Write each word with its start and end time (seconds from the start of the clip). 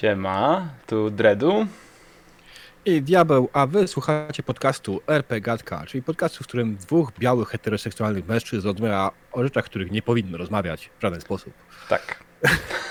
Siema, 0.00 0.68
tu 0.86 1.10
Dredu. 1.10 1.66
I 2.84 3.02
diabeł, 3.02 3.48
a 3.52 3.66
wy 3.66 3.88
słuchacie 3.88 4.42
podcastu 4.42 5.00
RP 5.06 5.40
Gadka, 5.40 5.86
czyli 5.86 6.02
podcastu, 6.02 6.44
w 6.44 6.46
którym 6.46 6.76
dwóch 6.76 7.12
białych 7.18 7.48
heteroseksualnych 7.48 8.28
mężczyzn 8.28 8.66
rozmawia 8.66 9.10
o 9.32 9.42
rzeczach, 9.42 9.64
których 9.64 9.90
nie 9.90 10.02
powinno 10.02 10.38
rozmawiać 10.38 10.90
w 10.98 11.02
żaden 11.02 11.20
sposób. 11.20 11.52
Tak. 11.88 12.24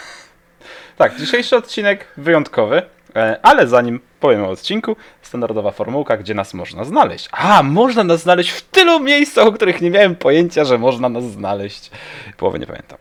tak, 0.98 1.18
dzisiejszy 1.20 1.56
odcinek 1.56 2.08
wyjątkowy, 2.18 2.82
e, 3.16 3.40
ale 3.44 3.68
zanim 3.68 4.00
powiem 4.20 4.44
o 4.44 4.50
odcinku, 4.50 4.96
standardowa 5.22 5.72
formułka, 5.72 6.18
gdzie 6.18 6.34
nas 6.34 6.54
można 6.54 6.84
znaleźć. 6.84 7.30
A, 7.32 7.64
można 7.64 8.04
nas 8.04 8.22
znaleźć 8.22 8.50
w 8.50 8.62
tylu 8.62 9.00
miejscach, 9.00 9.48
o 9.48 9.52
których 9.52 9.82
nie 9.82 9.92
miałem 9.92 10.16
pojęcia, 10.16 10.66
że 10.66 10.78
można 10.78 11.10
nas 11.10 11.24
znaleźć. 11.24 11.92
Połowy 12.38 12.60
nie 12.60 12.68
pamiętam. 12.68 12.98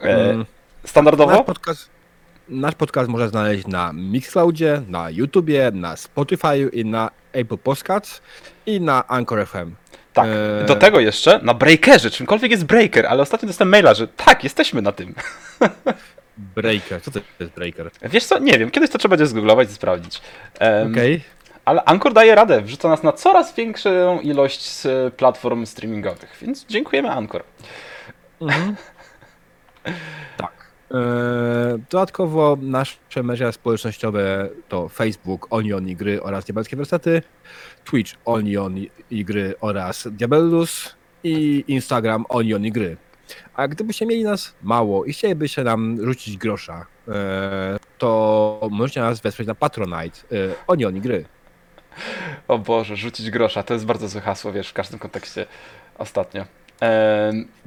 E, 0.00 0.30
Mm, 0.30 0.46
standardowo? 0.84 1.32
Nasz 1.32 1.46
podcast, 1.46 1.91
nasz 2.52 2.74
podcast 2.74 3.08
można 3.10 3.28
znaleźć 3.28 3.66
na 3.66 3.92
Mixcloudzie, 3.92 4.82
na 4.88 5.10
YouTubie, 5.10 5.70
na 5.74 5.96
Spotify 5.96 6.70
i 6.72 6.84
na 6.84 7.10
Apple 7.32 7.58
Podcasts 7.58 8.22
i 8.66 8.80
na 8.80 9.08
Anchor 9.08 9.46
FM. 9.46 9.74
Tak. 10.12 10.26
e, 10.62 10.64
Do 10.64 10.76
tego 10.76 11.00
jeszcze 11.00 11.40
na 11.42 11.54
Breakerze, 11.54 12.10
czymkolwiek 12.10 12.50
jest 12.50 12.64
Breaker, 12.64 13.06
ale 13.06 13.22
ostatnio 13.22 13.46
dostałem 13.46 13.70
maila, 13.70 13.94
że 13.94 14.08
tak, 14.08 14.44
jesteśmy 14.44 14.82
na 14.82 14.92
tym. 14.92 15.14
Breaker, 16.56 17.02
co 17.02 17.10
to 17.10 17.20
jest 17.40 17.52
Breaker? 17.52 17.90
Wiesz 18.02 18.24
co, 18.24 18.38
nie 18.38 18.58
wiem, 18.58 18.70
kiedyś 18.70 18.90
to 18.90 18.98
trzeba 18.98 19.10
będzie 19.16 19.26
zgooglować 19.26 19.70
i 19.70 19.72
sprawdzić. 19.72 20.20
Em, 20.58 20.92
Okej. 20.92 21.20
Ale 21.64 21.84
Anchor 21.84 22.12
daje 22.12 22.34
radę, 22.34 22.60
wrzuca 22.60 22.88
nas 22.88 23.02
na 23.02 23.12
coraz 23.12 23.54
większą 23.54 24.20
ilość 24.20 24.70
platform 25.16 25.66
streamingowych, 25.66 26.36
więc 26.42 26.66
dziękujemy 26.66 27.10
Anchor. 27.10 27.42
Mhm. 28.40 28.76
tak. 30.36 30.61
E, 30.92 31.78
dodatkowo 31.90 32.58
nasze 32.60 33.22
media 33.22 33.52
społecznościowe 33.52 34.48
to 34.68 34.88
Facebook, 34.88 35.46
Onion 35.50 35.88
i 35.88 35.96
gry 35.96 36.22
oraz 36.22 36.44
Diabelskie 36.44 36.76
Wersety, 36.76 37.22
Twitch, 37.84 38.14
Onion 38.24 38.76
i 39.10 39.24
gry 39.24 39.54
oraz 39.60 40.08
Diabellus 40.10 40.94
i 41.24 41.64
Instagram 41.68 42.24
Onion 42.28 42.64
i 42.64 42.72
gry. 42.72 42.96
A 43.54 43.68
gdybyście 43.68 44.06
mieli 44.06 44.24
nas 44.24 44.54
mało 44.62 45.04
i 45.04 45.12
chcielibyście 45.12 45.64
nam 45.64 45.98
rzucić 46.04 46.36
grosza, 46.36 46.86
e, 47.08 47.78
to 47.98 48.68
możecie 48.70 49.00
nas 49.00 49.20
wesprzeć 49.20 49.46
na 49.46 49.54
Patronite 49.54 50.20
e, 50.32 50.34
Onion 50.66 50.96
i 50.96 51.00
gry. 51.00 51.24
O 52.48 52.58
Boże, 52.58 52.96
rzucić 52.96 53.30
grosza, 53.30 53.62
to 53.62 53.74
jest 53.74 53.86
bardzo 53.86 54.08
złe 54.08 54.20
hasło, 54.20 54.52
wiesz, 54.52 54.68
w 54.68 54.72
każdym 54.72 54.98
kontekście 54.98 55.46
ostatnio. 55.98 56.44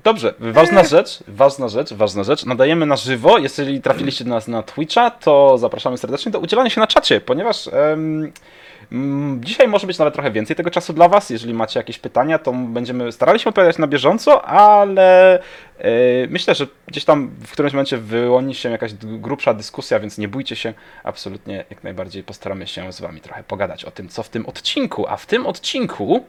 Dobrze, 0.04 0.34
ważna 0.40 0.84
rzecz, 0.84 1.24
ważna 1.28 1.68
rzecz, 1.68 1.94
ważna 1.94 2.24
rzecz. 2.24 2.46
Nadajemy 2.46 2.86
na 2.86 2.96
żywo. 2.96 3.38
Jeżeli 3.38 3.82
trafiliście 3.82 4.24
do 4.24 4.30
nas 4.30 4.48
na 4.48 4.64
Twitcha, 4.64 5.12
to 5.12 5.58
zapraszamy 5.58 5.98
serdecznie 5.98 6.32
do 6.32 6.40
udzielania 6.40 6.70
się 6.70 6.82
na 6.82 6.88
czacie, 6.88 7.22
ponieważ 7.22 7.68
em, 7.68 8.32
dzisiaj 9.40 9.68
może 9.68 9.88
być 9.88 9.98
nawet 9.98 10.14
trochę 10.14 10.32
więcej 10.32 10.56
tego 10.56 10.72
czasu 10.72 10.94
dla 10.94 11.10
Was. 11.10 11.30
Jeżeli 11.30 11.54
macie 11.54 11.80
jakieś 11.80 12.00
pytania, 12.00 12.40
to 12.40 12.54
będziemy 12.54 13.12
starali 13.12 13.40
się 13.40 13.50
odpowiadać 13.50 13.78
na 13.78 13.88
bieżąco, 13.88 14.46
ale 14.46 15.40
e, 15.80 15.92
myślę, 16.30 16.56
że 16.56 16.68
gdzieś 16.88 17.06
tam 17.06 17.32
w 17.48 17.52
którymś 17.52 17.74
momencie 17.74 17.98
wyłoni 17.98 18.56
się 18.56 18.70
jakaś 18.70 18.94
grubsza 18.94 19.54
dyskusja, 19.54 20.00
więc 20.00 20.18
nie 20.18 20.28
bójcie 20.28 20.56
się. 20.56 20.74
Absolutnie, 21.04 21.66
jak 21.70 21.84
najbardziej 21.84 22.24
postaramy 22.24 22.68
się 22.68 22.94
z 22.94 23.02
Wami 23.02 23.22
trochę 23.22 23.44
pogadać 23.44 23.86
o 23.86 23.92
tym, 23.92 24.10
co 24.10 24.24
w 24.24 24.30
tym 24.30 24.46
odcinku. 24.46 25.08
A 25.08 25.18
w 25.18 25.26
tym 25.26 25.46
odcinku 25.46 26.26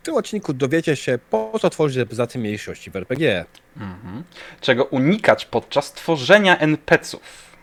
W 0.00 0.02
tym 0.02 0.14
odcinku 0.14 0.52
dowiecie 0.52 0.96
się, 0.96 1.18
po 1.30 1.58
co 1.60 1.70
tworzyć 1.70 1.96
reprezentację 1.96 2.40
mniejszości 2.40 2.90
w 2.90 2.96
RPG. 2.96 3.44
Mhm. 3.76 4.24
Czego 4.60 4.84
unikać 4.84 5.44
podczas 5.44 5.92
tworzenia 5.92 6.58
NPC-ów? 6.58 7.56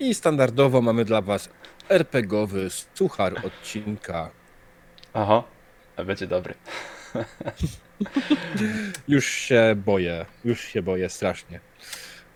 I 0.00 0.14
standardowo 0.14 0.82
mamy 0.82 1.04
dla 1.04 1.22
Was 1.22 1.48
RPGowy 1.88 2.68
suchar 2.94 3.46
odcinka. 3.46 4.30
Oho, 5.14 5.44
będzie 6.06 6.26
dobry. 6.26 6.54
Już 9.08 9.26
się 9.26 9.74
boję, 9.76 10.26
już 10.44 10.60
się 10.60 10.82
boję 10.82 11.08
strasznie. 11.08 11.60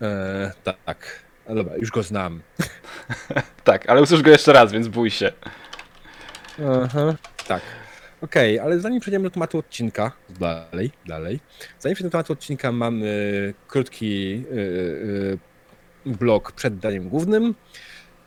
Eee, 0.01 0.51
tak, 0.63 1.19
ale 1.45 1.55
dobra, 1.55 1.77
już 1.77 1.91
go 1.91 2.03
znam. 2.03 2.41
Tak, 3.63 3.89
ale 3.89 4.01
usłysz 4.01 4.21
go 4.21 4.31
jeszcze 4.31 4.53
raz, 4.53 4.71
więc 4.71 4.87
bój 4.87 5.11
się. 5.11 5.31
Aha, 6.83 7.15
tak. 7.47 7.61
Okej, 8.25 8.59
ale 8.59 8.79
zanim 8.79 8.99
przejdziemy 8.99 9.23
do 9.23 9.29
tematu 9.29 9.57
odcinka, 9.57 10.11
dalej, 10.39 10.91
dalej. 11.05 11.39
Zanim 11.79 11.95
przejdziemy 11.95 12.09
do 12.09 12.11
tematu 12.11 12.33
odcinka, 12.33 12.71
mamy 12.71 13.53
krótki 13.67 14.31
yy, 14.31 15.39
yy, 16.05 16.13
blok 16.15 16.51
przed 16.51 16.77
daniem 16.77 17.09
głównym 17.09 17.55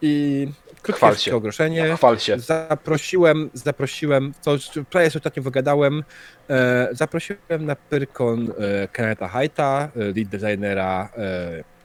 i 0.03 0.47
krótkie 0.82 1.37
ogłoszenie. 1.37 1.97
Chwal 1.97 2.19
się. 2.19 2.38
Zaprosiłem, 2.38 3.50
zaprosiłem, 3.54 4.34
to 4.44 4.53
już 4.53 4.70
prawie 4.91 5.10
sobie 5.10 5.20
ostatnio 5.20 5.42
wygadałem, 5.42 6.04
e, 6.50 6.88
zaprosiłem 6.92 7.66
na 7.66 7.76
Pyrkon 7.76 8.53
e, 8.58 8.88
Kenneta 8.88 9.28
Haita, 9.28 9.88
e, 9.97 9.98
lead 9.98 10.28
designera 10.28 11.08
e, 11.16 11.77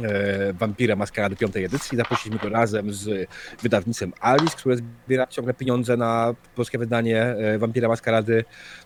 e, 0.00 0.52
Vampira 0.52 0.96
Maskarady 0.96 1.36
piątej 1.36 1.64
edycji. 1.64 1.98
Zaprosiliśmy 1.98 2.38
go 2.38 2.56
razem 2.56 2.92
z 2.92 3.28
wydawnictwem 3.62 4.12
Alice, 4.20 4.56
które 4.56 4.76
zbiera 4.76 5.26
ciągle 5.26 5.54
pieniądze 5.54 5.96
na 5.96 6.34
polskie 6.54 6.78
wydanie 6.78 7.22
e, 7.22 7.58
Vampira 7.58 7.88
Maskarady. 7.88 8.44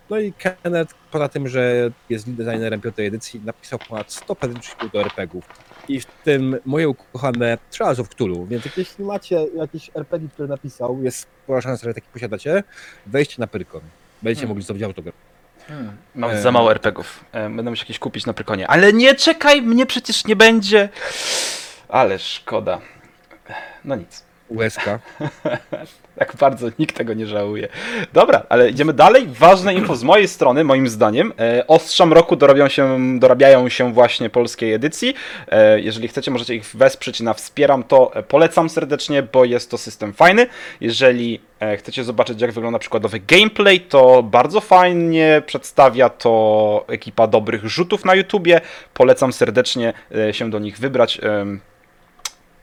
No 0.09 0.19
i 0.19 0.33
Kenneth, 0.33 0.93
poza 1.11 1.29
tym, 1.29 1.47
że 1.47 1.91
jest 2.09 2.31
designerem 2.31 2.81
piątej 2.81 3.07
edycji, 3.07 3.41
napisał 3.45 3.79
ponad 3.89 4.11
100 4.11 4.35
pedagogów 4.35 4.91
do 4.93 5.01
RPGów. 5.01 5.45
I 5.87 5.99
w 5.99 6.05
tym 6.05 6.57
moje 6.65 6.89
ukochane 6.89 7.57
Trials 7.71 7.99
of 7.99 8.09
Cthulhu. 8.09 8.45
Więc 8.45 8.63
jeśli 8.77 9.05
macie 9.05 9.47
jakieś 9.55 9.91
RPG, 9.95 10.29
które 10.29 10.47
napisał, 10.47 11.03
jest 11.03 11.27
spora 11.43 11.61
szansa, 11.61 11.87
że 11.87 11.93
taki 11.93 12.07
posiadacie, 12.13 12.63
wejdźcie 13.05 13.35
na 13.39 13.47
Pyrkon. 13.47 13.81
Będziecie 14.21 14.39
Hmm. 14.39 14.49
mogli 14.49 14.63
zdobyć 14.63 14.83
autograf. 14.83 15.30
Mam 16.15 16.31
E. 16.31 16.41
za 16.41 16.51
mało 16.51 16.71
RPGów. 16.71 17.25
Będę 17.33 17.63
musiał 17.63 17.83
jakieś 17.83 17.99
kupić 17.99 18.25
na 18.25 18.33
Prykonie. 18.33 18.67
Ale 18.67 18.93
nie 18.93 19.15
czekaj, 19.15 19.61
mnie 19.61 19.85
przecież 19.85 20.25
nie 20.25 20.35
będzie. 20.35 20.89
Ale 21.89 22.19
szkoda. 22.19 22.79
No 23.85 23.95
nic. 23.95 24.23
USK. 24.51 24.85
Tak 26.15 26.35
bardzo 26.35 26.67
nikt 26.79 26.97
tego 26.97 27.13
nie 27.13 27.27
żałuje. 27.27 27.67
Dobra, 28.13 28.43
ale 28.49 28.69
idziemy 28.69 28.93
dalej. 28.93 29.27
Ważne 29.27 29.73
info 29.73 29.95
z 29.95 30.03
mojej 30.03 30.27
strony, 30.27 30.63
moim 30.63 30.87
zdaniem. 30.87 31.33
E, 31.39 31.67
ostrzam 31.67 32.13
roku 32.13 32.35
dorabiają 32.35 32.69
się, 32.69 32.99
dorabiają 33.19 33.69
się 33.69 33.93
właśnie 33.93 34.29
polskiej 34.29 34.73
edycji. 34.73 35.13
E, 35.47 35.79
jeżeli 35.79 36.07
chcecie, 36.07 36.31
możecie 36.31 36.55
ich 36.55 36.65
wesprzeć 36.65 37.19
na 37.19 37.33
Wspieram, 37.33 37.83
to 37.83 38.11
polecam 38.27 38.69
serdecznie, 38.69 39.23
bo 39.23 39.45
jest 39.45 39.71
to 39.71 39.77
system 39.77 40.13
fajny. 40.13 40.47
Jeżeli 40.81 41.39
e, 41.59 41.77
chcecie 41.77 42.03
zobaczyć, 42.03 42.41
jak 42.41 42.51
wygląda 42.51 42.79
przykładowy 42.79 43.19
gameplay, 43.19 43.79
to 43.79 44.23
bardzo 44.23 44.61
fajnie 44.61 45.41
przedstawia 45.45 46.09
to 46.09 46.85
ekipa 46.87 47.27
dobrych 47.27 47.65
rzutów 47.65 48.05
na 48.05 48.15
YouTubie. 48.15 48.61
Polecam 48.93 49.33
serdecznie 49.33 49.93
e, 50.15 50.33
się 50.33 50.49
do 50.49 50.59
nich 50.59 50.77
wybrać. 50.77 51.19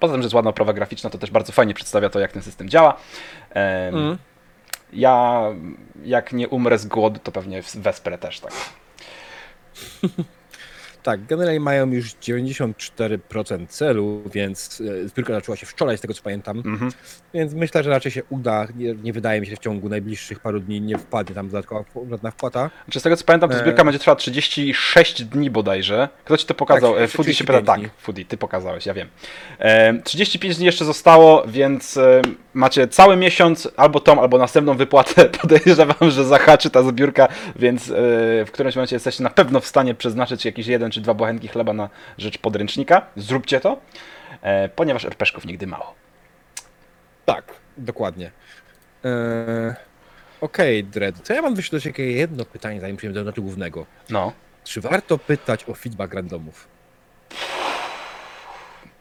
Poza 0.01 0.15
tym, 0.15 0.23
że 0.23 0.27
jest 0.27 0.35
ładna 0.35 0.51
oprawa 0.51 0.73
graficzna, 0.73 1.11
to 1.11 1.19
też 1.19 1.31
bardzo 1.31 1.53
fajnie 1.53 1.75
przedstawia 1.75 2.11
to, 2.11 2.21
jak 2.21 2.33
ten 2.33 2.43
system 2.43 2.69
działa. 2.69 2.97
Mm. 3.51 4.19
Ja, 4.93 5.43
jak 6.05 6.33
nie 6.33 6.49
umrę 6.49 6.79
z 6.79 6.87
głodu, 6.87 7.21
to 7.23 7.33
pewnie 7.33 7.63
wesprę 7.75 8.19
też 8.19 8.41
tak. 8.41 8.53
Tak, 11.09 11.27
generalnie 11.27 11.61
mają 11.61 11.91
już 11.91 12.15
94% 12.15 13.67
celu, 13.67 14.23
więc 14.35 14.83
e, 15.05 15.09
zbiórka 15.09 15.33
zaczęła 15.35 15.57
się 15.57 15.67
wczoraj, 15.67 15.99
z 15.99 16.01
tego 16.01 16.15
co 16.15 16.23
pamiętam. 16.23 16.59
Mhm. 16.59 16.93
Więc 17.35 17.55
myślę, 17.55 17.83
że 17.83 17.91
raczej 17.91 18.13
się 18.13 18.23
uda. 18.25 18.67
Nie, 18.77 18.95
nie 18.95 19.13
wydaje 19.13 19.41
mi 19.41 19.47
się, 19.47 19.51
że 19.51 19.57
w 19.57 19.61
ciągu 19.61 19.89
najbliższych 19.89 20.41
paru 20.41 20.61
dni 20.61 20.81
nie 20.81 20.99
wpadnie 20.99 21.35
tam 21.35 21.49
dodatkowa 21.49 21.85
żadna 22.11 22.31
wpłata. 22.31 22.71
Znaczy, 22.85 23.01
z 23.01 23.03
tego 23.03 23.17
co 23.17 23.25
pamiętam, 23.25 23.51
to 23.51 23.57
E. 23.57 23.59
zbiórka 23.59 23.85
będzie 23.85 23.99
trwała 23.99 24.17
36 24.17 25.25
dni 25.25 25.51
bodajże. 25.51 26.09
Kto 26.25 26.37
ci 26.37 26.47
to 26.47 26.55
pokazał? 26.55 26.95
Tak, 26.95 27.03
E, 27.03 27.09
Foodie 27.09 27.35
się 27.35 27.45
pyta, 27.45 27.59
35 27.63 27.93
tak. 27.93 28.03
Foodie, 28.03 28.25
ty 28.25 28.37
pokazałeś, 28.37 28.87
ja 28.87 28.95
wiem. 28.95 29.09
E, 29.59 30.03
35 30.03 30.57
dni 30.57 30.67
jeszcze 30.67 30.85
zostało, 30.85 31.45
więc 31.47 31.97
e, 31.97 32.23
macie 32.55 32.89
cały 32.89 33.17
miesiąc, 33.17 33.69
albo 33.77 34.01
tą, 34.01 34.21
albo 34.23 34.39
następną 34.39 34.77
wypłatę. 34.77 35.25
Podejrzewam, 35.43 36.11
że 36.11 36.25
zahaczy 36.25 36.71
ta 36.71 36.83
zbiórka, 36.83 37.29
więc 37.57 37.91
e, 37.91 37.95
w 38.45 38.49
którymś 38.53 38.77
momencie 38.77 38.97
jesteście 38.97 39.23
na 39.23 39.31
pewno 39.31 39.61
w 39.61 39.67
stanie 39.67 39.95
przeznaczyć 39.95 40.45
jakieś 40.45 40.67
jeden 40.67 40.91
czy 40.91 40.98
dwa 41.01 41.15
bochenki 41.15 41.49
chleba 41.49 41.73
na 41.73 41.89
rzecz 42.19 42.39
podręcznika. 42.39 43.07
Zróbcie 43.17 43.61
to, 43.61 43.81
e, 44.43 44.69
ponieważ 44.69 45.05
RPszków 45.05 45.47
nigdy 45.47 45.67
mało. 45.67 45.95
Tak, 47.25 47.45
dokładnie. 47.77 48.31
Eee, 49.05 49.75
Okej, 50.41 50.85
Dredd, 50.85 51.27
to 51.27 51.35
ja 51.35 51.43
mam 51.43 51.55
wyśle 51.55 51.79
do 51.79 51.83
ciebie 51.83 52.13
jedno 52.13 52.45
pytanie, 52.45 52.81
zanim 52.81 52.97
przejdziemy 52.97 53.15
do 53.15 53.21
tematu 53.21 53.43
głównego. 53.43 53.87
No. 54.11 54.33
Czy 54.65 54.81
warto 54.81 55.19
pytać 55.19 55.69
o 55.69 55.75
feedback 55.75 56.15
randomów? 56.15 56.69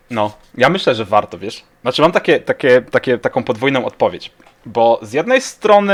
No, 0.09 0.31
ja 0.57 0.69
myślę, 0.69 0.95
że 0.95 1.05
warto, 1.05 1.37
wiesz. 1.37 1.63
Znaczy 1.81 2.01
mam 2.01 2.11
takie, 2.11 2.39
takie, 2.39 2.81
takie, 2.81 3.17
taką 3.17 3.43
podwójną 3.43 3.85
odpowiedź. 3.85 4.31
Bo 4.65 4.99
z 5.01 5.13
jednej 5.13 5.41
strony 5.41 5.93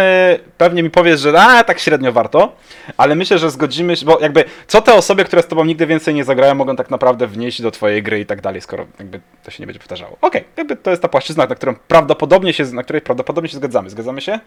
pewnie 0.58 0.84
mi 0.84 0.90
powiesz, 0.90 1.20
że 1.20 1.42
a, 1.42 1.64
tak 1.64 1.80
średnio 1.80 2.12
warto, 2.12 2.56
ale 2.98 3.16
myślę, 3.16 3.38
że 3.38 3.52
zgodzimy 3.52 3.96
się, 3.98 4.06
bo 4.06 4.20
jakby 4.20 4.44
co 4.68 4.82
te 4.82 4.94
osoby, 4.94 5.26
które 5.26 5.42
z 5.44 5.48
tobą 5.48 5.66
nigdy 5.66 5.88
więcej 5.88 6.14
nie 6.14 6.24
zagrają, 6.24 6.56
mogą 6.56 6.76
tak 6.76 6.90
naprawdę 6.90 7.28
wnieść 7.28 7.62
do 7.62 7.72
twojej 7.72 8.04
gry 8.04 8.20
i 8.20 8.26
tak 8.26 8.42
dalej, 8.42 8.62
skoro 8.62 8.86
jakby 9.00 9.20
to 9.44 9.52
się 9.52 9.64
nie 9.64 9.68
będzie 9.68 9.80
powtarzało. 9.80 10.18
Okej, 10.22 10.44
jakby 10.58 10.76
to 10.76 10.90
jest 10.90 11.02
ta 11.02 11.08
płaszczyzna, 11.08 11.46
na 11.46 11.56
którą 11.56 11.76
prawdopodobnie 11.88 12.54
się, 12.54 12.64
na 12.66 12.84
której 12.84 13.02
prawdopodobnie 13.02 13.50
się 13.50 13.58
zgadzamy. 13.58 13.90
Zgadzamy 13.90 14.22
się? 14.22 14.40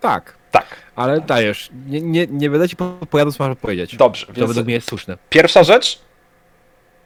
Tak, 0.00 0.36
Tak. 0.50 0.66
ale 0.96 1.20
dajesz. 1.20 1.70
Nie, 1.86 2.00
nie, 2.00 2.26
nie 2.30 2.50
będę 2.50 2.68
ci 2.68 2.76
podpowiadał, 2.76 3.32
co 3.32 3.48
masz 3.48 3.56
powiedzieć. 3.58 3.96
Dobrze, 3.96 4.26
To 4.26 4.32
więc 4.32 4.48
według 4.48 4.66
mnie 4.66 4.74
jest 4.74 4.88
słuszne. 4.88 5.18
pierwsza 5.30 5.64
rzecz. 5.64 6.00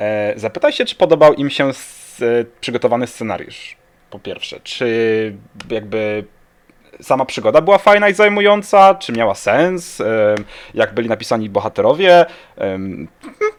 E, 0.02 0.32
zapytaj 0.36 0.72
się, 0.72 0.84
czy 0.84 0.94
podobał 0.94 1.34
im 1.34 1.50
się 1.50 1.68
e, 1.68 1.72
przygotowany 2.60 3.06
scenariusz. 3.06 3.76
Po 4.10 4.18
pierwsze, 4.18 4.60
czy 4.60 5.36
jakby 5.70 6.24
sama 7.00 7.24
przygoda 7.24 7.60
była 7.60 7.78
fajna 7.78 8.08
i 8.08 8.14
zajmująca, 8.14 8.94
czy 8.94 9.12
miała 9.12 9.34
sens, 9.34 10.00
e, 10.00 10.34
jak 10.74 10.94
byli 10.94 11.08
napisani 11.08 11.50
bohaterowie, 11.50 12.26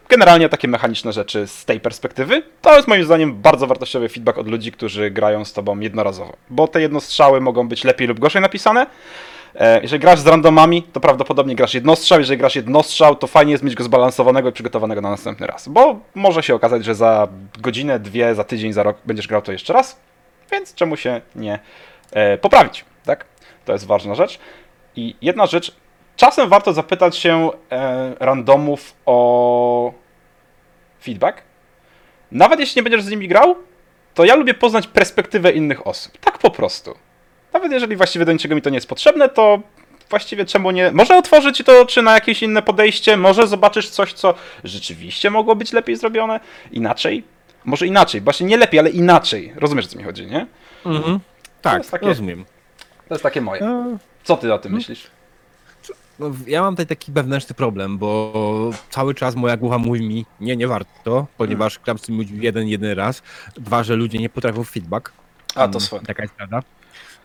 generalnie 0.08 0.48
takie 0.48 0.68
mechaniczne 0.68 1.12
rzeczy 1.12 1.46
z 1.46 1.64
tej 1.64 1.80
perspektywy. 1.80 2.42
To 2.62 2.76
jest 2.76 2.88
moim 2.88 3.04
zdaniem 3.04 3.34
bardzo 3.34 3.66
wartościowy 3.66 4.08
feedback 4.08 4.38
od 4.38 4.48
ludzi, 4.48 4.72
którzy 4.72 5.10
grają 5.10 5.44
z 5.44 5.52
tobą 5.52 5.80
jednorazowo, 5.80 6.36
bo 6.50 6.68
te 6.68 6.80
jednostrzały 6.80 7.40
mogą 7.40 7.68
być 7.68 7.84
lepiej 7.84 8.08
lub 8.08 8.18
gorzej 8.18 8.42
napisane. 8.42 8.86
E, 9.54 9.82
Jeżeli 9.82 10.00
grasz 10.00 10.20
z 10.20 10.26
randomami, 10.26 10.82
to 10.82 11.00
prawdopodobnie 11.00 11.54
grasz 11.54 11.74
jednostrzał. 11.74 12.18
Jeżeli 12.18 12.38
grasz 12.38 12.56
jednostrzał, 12.56 13.16
to 13.16 13.26
fajnie 13.26 13.52
jest 13.52 13.64
mieć 13.64 13.74
go 13.74 13.84
zbalansowanego 13.84 14.48
i 14.48 14.52
przygotowanego 14.52 15.00
na 15.00 15.10
następny 15.10 15.46
raz. 15.46 15.68
Bo 15.68 16.00
może 16.14 16.42
się 16.42 16.54
okazać, 16.54 16.84
że 16.84 16.94
za 16.94 17.28
godzinę, 17.60 17.98
dwie, 17.98 18.34
za 18.34 18.44
tydzień, 18.44 18.72
za 18.72 18.82
rok 18.82 18.96
będziesz 19.04 19.28
grał 19.28 19.42
to 19.42 19.52
jeszcze 19.52 19.72
raz. 19.72 20.00
Więc 20.52 20.74
czemu 20.74 20.96
się 20.96 21.20
nie 21.36 21.58
e, 22.12 22.38
poprawić, 22.38 22.84
tak? 23.04 23.24
To 23.64 23.72
jest 23.72 23.86
ważna 23.86 24.14
rzecz. 24.14 24.38
I 24.96 25.16
jedna 25.22 25.46
rzecz, 25.46 25.76
czasem 26.16 26.48
warto 26.48 26.72
zapytać 26.72 27.16
się 27.16 27.50
e, 27.72 28.14
randomów 28.20 28.94
o 29.06 29.92
feedback. 31.02 31.42
Nawet 32.32 32.60
jeśli 32.60 32.78
nie 32.78 32.82
będziesz 32.82 33.02
z 33.02 33.10
nimi 33.10 33.28
grał, 33.28 33.56
to 34.14 34.24
ja 34.24 34.34
lubię 34.34 34.54
poznać 34.54 34.86
perspektywę 34.86 35.52
innych 35.52 35.86
osób. 35.86 36.18
Tak 36.18 36.38
po 36.38 36.50
prostu. 36.50 36.94
Nawet 37.54 37.72
jeżeli 37.72 37.96
właściwie 37.96 38.24
do 38.24 38.32
niczego 38.32 38.54
mi 38.54 38.62
to 38.62 38.70
nie 38.70 38.76
jest 38.76 38.88
potrzebne, 38.88 39.28
to 39.28 39.60
właściwie 40.10 40.44
czemu 40.44 40.70
nie. 40.70 40.90
Może 40.92 41.16
otworzy 41.16 41.52
ci 41.52 41.64
to 41.64 41.80
oczy 41.80 42.02
na 42.02 42.14
jakieś 42.14 42.42
inne 42.42 42.62
podejście, 42.62 43.16
może 43.16 43.46
zobaczysz 43.46 43.88
coś, 43.88 44.12
co 44.12 44.34
rzeczywiście 44.64 45.30
mogło 45.30 45.56
być 45.56 45.72
lepiej 45.72 45.96
zrobione, 45.96 46.40
inaczej. 46.72 47.24
Może 47.64 47.86
inaczej, 47.86 48.20
właśnie 48.20 48.46
nie 48.46 48.56
lepiej, 48.56 48.80
ale 48.80 48.90
inaczej. 48.90 49.52
Rozumiesz, 49.56 49.84
o 49.84 49.88
co 49.88 49.98
mi 49.98 50.04
chodzi, 50.04 50.26
nie? 50.26 50.46
Mhm. 50.86 51.20
Tak, 51.62 51.86
takie- 51.86 52.06
rozumiem. 52.06 52.44
To 53.08 53.14
jest 53.14 53.22
takie 53.22 53.40
moje. 53.40 53.62
E, 53.62 53.98
Co 54.24 54.36
ty 54.36 54.54
o 54.54 54.58
tym 54.58 54.72
myślisz? 54.72 55.06
No, 56.18 56.30
ja 56.46 56.62
mam 56.62 56.74
tutaj 56.74 56.86
taki 56.86 57.12
wewnętrzny 57.12 57.54
problem, 57.54 57.98
bo 57.98 58.70
cały 58.90 59.14
czas 59.14 59.34
moja 59.34 59.56
głowa 59.56 59.78
mówi 59.78 60.08
mi, 60.08 60.26
nie, 60.40 60.56
nie 60.56 60.68
warto, 60.68 61.26
ponieważ 61.36 61.78
gram 61.78 61.98
z 61.98 62.02
tym 62.02 62.16
ludźmi 62.16 62.38
jeden, 62.44 62.68
jeden 62.68 62.92
raz. 62.92 63.22
Dwa, 63.56 63.82
że 63.84 63.96
ludzie 63.96 64.18
nie 64.18 64.28
potrafią 64.28 64.64
feedback. 64.64 65.12
A, 65.54 65.60
to 65.60 65.64
Mm, 65.64 65.80
swoje. 65.80 66.02
Taka 66.02 66.22
jest 66.22 66.34
prawda. 66.34 66.62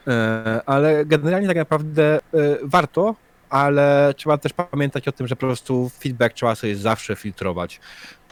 E, 0.07 0.61
ale 0.65 1.05
generalnie 1.05 1.47
tak 1.47 1.57
naprawdę 1.57 2.15
e, 2.15 2.19
warto, 2.63 3.15
ale 3.49 4.13
trzeba 4.17 4.37
też 4.37 4.53
pamiętać 4.53 5.07
o 5.07 5.11
tym, 5.11 5.27
że 5.27 5.35
po 5.35 5.39
prostu 5.39 5.91
feedback 5.99 6.35
trzeba 6.35 6.55
sobie 6.55 6.75
zawsze 6.75 7.15
filtrować. 7.15 7.79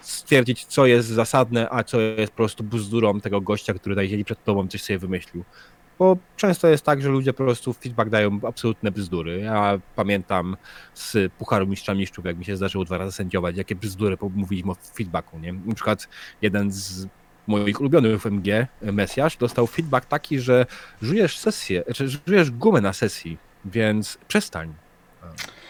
Stwierdzić, 0.01 0.65
co 0.65 0.85
jest 0.85 1.07
zasadne, 1.07 1.67
a 1.69 1.83
co 1.83 2.01
jest 2.01 2.31
po 2.31 2.37
prostu 2.37 2.63
bzdurą 2.63 3.21
tego 3.21 3.41
gościa, 3.41 3.73
który 3.73 3.95
na 3.95 4.07
siedzi 4.07 4.25
przed 4.25 4.43
tobą 4.43 4.67
coś 4.67 4.83
sobie 4.83 4.99
wymyślił. 4.99 5.43
Bo 5.99 6.17
często 6.35 6.67
jest 6.67 6.85
tak, 6.85 7.01
że 7.01 7.09
ludzie 7.09 7.33
po 7.33 7.43
prostu 7.43 7.73
feedback 7.73 8.09
dają 8.09 8.39
absolutne 8.47 8.91
bzdury. 8.91 9.39
Ja 9.39 9.79
pamiętam 9.95 10.57
z 10.93 11.33
Pucharu 11.33 11.67
Mistrza 11.67 11.93
Mistrzów, 11.93 12.25
jak 12.25 12.37
mi 12.37 12.45
się 12.45 12.57
zdarzyło 12.57 12.85
dwa 12.85 12.97
razy 12.97 13.11
sędziować, 13.11 13.57
jakie 13.57 13.75
bzdury 13.75 14.17
mówiliśmy 14.35 14.71
o 14.71 14.75
feedbacku, 14.95 15.39
nie? 15.39 15.53
Na 15.53 15.75
przykład 15.75 16.07
jeden 16.41 16.71
z 16.71 17.07
moich 17.47 17.81
ulubionych 17.81 18.21
w 18.21 18.25
MG, 18.25 18.67
Mesjasz, 18.81 19.37
dostał 19.37 19.67
feedback 19.67 20.05
taki, 20.05 20.39
że 20.39 20.65
żujesz 21.01 21.37
sesję, 21.37 21.83
czy 21.95 22.07
żujesz 22.27 22.51
gumę 22.51 22.81
na 22.81 22.93
sesji, 22.93 23.37
więc 23.65 24.17
przestań. 24.27 24.73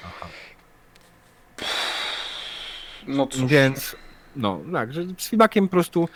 Aha. 0.06 0.27
No 3.07 3.27
cóż. 3.27 3.45
Więc 3.45 3.95
no, 4.35 4.59
tak, 4.74 4.94
że 4.94 5.03
z 5.18 5.29
feedbackiem 5.29 5.68
po 5.68 5.71
prostu 5.71 6.09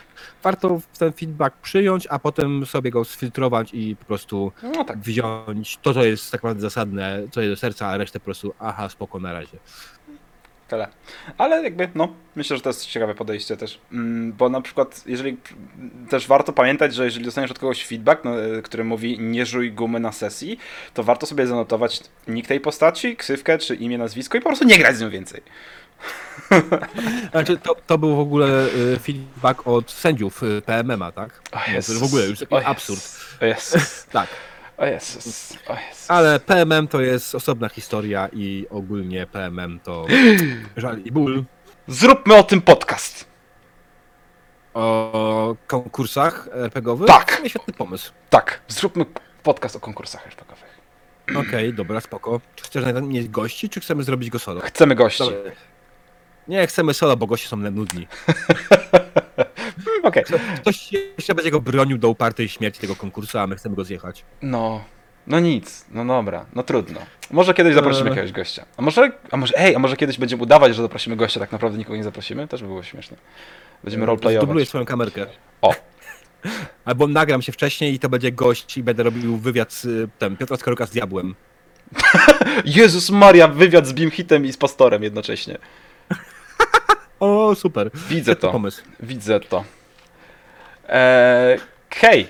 warto 0.44 0.82
ten 0.98 1.14
feedback 1.14 1.58
przyjąć, 1.58 2.08
a 2.10 2.20
potem 2.20 2.66
sobie 2.66 2.92
go 2.92 3.06
sfiltrować 3.06 3.70
i 3.74 3.96
po 3.96 4.06
prostu 4.06 4.52
No 4.64 4.84
tak. 4.84 5.00
wziąć 5.00 5.78
to, 5.82 5.94
co 5.94 6.06
jest 6.06 6.32
tak 6.32 6.44
naprawdę 6.44 6.62
zasadne, 6.62 7.24
co 7.32 7.42
jest 7.42 7.52
do 7.54 7.58
serca, 7.58 7.88
a 7.88 7.98
resztę 7.98 8.20
po 8.20 8.26
prostu 8.26 8.54
aha, 8.60 8.90
spoko, 8.90 9.20
na 9.20 9.34
razie. 9.34 9.58
Tyle. 10.72 10.88
Ale 11.38 11.64
jakby, 11.64 11.90
no, 11.96 12.14
myślę, 12.36 12.58
że 12.58 12.64
to 12.64 12.70
jest 12.70 12.86
ciekawe 12.86 13.16
podejście 13.16 13.58
też. 13.58 13.80
Mm, 13.92 14.34
Bo 14.34 14.50
na 14.50 14.62
przykład, 14.62 15.04
jeżeli 15.06 15.38
też 16.10 16.28
warto 16.28 16.54
pamiętać, 16.54 16.96
że 16.96 17.06
jeżeli 17.06 17.26
dostaniesz 17.26 17.52
od 17.52 17.60
kogoś 17.60 17.86
feedback, 17.88 18.24
no, 18.24 18.44
e, 18.44 18.62
który 18.62 18.84
mówi 18.84 19.20
nie 19.20 19.46
żuj 19.46 19.72
gumy 19.72 20.00
na 20.00 20.12
sesji, 20.12 20.60
to 20.94 21.04
warto 21.04 21.26
sobie 21.26 21.48
zanotować 21.48 22.02
nick 22.28 22.48
tej 22.48 22.60
postaci, 22.60 23.16
ksywkę 23.16 23.58
czy 23.58 23.76
imię, 23.76 23.98
nazwisko 23.98 24.38
i 24.38 24.42
po 24.42 24.50
prostu 24.50 24.66
nie 24.66 24.78
grać 24.78 24.98
z 24.98 25.02
nią 25.02 25.10
więcej. 25.10 25.42
Znaczy, 27.32 27.58
to, 27.58 27.76
to 27.88 27.98
był 27.98 28.16
w 28.16 28.20
ogóle 28.20 28.68
y, 28.68 29.00
feedback 29.00 29.68
od 29.68 29.92
sędziów 29.92 30.44
y, 30.44 30.62
PMMA, 30.62 31.12
tak? 31.12 31.42
O 31.52 31.72
Jezus. 31.72 31.98
w 31.98 32.04
ogóle 32.04 32.26
już 32.26 32.40
taki 32.40 32.56
absurd. 32.56 33.20
Jezus. 33.42 34.06
Tak. 34.06 34.28
O 34.82 34.86
Jezus. 34.86 35.54
O 35.68 35.74
Jezus. 35.74 36.12
Ale 36.12 36.40
PMM 36.40 36.88
to 36.88 37.02
jest 37.02 37.36
osobna 37.36 37.70
historia 37.70 38.30
i 38.34 38.66
ogólnie 38.70 39.28
PMM 39.28 39.80
to 39.80 40.06
żal 40.78 41.00
i 41.00 41.12
ból. 41.12 41.44
Zróbmy 41.88 42.36
o 42.36 42.44
tym 42.44 42.62
podcast. 42.62 43.28
O 44.74 45.56
konkursach 45.68 46.50
RPGowych? 46.54 47.08
Tak. 47.08 47.32
W 47.32 47.36
sumie 47.36 47.50
Świetny 47.50 47.74
pomysł. 47.74 48.12
Tak, 48.30 48.62
zróbmy 48.68 49.06
podcast 49.44 49.76
o 49.76 49.80
konkursach 49.80 50.28
RPG-owych. 50.28 50.82
Okej, 51.48 51.74
dobra, 51.74 52.02
spoko. 52.02 52.42
Czy 52.56 52.66
chcesz 52.66 52.86
mieć 53.02 53.30
gości, 53.30 53.70
czy 53.70 53.80
chcemy 53.80 54.04
zrobić 54.04 54.30
go 54.30 54.40
solo? 54.40 54.62
Chcemy 54.62 54.96
gości. 54.96 55.24
Dobra. 55.24 55.52
Nie, 56.48 56.68
chcemy 56.68 56.94
solo, 56.94 57.18
bo 57.18 57.28
goście 57.28 57.48
są 57.48 57.58
nudni. 57.58 58.08
Okej. 60.04 60.24
Ktoś 60.58 60.90
jeszcze 61.18 61.36
będzie 61.36 61.52
go 61.52 61.62
bronił 61.62 61.98
do 61.98 62.10
upartej 62.10 62.50
śmierci 62.50 62.82
tego 62.82 62.96
konkursu, 62.96 63.38
a 63.40 63.48
my 63.48 63.56
chcemy 63.56 63.76
go 63.76 63.84
zjechać. 63.84 64.26
No, 64.42 64.84
no 65.28 65.40
nic, 65.40 65.86
no 65.92 66.06
dobra, 66.06 66.46
no 66.54 66.64
trudno. 66.64 67.00
Może 67.32 67.54
kiedyś 67.54 67.74
zaprosimy 67.76 68.10
Eee. 68.10 68.16
jakiegoś 68.16 68.32
gościa. 68.32 68.66
A 68.78 68.82
może, 68.82 69.12
a 69.32 69.38
może, 69.38 69.54
ej, 69.58 69.76
a 69.76 69.80
może 69.80 69.98
kiedyś 69.98 70.18
będziemy 70.18 70.44
udawać, 70.44 70.76
że 70.76 70.82
zaprosimy 70.82 71.16
gościa, 71.16 71.40
tak 71.40 71.52
naprawdę 71.52 71.78
nikogo 71.78 71.98
nie 71.98 72.04
zaprosimy? 72.04 72.48
Też 72.48 72.62
by 72.62 72.68
było 72.68 72.84
śmieszne. 72.84 73.18
Będziemy 73.84 74.06
Dubluję 74.06 74.36
roleplayować. 74.36 74.68
swoją 74.68 74.86
kamerkę. 74.86 75.26
O. 75.62 75.76
Albo 76.86 77.08
nagram 77.08 77.42
się 77.42 77.52
wcześniej 77.52 77.94
i 77.94 78.00
to 78.00 78.10
będzie 78.10 78.32
gość 78.32 78.78
i 78.78 78.84
będę 78.84 79.04
robił 79.04 79.38
wywiad 79.38 79.74
z 79.74 79.86
y, 79.86 80.10
tym, 80.20 80.38
Piotra 80.38 80.58
Skaruka 80.58 80.86
z 80.86 80.92
Diabłem. 80.92 81.36
Jezus 82.66 83.10
Maria, 83.10 83.48
wywiad 83.48 83.88
z 83.88 83.92
Beamhitem 83.94 84.46
i 84.46 84.54
z 84.54 84.58
Pastorem 84.58 85.04
jednocześnie. 85.04 85.58
O, 87.20 87.56
super. 87.56 87.92
Widzę 88.10 88.36
to, 88.36 88.52
Pomysł. 88.52 88.82
widzę 89.00 89.40
to. 89.40 89.64
Eee, 90.92 91.60
hej, 91.90 92.28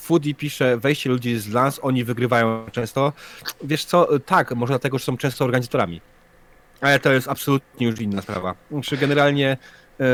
Foodie 0.00 0.34
pisze, 0.34 0.76
wejście 0.76 1.10
ludzi 1.10 1.38
z 1.38 1.48
Lans, 1.52 1.80
oni 1.82 2.04
wygrywają 2.04 2.66
często. 2.72 3.12
Wiesz 3.64 3.84
co, 3.84 4.14
y, 4.16 4.20
tak, 4.20 4.52
może 4.54 4.70
dlatego, 4.72 4.98
że 4.98 5.04
są 5.04 5.16
często 5.16 5.44
organizatorami. 5.44 6.00
Ale 6.80 6.98
to 6.98 7.12
jest 7.12 7.28
absolutnie 7.28 7.86
już 7.86 8.00
inna 8.00 8.22
sprawa. 8.22 8.54
Czy 8.84 8.96
generalnie 8.96 9.56
e, 10.00 10.04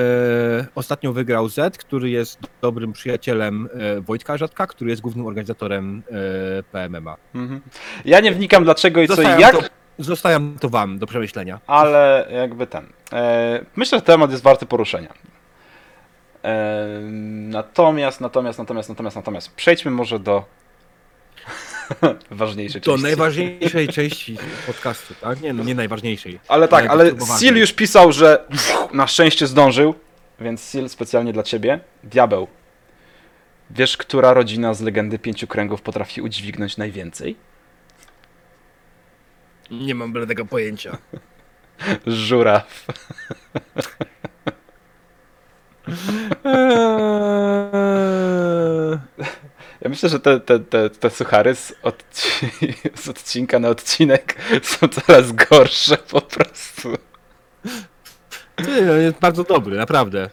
ostatnio 0.74 1.12
wygrał 1.12 1.48
Z, 1.48 1.78
który 1.78 2.10
jest 2.10 2.38
dobrym 2.60 2.92
przyjacielem 2.92 3.68
e, 3.74 4.00
Wojtka 4.00 4.36
Rzadka, 4.36 4.66
który 4.66 4.90
jest 4.90 5.02
głównym 5.02 5.26
organizatorem 5.26 6.02
e, 6.58 6.62
PMMA. 6.62 7.16
mhm. 7.34 7.60
ja 8.04 8.20
nie 8.20 8.32
wnikam 8.32 8.64
dlaczego 8.64 9.02
i 9.02 9.06
co 9.08 9.12
i 9.12 9.16
Zostawiam 9.16 9.40
jak, 9.40 9.56
to, 9.56 9.62
zostawiam 9.98 10.56
to 10.60 10.68
wam 10.68 10.98
do 10.98 11.06
przemyślenia. 11.06 11.60
ale 11.66 12.28
jakby 12.30 12.66
ten. 12.66 12.86
Eee, 13.12 13.60
myślę, 13.76 13.98
że 13.98 14.02
temat 14.02 14.30
jest 14.30 14.42
warty 14.42 14.66
poruszenia. 14.66 15.12
Natomiast, 17.48 18.20
natomiast, 18.20 18.58
natomiast, 18.58 18.88
natomiast, 18.88 19.16
natomiast, 19.16 19.54
przejdźmy 19.54 19.90
może 19.90 20.18
do 20.18 20.44
ważniejszej 22.30 22.80
Do 22.80 22.90
części. 22.92 23.02
najważniejszej 23.02 23.88
części 23.88 24.36
podcastu, 24.66 25.14
tak? 25.20 25.40
Nie, 25.40 25.52
no 25.52 25.64
nie 25.64 25.74
najważniejszej. 25.74 26.40
Ale 26.48 26.68
tak, 26.68 26.86
Ale. 26.86 27.20
Seal 27.20 27.56
już 27.56 27.72
pisał, 27.72 28.12
że 28.12 28.44
na 28.92 29.06
szczęście 29.06 29.46
zdążył, 29.46 29.94
więc 30.40 30.60
Seal 30.60 30.88
specjalnie 30.88 31.32
dla 31.32 31.42
ciebie. 31.42 31.80
Diabeł. 32.04 32.46
Wiesz, 33.70 33.96
która 33.96 34.34
rodzina 34.34 34.74
z 34.74 34.80
legendy 34.80 35.18
pięciu 35.18 35.46
kręgów 35.46 35.82
potrafi 35.82 36.20
udźwignąć 36.22 36.76
najwięcej? 36.76 37.36
Nie 39.70 39.94
mam 39.94 40.12
bladego 40.12 40.44
pojęcia. 40.44 40.98
Żuraw. 42.06 42.86
Eee. 46.44 46.56
Ja 49.80 49.88
myślę, 49.88 50.08
że 50.08 50.20
te, 50.20 50.40
te, 50.40 50.60
te, 50.60 50.90
te 50.90 51.10
suchary 51.10 51.54
z, 51.54 51.74
odci 51.82 52.28
z 52.94 53.08
odcinka 53.08 53.58
na 53.58 53.68
odcinek 53.68 54.36
są 54.62 54.88
coraz 54.88 55.32
gorsze 55.32 55.96
po 55.96 56.20
prostu. 56.20 56.88
Ty, 58.56 58.86
no, 58.86 58.92
jest 58.92 59.18
bardzo 59.18 59.44
dobry, 59.44 59.76
naprawdę. 59.76 60.30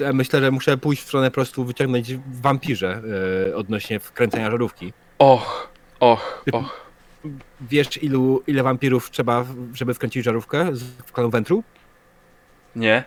Eee, 0.00 0.12
myślę, 0.14 0.40
że 0.40 0.50
muszę 0.50 0.76
pójść 0.76 1.02
w 1.02 1.06
stronę 1.06 1.30
po 1.30 1.34
prostu 1.34 1.64
wyciągnąć 1.64 2.14
wampirze 2.42 3.02
eee, 3.46 3.54
odnośnie 3.54 4.00
wkręcenia 4.00 4.50
żarówki. 4.50 4.92
Och, 5.18 5.72
och, 6.00 6.44
och. 6.52 6.90
Wiesz, 7.60 8.02
ilu, 8.02 8.42
ile 8.46 8.62
wampirów 8.62 9.10
trzeba, 9.10 9.44
żeby 9.74 9.94
wkręcić 9.94 10.24
żarówkę 10.24 10.76
z 10.76 10.82
wklanu 10.82 11.30
wętru? 11.30 11.62
Nie. 12.76 13.04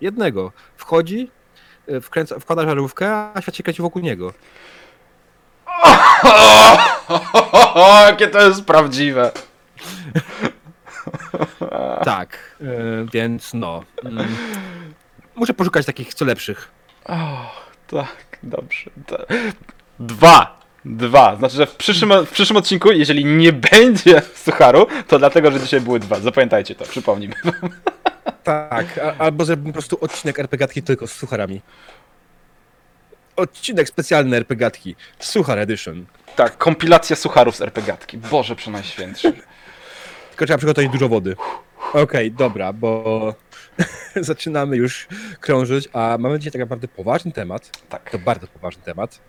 Jednego. 0.00 0.52
Wchodzi, 0.76 1.30
e, 1.88 2.00
wkręca, 2.00 2.38
wkłada 2.38 2.62
żarówkę, 2.62 3.10
a 3.34 3.40
świat 3.40 3.56
się 3.56 3.62
kręci 3.62 3.82
wokół 3.82 4.02
niego. 4.02 4.32
O, 7.74 8.04
jakie 8.06 8.28
to 8.28 8.48
jest 8.48 8.64
prawdziwe. 8.64 9.32
Tak, 12.04 12.56
e, 12.60 12.64
więc 13.12 13.54
no. 13.54 13.84
Mm, 14.04 14.36
muszę 15.34 15.54
poszukać 15.54 15.86
takich 15.86 16.14
co 16.14 16.24
lepszych. 16.24 16.70
O, 17.04 17.50
tak, 17.86 18.38
dobrze. 18.42 18.90
Dwa. 19.98 20.64
Dwa. 20.84 21.36
Znaczy, 21.36 21.56
że 21.56 21.66
w 21.66 21.76
przyszłym, 21.76 22.26
w 22.26 22.30
przyszłym 22.30 22.56
odcinku, 22.56 22.92
jeżeli 22.92 23.24
nie 23.24 23.52
będzie 23.52 24.22
sucharu, 24.34 24.86
to 25.08 25.18
dlatego, 25.18 25.50
że 25.50 25.60
dzisiaj 25.60 25.80
były 25.80 26.00
dwa. 26.00 26.20
Zapamiętajcie 26.20 26.74
to, 26.74 26.84
przypomnijmy. 26.84 27.34
Tak, 28.44 28.98
a, 28.98 29.14
albo 29.18 29.44
zrobimy 29.44 29.68
po 29.68 29.72
prostu 29.72 29.98
odcinek 30.00 30.38
RPGatki 30.38 30.82
tylko 30.82 31.06
z 31.06 31.12
sucharami. 31.12 31.60
Odcinek 33.36 33.88
specjalny 33.88 34.36
RPGatki. 34.36 34.96
Suchar 35.18 35.58
Edition. 35.58 36.06
Tak, 36.36 36.58
kompilacja 36.58 37.16
sucharów 37.16 37.56
z 37.56 37.60
RPGatki. 37.60 38.18
Boże, 38.18 38.56
przenajświętszy. 38.56 39.32
Tylko 40.30 40.46
trzeba 40.46 40.58
przygotować 40.58 40.90
dużo 40.90 41.08
wody. 41.08 41.36
Okej, 41.92 42.32
dobra, 42.32 42.72
bo 42.72 43.34
zaczynamy 44.16 44.76
już 44.76 45.08
krążyć, 45.40 45.88
a 45.92 46.16
mamy 46.20 46.38
dzisiaj 46.38 46.52
tak 46.52 46.60
naprawdę 46.60 46.88
poważny 46.88 47.32
temat. 47.32 47.70
Tak. 47.88 48.10
To 48.10 48.18
bardzo 48.18 48.46
poważny 48.46 48.82
temat. 48.82 49.20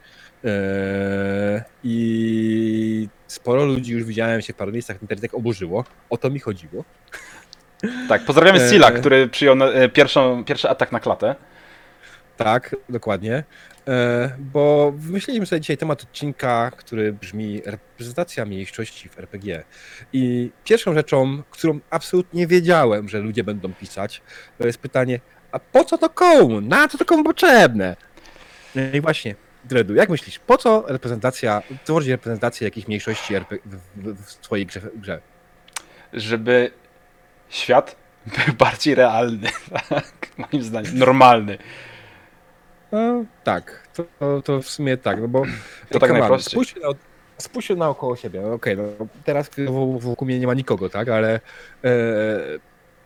Eee, 0.43 1.61
I 1.83 3.09
sporo 3.27 3.65
ludzi 3.65 3.91
już 3.91 4.03
widziałem 4.03 4.41
się 4.41 4.53
w 4.53 4.55
paru 4.55 4.71
miejscach 4.71 4.97
w 4.97 5.01
internecie 5.01 5.37
oburzyło. 5.37 5.83
O 6.09 6.17
to 6.17 6.29
mi 6.29 6.39
chodziło. 6.39 6.83
Tak, 8.09 8.25
pozdrawiamy 8.25 8.59
E, 8.59 8.69
Sila, 8.69 8.89
e. 8.89 8.99
który 8.99 9.27
przyjął 9.27 9.55
e, 9.63 9.89
pierwszą, 9.89 10.43
pierwszy 10.43 10.69
atak 10.69 10.91
na 10.91 10.99
klatę. 10.99 11.35
Tak, 12.37 12.75
dokładnie. 12.89 13.43
E, 13.87 14.31
bo 14.39 14.93
wymyśliliśmy 14.95 15.45
sobie 15.45 15.61
dzisiaj 15.61 15.77
temat 15.77 16.03
odcinka, 16.03 16.71
który 16.77 17.13
brzmi 17.13 17.61
reprezentacja 17.65 18.45
mniejszości 18.45 19.09
w 19.09 19.19
RPG. 19.19 19.63
I 20.13 20.51
pierwszą 20.63 20.93
rzeczą, 20.93 21.43
którą 21.49 21.79
absolutnie 21.89 22.39
nie 22.39 22.47
wiedziałem, 22.47 23.09
że 23.09 23.19
ludzie 23.19 23.43
będą 23.43 23.73
pisać, 23.73 24.21
to 24.57 24.67
jest 24.67 24.77
pytanie, 24.77 25.19
a 25.51 25.59
po 25.59 25.83
co 25.83 25.97
to 25.97 26.09
komu? 26.09 26.61
Na 26.61 26.87
co 26.87 26.97
to 26.97 27.05
komu 27.05 27.23
potrzebne? 27.23 27.95
No 28.75 28.81
i 28.93 29.01
właśnie, 29.01 29.35
Dredu, 29.65 29.95
jak 29.95 30.09
myślisz, 30.09 30.39
po 30.39 30.57
co 30.57 30.85
reprezentacja, 30.87 31.61
tworzyć 31.83 32.09
reprezentację 32.09 32.65
jakiejś 32.65 32.87
mniejszości 32.87 33.33
w, 33.35 33.45
w, 33.95 34.25
w 34.25 34.31
swojej 34.31 34.65
grze, 34.65 34.81
grze? 34.95 35.21
Żeby 36.13 36.71
świat 37.55 37.95
był 38.25 38.55
bardziej 38.65 38.95
realny. 38.95 39.49
Tak, 39.89 40.27
moim 40.37 40.63
zdaniem. 40.63 40.97
Normalny. 40.97 41.57
No, 42.91 43.25
tak, 43.43 43.87
to, 43.93 44.41
to, 44.41 44.61
w 44.61 44.69
sumie 44.69 44.97
tak, 44.97 45.21
no 45.21 45.27
bo 45.27 45.43
To 45.89 45.99
tak 45.99 46.11
najprościej. 46.11 46.51
Spójrzcie, 46.51 46.79
na, 46.79 46.89
spójrzcie 47.37 47.75
naokoło 47.75 48.15
siebie, 48.15 48.41
no 48.41 48.53
okej, 48.53 48.77
no 48.77 48.83
teraz 49.23 49.49
wokół, 49.65 49.99
wokół 49.99 50.25
mnie 50.25 50.39
nie 50.39 50.47
ma 50.47 50.53
nikogo, 50.53 50.89
tak, 50.89 51.09
ale 51.09 51.39
e, 51.83 51.89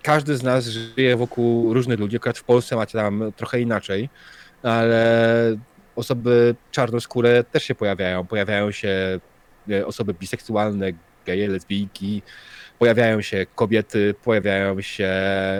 każdy 0.03 0.37
z 0.37 0.43
nas 0.43 0.65
żyje 0.65 1.17
wokół 1.17 1.73
różnych 1.73 1.99
ludzi, 1.99 2.15
akurat 2.15 2.37
w 2.37 2.43
Polsce 2.43 2.75
macie 2.75 2.97
tam 2.97 3.31
trochę 3.35 3.61
inaczej, 3.61 4.09
ale 4.63 5.57
osoby 5.95 6.55
czarnoskóre 6.71 7.43
też 7.43 7.63
się 7.63 7.75
pojawiają, 7.75 8.25
pojawiają 8.25 8.71
się 8.71 9.19
e, 9.71 9.85
osoby 9.85 10.13
biseksualne, 10.13 10.87
geje, 11.25 11.47
lesbijki, 11.47 12.21
pojawiają 12.79 13.21
się 13.21 13.45
kobiety, 13.55 14.15
pojawiają 14.23 14.81
się 14.81 15.09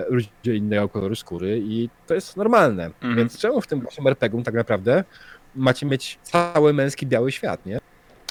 ludzie 0.09 0.55
innego 0.55 0.89
koloru 0.89 1.15
skóry 1.15 1.61
i 1.63 1.89
to 2.07 2.13
jest 2.13 2.38
normalne. 2.38 2.85
Mhm. 2.85 3.15
Więc 3.15 3.38
czemu 3.39 3.61
w 3.61 3.67
tym 3.67 3.81
waszym 3.81 4.07
RPG 4.07 4.43
tak 4.43 4.53
naprawdę 4.53 5.03
macie 5.55 5.85
mieć 5.85 6.19
cały 6.23 6.73
męski, 6.73 7.07
biały 7.07 7.31
świat, 7.31 7.65
nie? 7.65 7.79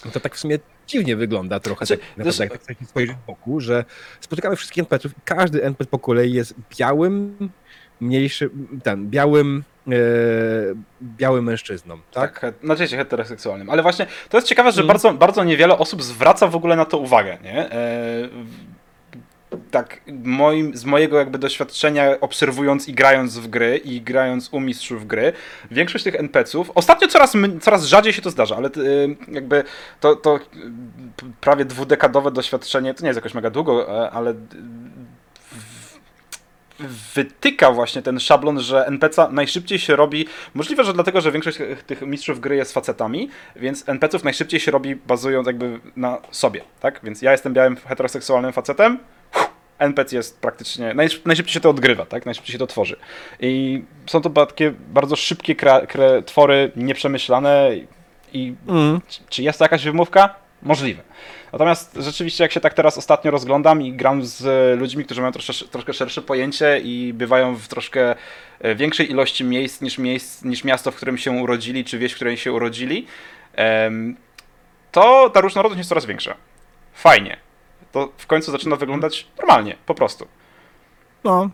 No 0.05 0.11
To 0.11 0.21
tak 0.21 0.35
w 0.35 0.39
sumie 0.39 0.59
dziwnie 0.87 1.17
wygląda 1.17 1.61
trochę, 1.61 1.87
Znaczy, 1.87 2.03
tak 2.03 2.17
naprawdę, 2.17 2.45
jak 2.45 2.59
tak 2.79 2.89
spojrzysz 2.89 3.17
wokół, 3.27 3.61
że 3.61 3.85
spotykamy 4.21 4.57
wszystkich 4.57 4.81
NPC-ów 4.83 5.13
i 5.13 5.21
każdy 5.25 5.65
NPC 5.65 5.91
po 5.91 5.99
kolei 5.99 6.33
jest 6.33 6.55
białym, 6.79 7.51
mniejszy, 8.01 8.51
ten, 8.83 9.11
białym, 9.11 9.65
e, 9.89 9.93
białym 11.03 11.45
mężczyzną, 11.45 11.99
tak? 12.13 12.41
Tak, 12.41 12.55
znaczy 12.65 12.89
się 12.89 12.97
heteroseksualnym. 12.97 13.71
Ale 13.71 13.83
właśnie 13.83 14.07
to 14.29 14.37
jest 14.37 14.49
ciekawe, 14.49 14.73
że 14.73 14.81
Mm. 14.81 14.89
bardzo, 14.89 15.13
bardzo 15.13 15.45
niewiele 15.45 15.79
osób 15.79 16.03
zwraca 16.03 16.47
w 16.47 16.57
ogóle 16.57 16.77
na 16.77 16.85
to 16.85 16.99
uwagę, 16.99 17.39
nie? 17.45 17.73
E, 17.73 18.29
tak, 19.71 20.01
moim, 20.25 20.77
z 20.77 20.85
mojego 20.85 21.19
jakby 21.19 21.39
doświadczenia 21.39 22.21
obserwując 22.21 22.89
i 22.89 22.95
grając 22.95 23.39
w 23.39 23.49
gry 23.49 23.77
i 23.77 24.01
grając 24.01 24.49
u 24.53 24.61
mistrzów 24.61 25.07
gry, 25.07 25.33
większość 25.71 26.05
tych 26.05 26.15
NPC-ów, 26.15 26.71
ostatnio 26.75 27.09
coraz, 27.09 27.33
coraz 27.61 27.85
rzadziej 27.85 28.13
się 28.13 28.23
to 28.23 28.31
zdarza, 28.31 28.57
ale 28.57 28.69
y, 28.69 29.17
jakby 29.29 29.65
to, 30.01 30.17
to 30.17 30.37
y, 30.37 30.41
prawie 31.41 31.65
dwudekadowe 31.65 32.31
doświadczenie, 32.31 32.95
to 32.95 33.03
nie 33.03 33.09
jest 33.09 33.17
jakoś 33.17 33.35
mega 33.35 33.51
długo, 33.51 34.05
e, 34.05 34.11
ale 34.11 34.31
y, 34.31 34.35
wytyka 37.15 37.73
właśnie 37.73 38.03
ten 38.03 38.21
szablon, 38.21 38.61
że 38.61 38.87
NPC 38.87 39.29
najszybciej 39.31 39.79
się 39.79 39.97
robi, 39.97 40.27
możliwe, 40.55 40.85
że 40.85 40.93
dlatego, 40.93 41.21
że 41.21 41.33
większość 41.33 41.59
tych 41.87 42.03
mistrzów 42.03 42.41
gry 42.41 42.57
jest 42.57 42.75
facetami, 42.75 43.31
więc 43.57 43.89
NPC-ów 43.89 44.25
najszybciej 44.25 44.61
się 44.61 44.71
robi 44.71 44.97
bazując 44.97 45.47
jakby 45.47 45.81
na 45.97 46.19
sobie, 46.31 46.65
tak? 46.81 47.01
Więc 47.03 47.23
ja 47.23 47.33
jestem 47.33 47.55
białym 47.55 47.77
heteroseksualnym 47.77 48.53
facetem, 48.53 48.99
NPC 49.79 50.17
jest 50.17 50.41
praktycznie, 50.41 50.95
najsz- 50.95 51.21
najszybciej 51.27 51.55
się 51.55 51.61
to 51.61 51.71
odgrywa, 51.71 52.07
tak? 52.07 52.27
Najszybciej 52.27 52.53
się 52.53 52.59
to 52.59 52.67
tworzy. 52.67 52.97
I 53.41 53.83
są 54.07 54.21
to 54.21 54.31
takie 54.47 54.71
bardzo 54.89 55.17
szybkie 55.17 55.55
kra- 55.57 55.87
kre- 55.87 56.23
twory, 56.25 56.73
nieprzemyślane 56.77 57.71
i 58.33 58.55
Mm. 58.69 59.01
czy- 59.09 59.21
czy 59.29 59.43
jest 59.43 59.59
to 59.59 59.65
jakaś 59.65 59.85
wymówka? 59.85 60.35
Możliwe. 60.63 61.03
Natomiast 61.53 61.97
rzeczywiście, 62.01 62.45
jak 62.45 62.53
się 62.53 62.61
tak 62.61 62.75
teraz 62.75 62.99
ostatnio 62.99 63.31
rozglądam 63.31 63.83
i 63.83 63.93
gram 63.93 64.25
z 64.27 64.45
ludźmi, 64.81 65.05
którzy 65.05 65.21
mają 65.21 65.33
trosze, 65.33 65.69
troszkę 65.69 65.93
szersze 65.93 66.23
pojęcie 66.23 66.81
i 66.85 67.13
bywają 67.15 67.55
w 67.57 67.69
troszkę 67.69 68.15
e, 68.61 68.75
większej 68.75 69.11
ilości 69.11 69.45
miejsc 69.45 69.81
niż, 69.81 69.99
miejsc 69.99 70.45
niż 70.45 70.65
miasto, 70.65 70.91
w 70.91 70.97
którym 70.97 71.19
się 71.19 71.31
urodzili, 71.31 71.85
czy 71.85 71.99
wieś, 71.99 72.13
w 72.13 72.15
której 72.17 72.37
się 72.37 72.53
urodzili, 72.53 73.07
to 74.93 75.31
ta 75.31 75.41
różnorodność 75.41 75.79
jest 75.79 75.89
coraz 75.89 76.07
większa. 76.07 76.35
Fajnie. 76.95 77.37
To 77.93 78.13
w 78.17 78.27
końcu 78.27 78.53
zaczyna 78.53 78.77
wyglądać 78.77 79.29
normalnie, 79.39 79.77
po 79.87 79.95
prostu. 79.95 80.27
No. 81.25 81.51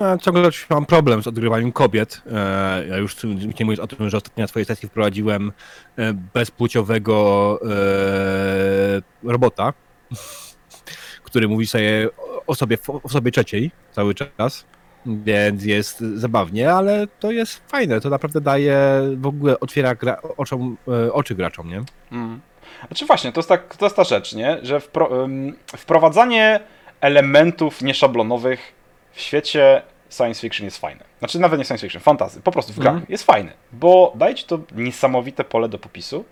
Ja 0.00 0.18
ciągle 0.18 0.50
mam 0.70 0.86
problem 0.86 1.22
z 1.22 1.26
odgrywaniem 1.26 1.72
kobiet. 1.72 2.22
E, 2.32 2.84
Ja 2.88 2.96
już 2.96 3.16
nie 3.24 3.64
mówiąc 3.66 3.80
o 3.80 3.86
tym, 3.86 4.10
że 4.10 4.16
ostatnio 4.16 4.42
na 4.42 4.48
swojej 4.48 4.66
sesji 4.66 4.88
wprowadziłem 4.88 5.52
e, 5.96 6.12
bezpłciowego 6.34 7.58
e, 7.62 9.02
robota, 9.30 9.72
który 11.24 11.48
mówi 11.48 11.66
sobie 11.66 12.08
o 12.46 12.54
sobie, 12.54 12.78
o 13.02 13.08
sobie 13.08 13.30
trzeciej 13.30 13.70
cały 13.92 14.14
czas. 14.14 14.64
Więc 15.06 15.64
jest 15.64 16.00
zabawnie, 16.00 16.72
ale 16.72 17.06
to 17.20 17.30
jest 17.32 17.62
fajne. 17.70 18.00
To 18.00 18.10
naprawdę 18.10 18.40
daje, 18.40 18.78
w 19.16 19.26
ogóle 19.26 19.60
otwiera 19.60 19.94
gra, 19.94 20.22
oczom, 20.36 20.76
e, 20.88 21.12
oczy 21.12 21.34
graczom, 21.34 21.68
nie? 21.68 21.82
Mm. 22.12 22.40
Znaczy 22.86 23.06
właśnie, 23.06 23.32
to 23.32 23.38
jest, 23.40 23.48
tak, 23.48 23.76
to 23.76 23.86
jest 23.86 23.96
ta 23.96 24.04
rzecz, 24.04 24.34
nie? 24.34 24.58
że 24.62 24.80
wpro, 24.80 25.24
ym, 25.24 25.56
wprowadzanie 25.76 26.60
elementów 27.00 27.82
nieszablonowych 27.82 28.72
w 29.12 29.20
świecie 29.20 29.82
science 30.10 30.40
fiction 30.40 30.64
jest 30.64 30.78
fajne. 30.78 31.04
Znaczy 31.18 31.38
nawet 31.38 31.58
nie 31.58 31.64
science 31.64 31.82
fiction, 31.86 32.02
fantasy, 32.02 32.40
po 32.40 32.52
prostu 32.52 32.72
w 32.72 32.78
grach 32.78 32.94
Mhm. 32.94 33.12
jest 33.12 33.24
fajne, 33.24 33.52
bo 33.72 34.12
daje 34.16 34.34
ci 34.34 34.44
to 34.44 34.58
niesamowite 34.74 35.44
pole 35.44 35.68
do 35.68 35.78
popisu, 35.78 36.24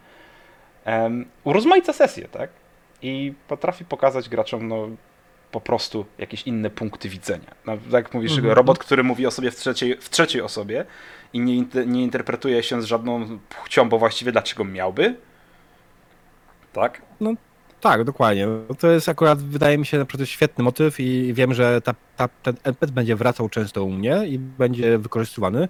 um, 0.87 1.27
urozmaica 1.45 1.93
sesję, 1.93 2.29
tak? 2.29 2.51
I 3.03 3.33
potrafi 3.49 3.85
pokazać 3.85 4.29
graczom, 4.29 4.69
no, 4.69 4.89
po 5.51 5.61
prostu 5.61 6.07
jakieś 6.19 6.43
inne 6.43 6.71
punkty 6.71 7.09
widzenia. 7.09 7.55
No, 7.67 7.77
tak 7.77 7.93
jak 8.05 8.15
mówisz, 8.15 8.33
Mhm. 8.37 8.55
robot, 8.55 8.79
który 8.79 9.03
mówi 9.05 9.27
o 9.27 9.31
sobie 9.31 9.51
w 9.51 9.57
trzeciej, 9.57 9.97
w 10.01 10.11
trzeciej 10.11 10.43
osobie 10.43 10.85
i 11.33 11.41
nie, 11.41 11.65
nie 11.87 12.03
interpretuje 12.03 12.63
się 12.63 12.83
z 12.83 12.85
żadną 12.85 13.39
płcią, 13.49 13.89
bo 13.89 13.99
właściwie 13.99 14.33
dlaczego 14.33 14.65
miałby? 14.65 15.17
Tak? 16.77 17.03
Tak, 17.81 18.05
dokładnie. 18.05 18.49
To 18.79 18.91
jest 18.91 19.09
akurat, 19.09 19.43
wydaje 19.43 19.79
mi 19.79 19.87
się, 19.87 19.99
naprawdę 19.99 20.27
świetny 20.27 20.65
motyw 20.65 21.01
i 21.01 21.35
wiem, 21.35 21.55
że 21.55 21.81
ta, 21.81 21.95
ta, 22.17 22.29
ten 22.29 22.57
NPC 22.65 22.93
będzie 22.93 23.17
wracał 23.17 23.49
często 23.49 23.85
u 23.85 23.91
mnie 23.91 24.27
i 24.27 24.39
będzie 24.39 24.99
wykorzystywany, 24.99 25.69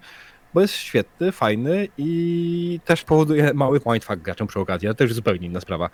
bo 0.57 0.61
jest 0.61 0.75
świetny, 0.75 1.33
fajny 1.33 1.89
i 1.99 2.81
też 2.85 3.03
powoduje 3.03 3.55
mały 3.55 3.81
mindfuck 3.87 4.17
graczom 4.17 4.47
przy 4.47 4.61
okazji, 4.61 4.89
ale 4.89 4.95
to 4.95 5.05
już 5.05 5.15
zupełnie 5.15 5.47
inna 5.47 5.61
sprawa. 5.61 5.91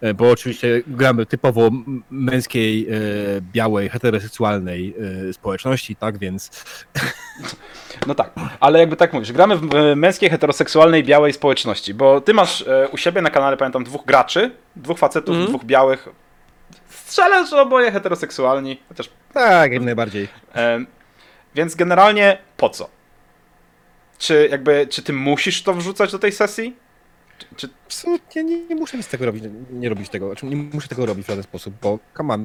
E, 0.00 0.14
Bo 0.14 0.30
oczywiście 0.30 0.82
gramy 0.86 1.26
typowo 1.26 1.70
męskiej, 2.10 2.86
e, 2.88 2.94
białej, 3.52 3.88
heteroseksualnej 3.88 4.94
e, 5.28 5.32
społeczności, 5.32 5.96
tak 5.96 6.18
więc 6.18 6.64
No 8.06 8.14
tak, 8.14 8.30
ale 8.60 8.78
jakby 8.78 8.96
tak 8.96 9.12
mówisz, 9.12 9.32
gramy 9.32 9.56
w 9.56 9.68
męskiej, 9.96 10.30
heteroseksualnej, 10.30 11.04
białej 11.04 11.32
społeczności, 11.32 11.94
bo 11.94 12.20
ty 12.20 12.34
masz 12.34 12.64
u 12.92 12.96
siebie 12.96 13.22
na 13.22 13.30
kanale, 13.30 13.56
pamiętam, 13.56 13.84
dwóch 13.84 14.04
graczy, 14.06 14.50
dwóch 14.76 14.98
facetów, 14.98 15.28
Mhm. 15.34 15.48
dwóch 15.48 15.64
białych. 15.64 16.08
Strzelę, 16.88 17.46
że 17.46 17.62
oboje 17.62 17.92
heteroseksualni, 17.92 18.80
chociaż... 18.88 19.10
tak, 19.32 19.72
jak 19.72 19.82
najbardziej. 19.82 20.28
Więc 21.54 21.74
generalnie 21.74 22.38
po 22.56 22.68
co? 22.70 22.88
Czy 24.18 24.48
jakby, 24.50 24.86
czy 24.86 25.02
ty 25.02 25.12
musisz 25.12 25.62
to 25.62 25.74
wrzucać 25.74 26.12
do 26.12 26.18
tej 26.18 26.32
sesji? 26.32 26.76
Czy, 27.38 27.46
czy, 27.56 27.68
Absolutnie 27.94 28.44
nie, 28.44 28.66
nie 28.66 28.76
muszę 28.76 28.96
nic 28.96 29.08
tego 29.08 29.26
robić, 29.26 29.44
nie 29.70 29.88
robić 29.88 30.08
tego, 30.08 30.26
znaczy 30.26 30.46
nie 30.46 30.56
muszę 30.56 30.88
tego 30.88 31.06
robić 31.06 31.24
w 31.24 31.28
żaden 31.28 31.44
sposób, 31.44 31.74
bo 31.82 31.98
come 32.16 32.34
on. 32.34 32.44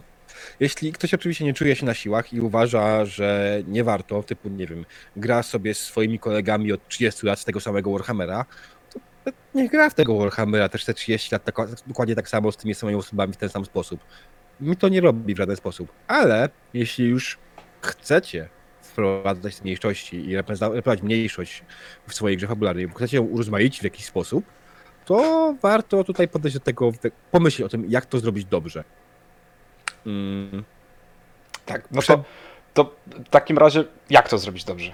Jeśli 0.60 0.94
ktoś 0.94 1.14
oczywiście 1.14 1.46
nie 1.46 1.54
czuje 1.54 1.76
się 1.76 1.86
na 1.86 1.94
siłach 1.94 2.34
i 2.34 2.42
uważa, 2.42 3.06
że 3.06 3.62
nie 3.68 3.84
warto, 3.84 4.24
typu, 4.24 4.50
nie 4.50 4.68
wiem, 4.68 4.86
gra 5.16 5.44
sobie 5.44 5.74
z 5.74 5.80
swoimi 5.80 6.20
kolegami 6.20 6.72
od 6.72 6.88
30 6.88 7.26
lat 7.26 7.40
z 7.40 7.46
tego 7.46 7.60
samego 7.60 7.92
Warhammera, 7.92 8.46
to 9.26 9.32
niech 9.56 9.72
gra 9.72 9.90
w 9.90 9.94
tego 9.94 10.18
Warhammera 10.18 10.70
też 10.70 10.86
te 10.86 10.94
30 10.94 11.36
lat 11.36 11.44
tak, 11.44 11.56
dokładnie 11.88 12.16
tak 12.16 12.30
samo 12.30 12.52
z 12.52 12.58
tymi 12.58 12.76
samymi 12.76 13.00
osobami 13.00 13.34
w 13.34 13.38
ten 13.38 13.50
sam 13.50 13.66
sposób. 13.66 14.00
Mi 14.62 14.78
to 14.78 14.90
nie 14.90 15.02
robi 15.02 15.34
w 15.34 15.38
żaden 15.38 15.56
sposób. 15.56 15.92
Ale 16.08 16.50
jeśli 16.74 17.06
już 17.06 17.38
chcecie 17.82 18.50
wprowadzać 18.90 19.62
mniejszości 19.62 20.30
i 20.30 20.36
reprezentować 20.36 21.02
mniejszość 21.02 21.64
w 22.08 22.14
swojej 22.14 22.38
grze 22.38 22.48
fabularnej, 22.48 22.88
bo 22.88 22.96
chcecie 22.96 23.18
ją 23.18 23.24
urozmaicić 23.24 23.80
w 23.80 23.84
jakiś 23.84 24.06
sposób, 24.06 24.46
to 25.06 25.56
warto 25.62 26.04
tutaj 26.04 26.28
podejść 26.28 26.58
do 26.58 26.64
tego, 26.64 26.92
pomyśleć 27.32 27.66
o 27.66 27.70
tym, 27.70 27.86
jak 27.90 28.06
to 28.06 28.20
zrobić 28.20 28.46
dobrze. 28.46 28.84
Mm, 30.06 30.64
tak, 31.66 31.92
no 31.92 32.02
Prze- 32.02 32.08
to, 32.08 32.24
to 32.74 32.96
w 33.06 33.30
takim 33.30 33.58
razie 33.58 33.84
jak 34.10 34.30
to 34.30 34.38
zrobić 34.38 34.64
dobrze? 34.64 34.94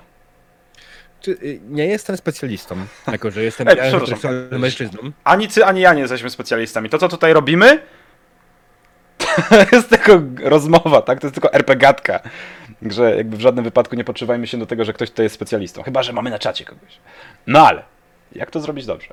czy, 1.26 1.32
y, 1.32 1.60
nie 1.70 1.86
jestem 1.86 2.18
specjalistą, 2.18 2.76
jako 3.12 3.32
że 3.32 3.44
jestem 3.44 3.68
Ej, 3.68 3.94
mężczyzną. 4.60 5.12
Ani 5.24 5.48
ty, 5.48 5.66
ani 5.66 5.82
ja 5.82 5.94
nie 5.94 6.02
jesteśmy 6.02 6.30
specjalistami. 6.30 6.90
To, 6.90 6.98
co 6.98 7.08
tutaj 7.10 7.34
robimy, 7.34 7.82
jest 9.72 9.90
tylko 9.90 10.22
rozmowa, 10.44 11.02
tak? 11.02 11.20
To 11.20 11.28
jest 11.28 11.36
tylko 11.36 11.54
RPGatka. 11.54 12.20
Że 12.82 13.16
jakby 13.16 13.38
w 13.38 13.42
żadnym 13.42 13.66
wypadku 13.66 13.96
nie 13.96 14.04
podszywajmy 14.04 14.48
się 14.48 14.58
do 14.58 14.66
tego, 14.66 14.86
że 14.86 14.94
ktoś 14.94 15.10
tutaj 15.10 15.24
jest 15.26 15.36
specjalistą. 15.36 15.84
Chyba, 15.84 16.04
że 16.04 16.14
mamy 16.14 16.30
na 16.30 16.40
czacie 16.40 16.66
kogoś. 16.66 16.98
No 17.48 17.68
ale, 17.68 17.84
jak 18.32 18.52
to 18.52 18.60
zrobić 18.60 18.86
dobrze? 18.86 19.08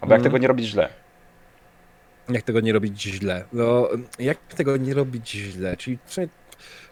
Albo 0.00 0.14
jak 0.14 0.18
Mhm. 0.18 0.22
tego 0.22 0.38
nie 0.38 0.48
robić 0.48 0.66
źle? 0.66 0.88
Jak 2.28 2.42
tego 2.42 2.60
nie 2.60 2.72
robić 2.72 3.02
źle? 3.02 3.44
No, 3.52 3.88
jak 4.18 4.38
tego 4.38 4.76
nie 4.76 4.94
robić 4.94 5.30
źle? 5.30 5.76
Czyli 5.76 5.98
przede 6.06 6.28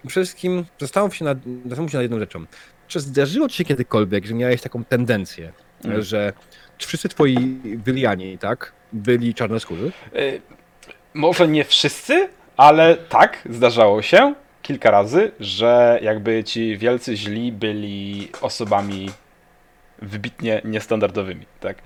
wszystkim 0.07 0.64
zastanów 0.78 1.16
się 1.16 1.25
nad, 1.25 1.38
zastanów 1.66 1.90
się 1.90 1.97
nad 1.99 2.02
jedną 2.02 2.19
rzeczą. 2.19 2.45
Czy 2.88 3.00
zdarzyło 3.00 3.49
ci 3.49 3.57
się 3.57 3.64
kiedykolwiek, 3.64 4.26
że 4.26 4.35
miałeś 4.35 4.62
taką 4.62 4.85
tendencję, 4.85 5.52
Mm. 5.85 6.02
że 6.02 6.33
wszyscy 6.78 7.09
twoi 7.09 7.61
wyliani, 7.85 8.38
tak, 8.38 8.73
byli 8.93 9.35
czarnoskórzy? 9.35 9.93
Może 11.16 11.49
nie 11.49 11.64
wszyscy, 11.64 12.28
ale 12.56 12.96
tak, 12.96 13.38
zdarzało 13.50 14.02
się 14.02 14.35
kilka 14.62 14.90
razy, 14.90 15.30
że 15.40 15.99
jakby 16.02 16.44
ci 16.44 16.76
wielcy 16.76 17.16
źli 17.16 17.52
byli 17.52 18.28
osobami 18.40 19.11
wybitnie 20.02 20.61
niestandardowymi, 20.64 21.46
tak? 21.61 21.76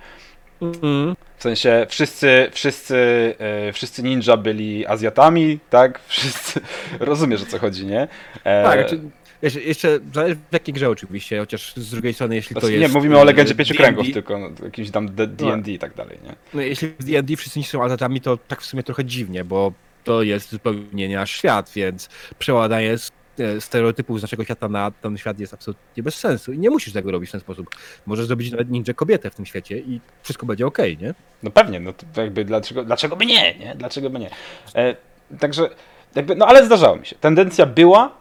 Mhm. 0.62 1.16
W 1.36 1.42
sensie 1.42 1.86
wszyscy, 1.88 2.48
wszyscy, 2.52 2.96
e, 3.38 3.72
wszyscy 3.72 4.02
ninja 4.02 4.36
byli 4.36 4.86
Azjatami, 4.86 5.58
tak? 5.70 6.00
Wszyscy, 6.08 6.60
rozumiesz 7.00 7.42
o 7.42 7.46
co 7.46 7.58
chodzi, 7.58 7.86
nie? 7.86 8.08
E, 8.44 8.64
Tak, 8.64 8.86
czy, 8.86 9.00
jeszcze, 9.42 9.60
jeszcze 9.60 9.98
zależy 10.14 10.36
w 10.50 10.52
jakiej 10.52 10.74
grze 10.74 10.90
oczywiście, 10.90 11.38
chociaż 11.38 11.74
z 11.76 11.90
drugiej 11.90 12.14
strony, 12.14 12.34
jeśli 12.34 12.54
to 12.54 12.60
znaczy, 12.60 12.74
jest... 12.74 12.92
nie, 12.92 12.98
mówimy 12.98 13.18
o 13.18 13.24
Legendzie 13.24 13.54
Pięciu 13.54 13.74
Kręgów, 13.74 14.06
tylko 14.12 14.38
no, 14.38 14.50
jakimś 14.64 14.90
tam 14.90 15.14
D&D 15.14 15.72
i 15.72 15.78
tak 15.78 15.94
dalej, 15.94 16.18
nie? 16.24 16.36
No, 16.54 16.60
jeśli 16.60 16.88
w 16.88 17.04
D&D 17.04 17.36
wszyscy 17.36 17.58
nie 17.58 17.64
są 17.64 17.84
azatami, 17.84 18.20
to 18.20 18.36
tak 18.36 18.62
w 18.62 18.66
sumie 18.66 18.82
trochę 18.82 19.04
dziwnie, 19.04 19.44
bo 19.44 19.72
to 20.04 20.22
jest 20.22 20.50
zupełnie 20.50 21.08
nie 21.08 21.16
nasz 21.16 21.30
świat, 21.30 21.70
więc 21.74 22.08
przeładanie 22.38 22.96
e, 23.38 23.60
stereotypów 23.60 24.18
z 24.18 24.22
naszego 24.22 24.44
świata 24.44 24.68
na 24.68 24.90
ten 24.90 25.18
świat 25.18 25.40
jest 25.40 25.54
absolutnie 25.54 26.02
bez 26.02 26.14
sensu 26.14 26.52
i 26.52 26.58
nie 26.58 26.70
musisz 26.70 26.92
tego 26.92 27.10
robić 27.10 27.28
w 27.28 27.32
ten 27.32 27.40
sposób. 27.40 27.66
Możesz 28.06 28.26
zrobić 28.26 28.50
nawet 28.50 28.70
ninja 28.70 28.94
kobietę 28.94 29.30
w 29.30 29.34
tym 29.34 29.46
świecie 29.46 29.78
i 29.78 30.00
wszystko 30.22 30.46
będzie 30.46 30.66
okej, 30.66 30.98
nie? 30.98 31.14
No 31.42 31.50
pewnie, 31.50 31.80
no 31.80 31.92
to 31.92 32.22
jakby 32.22 32.44
dlaczego, 32.44 32.84
dlaczego 32.84 33.16
by 33.16 33.26
nie, 33.26 33.58
nie? 33.58 33.74
Dlaczego 33.76 34.10
by 34.10 34.18
nie? 34.18 34.30
E, 34.74 34.96
także 35.38 35.70
jakby, 36.14 36.36
no 36.36 36.46
ale 36.46 36.66
zdarzało 36.66 36.96
mi 36.96 37.06
się. 37.06 37.16
Tendencja 37.16 37.66
była, 37.66 38.19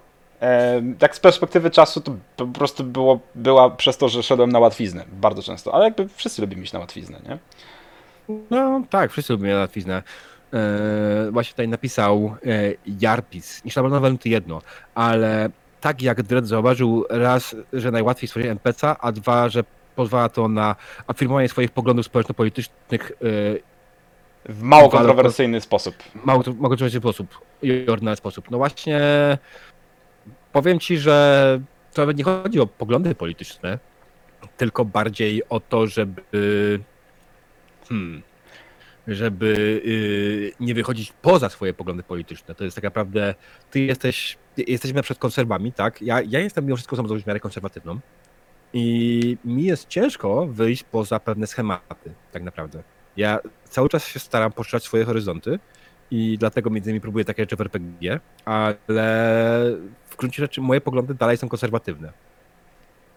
tak 0.99 1.15
z 1.15 1.19
perspektywy 1.19 1.71
czasu 1.71 2.02
to 2.02 2.12
po 2.38 2.47
prostu 2.47 2.84
było, 2.84 3.19
była 3.36 3.69
przez 3.69 3.97
to, 3.97 4.10
że 4.10 4.23
szedłem 4.23 4.52
na 4.52 4.60
łatwiznę 4.60 5.06
bardzo 5.12 5.43
często, 5.43 5.73
ale 5.73 5.86
jakby 5.86 6.08
wszyscy 6.08 6.41
lubimy 6.41 6.63
iść 6.63 6.73
na 6.73 6.80
łatwiznę, 6.80 7.19
nie? 7.30 7.38
No 8.52 8.82
tak, 8.89 9.12
wszyscy 9.12 9.34
lubią 9.34 9.58
łatwiznę. 9.58 10.04
E, 10.54 11.32
właśnie 11.32 11.52
tutaj 11.52 11.67
napisał 11.67 12.36
e, 12.45 12.73
Jarpis, 13.02 13.62
na 13.75 13.84
pewno 13.84 14.17
to 14.17 14.30
jedno, 14.30 14.62
ale 14.95 15.49
tak 15.82 16.02
jak 16.02 16.23
Dredd 16.23 16.47
zauważył 16.47 17.06
raz, 17.10 17.56
że 17.73 17.91
najłatwiej 17.91 18.28
stworzyć 18.28 18.49
NPC, 18.49 18.95
a 18.99 19.12
dwa, 19.12 19.49
że 19.49 19.63
pozwala 19.95 20.30
to 20.30 20.47
na 20.47 20.75
afirmowanie 21.08 21.49
swoich 21.49 21.71
poglądów 21.71 22.06
społeczno-politycznych 22.06 23.12
e, 23.12 23.15
W 24.54 24.62
mało 24.62 24.89
kontrowersyjny 24.89 25.62
sposób. 25.62 25.95
mało 26.15 26.43
mało 26.45 26.69
kontrowersyjny 26.69 27.02
sposób 27.02 27.28
i 27.62 27.86
ordynarny 27.89 28.15
sposób. 28.17 28.52
No 28.52 28.58
właśnie 28.58 28.99
powiem 30.52 30.80
ci, 30.80 30.98
że 30.98 31.60
to 31.94 32.02
nawet 32.02 32.18
nie 32.18 32.24
chodzi 32.24 32.60
o 32.60 32.68
poglądy 32.68 33.16
polityczne, 33.16 33.80
tylko 34.58 34.86
bardziej 34.86 35.50
o 35.50 35.60
to, 35.60 35.88
żeby 35.88 36.22
hmm, 37.90 38.22
żeby 39.08 39.82
yy, 40.60 40.66
nie 40.66 40.74
wychodzić 40.74 41.14
poza 41.22 41.50
swoje 41.50 41.74
poglądy 41.74 42.04
polityczne. 42.04 42.56
To 42.56 42.64
jest 42.64 42.76
tak 42.76 42.84
naprawdę, 42.84 43.36
ty 43.72 43.80
jesteś, 43.80 44.38
jesteśmy 44.58 44.96
na 44.96 45.04
przykład 45.04 45.22
konserwami, 45.22 45.74
tak? 45.74 46.02
Ja, 46.02 46.22
ja 46.22 46.40
jestem 46.40 46.66
mimo 46.66 46.76
wszystko 46.76 46.94
osobą 46.94 47.20
w 47.20 47.28
miarę 47.28 47.40
konserwatywną 47.40 48.00
i 48.74 49.38
mi 49.46 49.64
jest 49.64 49.88
ciężko 49.88 50.48
wyjść 50.48 50.84
poza 50.84 51.20
pewne 51.20 51.48
schematy, 51.48 52.14
tak 52.32 52.44
naprawdę. 52.44 52.84
Ja 53.18 53.40
cały 53.64 53.90
czas 53.90 54.08
się 54.08 54.20
staram 54.20 54.52
poszerzać 54.52 54.84
swoje 54.84 55.06
horyzonty 55.06 55.60
i 56.12 56.38
dlatego 56.39 56.69
między 56.69 56.89
innymi 56.89 57.02
próbuję 57.02 57.26
takie 57.26 57.43
rzeczy 57.43 57.56
w 57.56 57.62
RPG, 57.62 58.19
ale 58.45 58.76
w 60.06 60.15
gruncie 60.17 60.43
rzeczy 60.43 60.62
moje 60.62 60.82
poglądy 60.82 61.13
dalej 61.13 61.38
są 61.38 61.50
konserwatywne. 61.50 62.12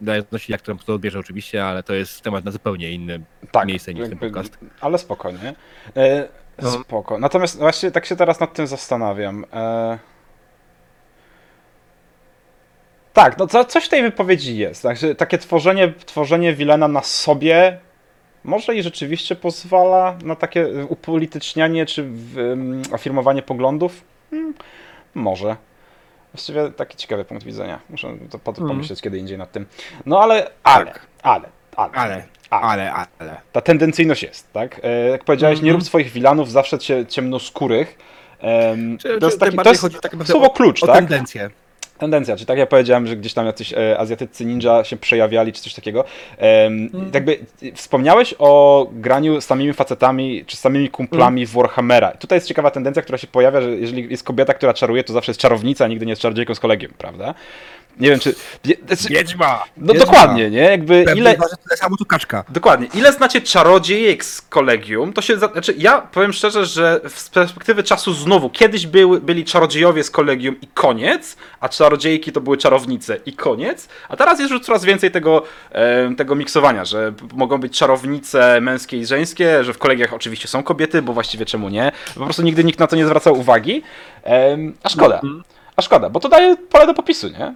W 0.01 0.05
zależności 0.07 0.53
jak 0.53 0.61
to 0.61 0.75
to 0.75 0.95
odbierze 0.95 1.19
oczywiście, 1.19 1.65
ale 1.65 1.83
to 1.83 1.95
jest 1.95 2.21
temat 2.23 2.45
na 2.45 2.51
zupełnie 2.51 2.91
inny 2.91 3.21
Tak, 3.53 3.67
miejsce 3.67 3.95
niż 3.95 4.09
ten 4.09 4.19
podcast. 4.19 4.59
Ale 4.81 4.99
spokojnie. 4.99 5.55
E, 5.97 6.29
No. 6.63 6.71
Spoko. 6.71 7.19
Natomiast 7.19 7.59
właśnie 7.59 7.91
tak 7.91 8.07
się 8.07 8.17
teraz 8.17 8.41
nad 8.41 8.55
tym 8.55 8.67
zastanawiam. 8.67 9.45
E... 9.53 9.99
Tak, 13.13 13.39
no 13.39 13.47
co, 13.47 13.65
coś 13.65 13.85
w 13.85 13.89
tej 13.89 14.03
wypowiedzi 14.03 14.59
jest. 14.59 14.83
Także 14.83 15.15
takie 15.15 15.39
tworzenie, 15.39 15.93
tworzenie 16.07 16.55
Wilena 16.55 16.89
na 16.89 17.03
sobie 17.03 17.79
może 18.45 18.75
i 18.75 18.83
rzeczywiście 18.83 19.37
pozwala 19.37 20.17
na 20.25 20.37
takie 20.37 20.69
upolitycznianie 20.89 21.87
czy 21.87 22.09
afirmowanie 22.93 23.43
poglądów? 23.43 24.05
Hmm, 24.31 24.55
może. 25.15 25.57
Właściwie 26.33 26.71
taki 26.71 26.97
ciekawy 26.97 27.25
punkt 27.25 27.45
widzenia. 27.45 27.79
Muszę 27.91 28.09
to 28.31 28.39
Mhm. 28.51 28.69
pomyśleć 28.69 29.01
kiedy 29.03 29.19
indziej 29.19 29.39
nad 29.39 29.53
tym. 29.53 29.67
No 30.07 30.21
ale, 30.21 30.51
ale, 30.63 30.87
Tak. 30.87 31.07
ale, 31.23 31.49
ale, 31.77 31.91
Ale, 31.97 32.25
ale 32.51 32.93
ale, 32.93 33.07
ale. 33.19 33.41
ta 33.53 33.61
tendencyjność 33.61 34.23
jest, 34.23 34.53
tak? 34.53 34.81
E, 34.83 35.09
Jak 35.09 35.25
powiedziałeś, 35.25 35.59
nie 35.59 35.63
Mhm. 35.71 35.77
rób 35.77 35.87
swoich 35.87 36.11
wilanów 36.11 36.51
zawsze 36.51 36.79
cie, 36.79 37.07
ciemnoskórych. 37.07 37.99
To 39.21 39.27
jest 39.27 39.41
taki, 39.41 39.57
to 39.57 39.71
jest 39.71 39.83
tak 40.03 40.13
słowo 40.25 40.51
klucz, 40.51 40.83
o 40.83 40.87
tak? 40.87 40.97
tendencję. 40.97 41.51
Tendencja, 42.03 42.37
czy 42.37 42.47
tak 42.47 42.59
jak 42.59 42.69
powiedziałem, 42.69 43.07
że 43.07 43.17
gdzieś 43.17 43.35
tam 43.35 43.47
jacyś 43.47 43.73
e, 43.73 43.99
azjatyccy 43.99 44.45
ninja 44.45 44.85
się 44.85 44.97
przejawiali, 44.97 45.53
czy 45.53 45.63
coś 45.63 45.75
takiego. 45.75 46.05
Em, 46.39 46.83
Mhm. 46.83 47.11
Jakby 47.15 47.39
e, 47.63 47.73
wspomniałeś 47.73 48.35
o 48.39 48.87
graniu 48.93 49.41
z 49.41 49.45
samymi 49.45 49.73
facetami, 49.73 50.45
czy 50.47 50.57
z 50.57 50.61
samymi 50.61 50.89
kumplami 50.91 51.47
w 51.47 51.51
Warhammera. 51.53 52.11
Tutaj 52.11 52.37
jest 52.37 52.49
ciekawa 52.49 52.71
tendencja, 52.71 53.03
która 53.03 53.19
się 53.19 53.27
pojawia, 53.27 53.61
że 53.61 53.71
jeżeli 53.71 54.11
jest 54.11 54.25
kobieta, 54.25 54.55
która 54.55 54.75
czaruje, 54.75 55.05
to 55.05 55.13
zawsze 55.13 55.31
jest 55.31 55.41
czarownica, 55.41 55.85
a 55.85 55.89
nigdy 55.89 56.07
nie 56.07 56.13
jest 56.13 56.23
czarodziejką 56.23 56.55
z 56.55 56.61
kolegiem, 56.61 56.93
prawda? 56.99 57.35
Nie 58.01 58.11
wiem, 58.11 58.19
czy... 58.21 58.35
znaczy- 58.87 59.09
Wiedźma! 59.15 59.65
No 59.77 59.93
Wiedźma. 59.93 60.07
dokładnie, 60.07 60.51
nie? 60.51 60.59
Jakby 60.61 61.05
Pewnie 61.05 61.21
ile... 61.21 61.35
tyle 61.35 61.77
samo 61.77 61.97
tu 61.97 62.05
kaczka. 62.05 62.45
Dokładnie. 62.49 62.87
Ile 62.95 63.13
znacie 63.13 63.41
czarodziejek 63.41 64.25
z 64.25 64.43
kolegium? 64.43 65.13
To 65.13 65.23
się. 65.23 65.37
Znaczy, 65.39 65.75
ja 65.79 66.01
powiem 66.01 66.33
szczerze, 66.33 66.67
że 66.67 67.01
z 67.09 67.29
perspektywy 67.29 67.83
czasu 67.83 68.13
znowu, 68.13 68.51
kiedyś 68.51 68.87
były, 68.87 69.21
byli 69.21 69.45
czarodziejowie 69.45 70.05
z 70.05 70.11
kolegium 70.11 70.61
i 70.61 70.67
koniec, 70.67 71.37
a 71.61 71.69
czarodziejki 71.69 72.33
to 72.33 72.41
były 72.41 72.57
czarownice 72.57 73.19
i 73.27 73.33
koniec, 73.33 73.89
a 74.09 74.17
teraz 74.17 74.39
jest 74.41 74.51
już 74.53 74.61
coraz 74.63 74.85
więcej 74.85 75.11
tego, 75.11 75.43
tego 76.17 76.35
miksowania, 76.35 76.85
że 76.85 77.13
mogą 77.35 77.59
być 77.59 77.79
czarownice 77.79 78.61
męskie 78.61 78.97
i 78.99 79.07
żeńskie, 79.07 79.65
że 79.65 79.73
w 79.73 79.79
kolegiach 79.79 80.13
oczywiście 80.13 80.49
są 80.49 80.63
kobiety, 80.63 81.03
bo 81.03 81.13
właściwie 81.13 81.47
czemu 81.47 81.69
nie? 81.69 81.93
Po 82.15 82.25
prostu 82.25 82.43
nigdy 82.43 82.65
nikt 82.65 82.79
na 82.79 82.87
to 82.87 82.97
nie 82.97 83.07
zwracał 83.07 83.39
uwagi. 83.39 83.83
A 84.83 84.89
szkoda. 84.89 85.21
A 85.77 85.83
szkoda, 85.83 86.11
bo 86.11 86.21
to 86.21 86.29
daje 86.29 86.57
pole 86.57 86.87
do 86.87 86.95
popisu, 86.95 87.29
nie? 87.29 87.55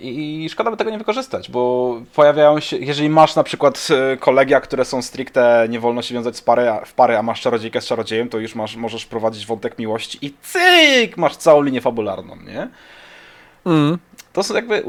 I 0.00 0.48
szkoda 0.50 0.70
by 0.70 0.76
tego 0.76 0.90
nie 0.90 0.98
wykorzystać, 0.98 1.50
bo 1.50 1.94
pojawiają 2.14 2.60
się, 2.60 2.76
jeżeli 2.76 3.08
masz 3.08 3.36
na 3.36 3.42
przykład 3.42 3.88
e, 4.12 4.16
kolegia, 4.16 4.60
które 4.60 4.84
są 4.84 5.02
stricte, 5.02 5.66
nie 5.68 5.80
wolno 5.80 6.02
się 6.02 6.14
wiązać 6.14 6.36
z 6.36 6.40
pary, 6.42 6.68
a- 6.68 6.84
w 6.84 6.94
pary, 6.94 7.16
a 7.16 7.22
masz 7.22 7.40
czarodziejkę 7.40 7.80
z 7.80 7.86
czarodziejem, 7.86 8.28
to 8.28 8.38
już 8.38 8.54
masz, 8.54 8.76
możesz 8.76 9.06
prowadzić 9.06 9.46
wątek 9.46 9.78
miłości 9.78 10.18
i 10.22 10.34
cyk, 10.42 11.16
masz 11.16 11.36
całą 11.36 11.62
linię 11.62 11.80
fabularną, 11.80 12.36
nie? 12.36 12.68
Mm. 13.66 13.98
To 14.32 14.42
są 14.42 14.54
jakby... 14.54 14.82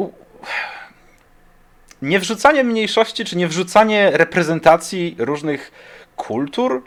Nie 2.02 2.19
wrzucanie 2.19 2.63
mniejszości, 2.63 3.26
czy 3.26 3.38
nie 3.38 3.47
wrzucanie 3.47 4.12
reprezentacji 4.13 5.15
różnych 5.19 5.71
kultur 6.15 6.84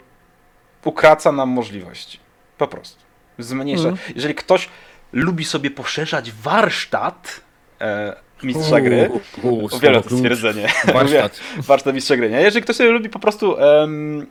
ukraca 0.85 1.31
nam 1.31 1.49
możliwości. 1.49 2.19
Po 2.57 2.67
prostu. 2.67 3.03
Zmniejsza. 3.39 3.89
Mhm. 3.89 4.13
Jeżeli 4.15 4.35
ktoś 4.35 4.69
lubi 5.13 5.45
sobie 5.45 5.71
poszerzać 5.71 6.31
warsztat 6.31 7.41
e, 7.81 8.15
mistrza 8.43 8.81
gry, 8.81 9.09
U, 9.43 9.47
u, 9.47 9.65
uwielbiam 9.65 10.03
to 10.03 10.17
stwierdzenie. 10.17 10.67
Warsztat. 10.93 11.39
warsztat 11.57 11.95
mistrza 11.95 12.17
gry, 12.17 12.29
nie? 12.29 12.41
Jeżeli 12.41 12.63
ktoś 12.63 12.75
sobie 12.75 12.91
lubi 12.91 13.09
po 13.09 13.19
prostu 13.19 13.57
em, 13.59 14.27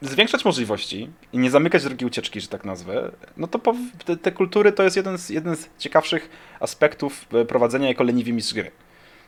zwiększać 0.00 0.44
możliwości 0.44 1.10
i 1.32 1.38
nie 1.38 1.50
zamykać 1.50 1.84
drogi 1.84 2.06
ucieczki, 2.06 2.40
że 2.40 2.48
tak 2.48 2.64
nazwę, 2.64 3.10
no 3.36 3.46
to 3.46 3.60
te, 4.04 4.16
te 4.16 4.32
kultury 4.32 4.72
to 4.72 4.82
jest 4.82 4.96
jeden 4.96 5.18
z, 5.18 5.30
jeden 5.30 5.56
z 5.56 5.68
ciekawszych 5.78 6.30
aspektów 6.60 7.26
e, 7.32 7.44
prowadzenia 7.44 7.88
jako 7.88 8.04
leniwy 8.04 8.32
mistrz 8.32 8.54
gry. 8.54 8.70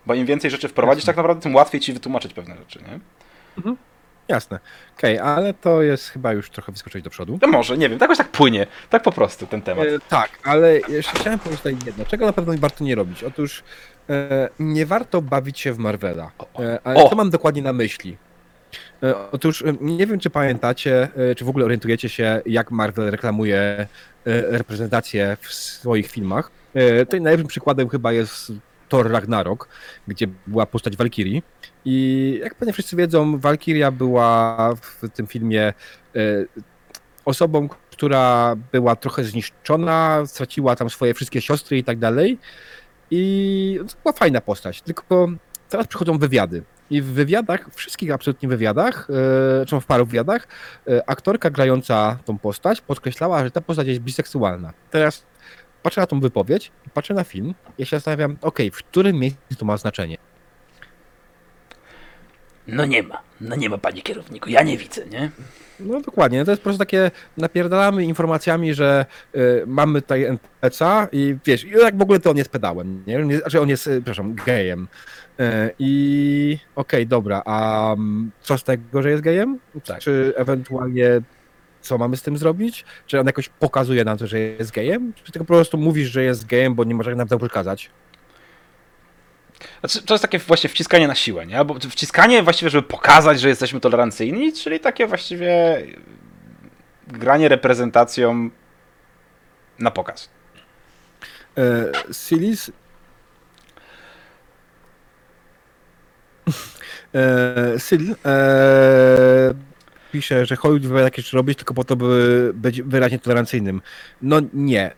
Bo 0.06 0.14
im 0.14 0.26
więcej 0.26 0.50
rzeczy 0.50 0.68
wprowadzić, 0.68 1.02
Jasne. 1.02 1.12
tak 1.12 1.16
naprawdę, 1.16 1.42
tym 1.42 1.54
łatwiej 1.54 1.80
ci 1.80 1.92
wytłumaczyć 1.92 2.34
pewne 2.34 2.56
rzeczy, 2.56 2.78
nie? 2.78 3.00
Jasne. 4.28 4.58
Okej, 4.98 5.18
ale 5.18 5.54
to 5.54 5.82
jest 5.82 6.08
chyba 6.08 6.32
już 6.32 6.50
trochę 6.50 6.72
wyskoczyć 6.72 7.04
do 7.04 7.10
przodu. 7.10 7.38
No 7.42 7.48
może, 7.48 7.78
nie 7.78 7.88
wiem, 7.88 7.98
jakoś 8.00 8.18
tak 8.18 8.28
płynie, 8.28 8.66
tak 8.90 9.02
po 9.02 9.12
prostu 9.12 9.46
ten 9.46 9.62
temat. 9.62 9.86
E, 9.86 9.98
tak, 10.08 10.30
ale 10.44 10.78
jeszcze 10.88 11.18
chciałem 11.18 11.38
powiedzieć 11.38 11.60
tutaj 11.60 11.76
jedno, 11.86 12.04
czego 12.04 12.26
na 12.26 12.32
pewno 12.32 12.54
warto 12.58 12.84
nie 12.84 12.94
robić. 12.94 13.24
Otóż 13.24 13.62
e, 14.10 14.48
nie 14.58 14.86
warto 14.86 15.22
bawić 15.22 15.60
się 15.60 15.72
w 15.72 15.78
Marvela. 15.78 16.30
E, 16.58 16.78
ale 16.84 17.04
O! 17.04 17.08
co 17.08 17.16
mam 17.16 17.30
dokładnie 17.30 17.62
na 17.62 17.72
myśli? 17.72 18.16
E, 19.02 19.30
otóż 19.32 19.62
e, 19.62 19.74
nie 19.80 20.06
wiem, 20.06 20.18
czy 20.20 20.30
pamiętacie, 20.30 21.08
e, 21.30 21.34
czy 21.34 21.44
w 21.44 21.48
ogóle 21.48 21.64
orientujecie 21.64 22.08
się, 22.08 22.42
jak 22.46 22.70
Marvel 22.70 23.10
reklamuje 23.10 23.58
e, 23.58 23.86
reprezentację 24.58 25.36
w 25.40 25.54
swoich 25.54 26.10
filmach. 26.10 26.50
E, 26.74 27.04
tutaj 27.04 27.20
najlepszym 27.20 27.48
przykładem 27.48 27.88
chyba 27.88 28.12
jest 28.12 28.52
Thor 28.88 29.10
Ragnarok, 29.10 29.68
gdzie 30.08 30.26
była 30.46 30.66
postać 30.66 30.96
Valkyrii. 30.96 31.42
I 31.84 32.38
jak 32.42 32.54
pewnie 32.54 32.72
wszyscy 32.72 32.96
wiedzą, 32.96 33.38
Valkyria 33.38 33.90
była 33.90 34.74
w 34.74 35.08
tym 35.14 35.26
filmie 35.26 35.62
e, 35.62 36.22
osobą, 37.24 37.68
która 37.90 38.56
była 38.72 38.96
trochę 38.96 39.24
zniszczona, 39.24 40.22
straciła 40.26 40.76
tam 40.76 40.90
swoje 40.90 41.14
wszystkie 41.14 41.40
siostry 41.40 41.78
i 41.78 41.84
tak 41.84 41.98
dalej. 41.98 42.38
I 43.10 43.80
to 43.88 43.94
była 44.02 44.12
fajna 44.12 44.40
postać, 44.40 44.82
tylko 44.82 45.28
teraz 45.68 45.86
przychodzą 45.86 46.18
wywiady. 46.18 46.62
I 46.90 47.02
w 47.02 47.06
wywiadach, 47.06 47.68
wszystkich 47.74 48.12
absolutnie 48.12 48.48
wywiadach, 48.48 49.08
e, 49.62 49.66
czy 49.66 49.80
w 49.80 49.86
paru 49.86 50.06
wywiadach, 50.06 50.48
e, 50.88 51.10
aktorka 51.10 51.50
grająca 51.50 52.18
tą 52.24 52.38
postać 52.38 52.80
podkreślała, 52.80 53.44
że 53.44 53.50
ta 53.50 53.60
postać 53.60 53.86
jest 53.86 54.00
biseksualna. 54.00 54.72
Teraz 54.90 55.24
patrzę 55.86 56.00
na 56.00 56.06
tą 56.06 56.20
wypowiedź, 56.20 56.72
patrzę 56.94 57.14
na 57.14 57.24
film, 57.24 57.54
ja 57.78 57.86
się 57.86 57.96
zastanawiam, 57.96 58.36
okej, 58.42 58.70
w 58.70 58.76
którym 58.76 59.16
miejscu 59.16 59.54
to 59.58 59.64
ma 59.64 59.76
znaczenie? 59.76 60.16
No 62.66 62.84
nie 62.86 63.02
ma, 63.02 63.22
no 63.40 63.56
nie 63.56 63.70
ma, 63.70 63.78
panie 63.78 64.02
kierowniku, 64.02 64.50
ja 64.50 64.62
nie 64.62 64.78
widzę, 64.78 65.06
nie? 65.06 65.30
No 65.80 66.00
dokładnie, 66.00 66.44
to 66.44 66.50
jest 66.50 66.62
po 66.62 66.64
prostu 66.64 66.78
takie, 66.78 67.10
napierdalamy 67.36 68.04
informacjami, 68.04 68.74
że 68.74 69.06
y, 69.36 69.64
mamy 69.66 70.02
tutaj 70.02 70.24
NPC-a 70.24 71.08
i 71.12 71.36
wiesz, 71.44 71.64
i 71.64 71.70
jak 71.70 71.96
w 71.98 72.02
ogóle 72.02 72.20
to 72.20 72.30
on 72.30 72.36
jest 72.36 72.50
pedałem, 72.50 73.02
nie? 73.06 73.18
Nie- 73.18 73.38
Znaczy 73.38 73.60
on 73.60 73.68
jest, 73.68 73.86
y, 73.86 73.90
przepraszam, 73.96 74.34
gejem. 74.34 74.88
Y, 75.40 75.44
I 75.78 76.58
okej, 76.76 77.06
dobra, 77.06 77.42
a 77.44 77.92
mm, 77.92 78.30
co 78.42 78.58
z 78.58 78.64
tego, 78.64 79.02
że 79.02 79.10
jest 79.10 79.22
gejem? 79.22 79.58
Tak. 79.84 79.98
Czy 79.98 80.32
ewentualnie 80.36 81.20
co 81.86 81.98
mamy 81.98 82.16
z 82.16 82.22
tym 82.22 82.38
zrobić? 82.38 82.84
Czy 83.06 83.20
on 83.20 83.26
jakoś 83.26 83.48
pokazuje 83.48 84.04
nam 84.04 84.18
to, 84.18 84.26
że 84.26 84.38
jest 84.38 84.70
gejem? 84.70 85.12
Czy 85.24 85.32
tylko 85.32 85.44
po 85.44 85.54
prostu 85.54 85.78
mówisz, 85.78 86.08
że 86.08 86.22
jest 86.22 86.46
gejem, 86.46 86.74
bo 86.74 86.84
nie 86.84 86.94
może 86.94 87.14
nam 87.14 87.28
to 87.28 87.38
przekazać? 87.38 87.90
Znaczy, 89.80 90.02
to 90.02 90.14
jest 90.14 90.22
takie 90.22 90.38
właśnie 90.38 90.70
wciskanie 90.70 91.08
na 91.08 91.14
siłę, 91.14 91.46
nie? 91.46 91.58
Albo 91.58 91.74
wciskanie 91.74 92.42
właściwie, 92.42 92.70
żeby 92.70 92.88
pokazać, 92.88 93.40
że 93.40 93.48
jesteśmy 93.48 93.80
tolerancyjni, 93.80 94.52
czyli 94.52 94.80
takie 94.80 95.06
właściwie 95.06 95.82
granie 97.06 97.48
reprezentacją 97.48 98.50
na 99.78 99.90
pokaz. 99.90 100.28
E, 101.58 101.92
Silis. 102.12 102.70
E, 107.14 107.78
Sil 107.86 108.04
e, 108.24 109.54
pisze, 110.16 110.46
że 110.46 110.56
Hollywood 110.56 110.86
wybiera 110.86 111.04
takie 111.04 111.22
rzeczy 111.22 111.36
robić 111.36 111.58
tylko 111.58 111.74
po 111.74 111.84
to, 111.84 111.96
by 111.96 112.50
być 112.54 112.82
wyraźnie 112.82 113.18
tolerancyjnym. 113.18 113.82
No 114.22 114.40
nie. 114.54 114.92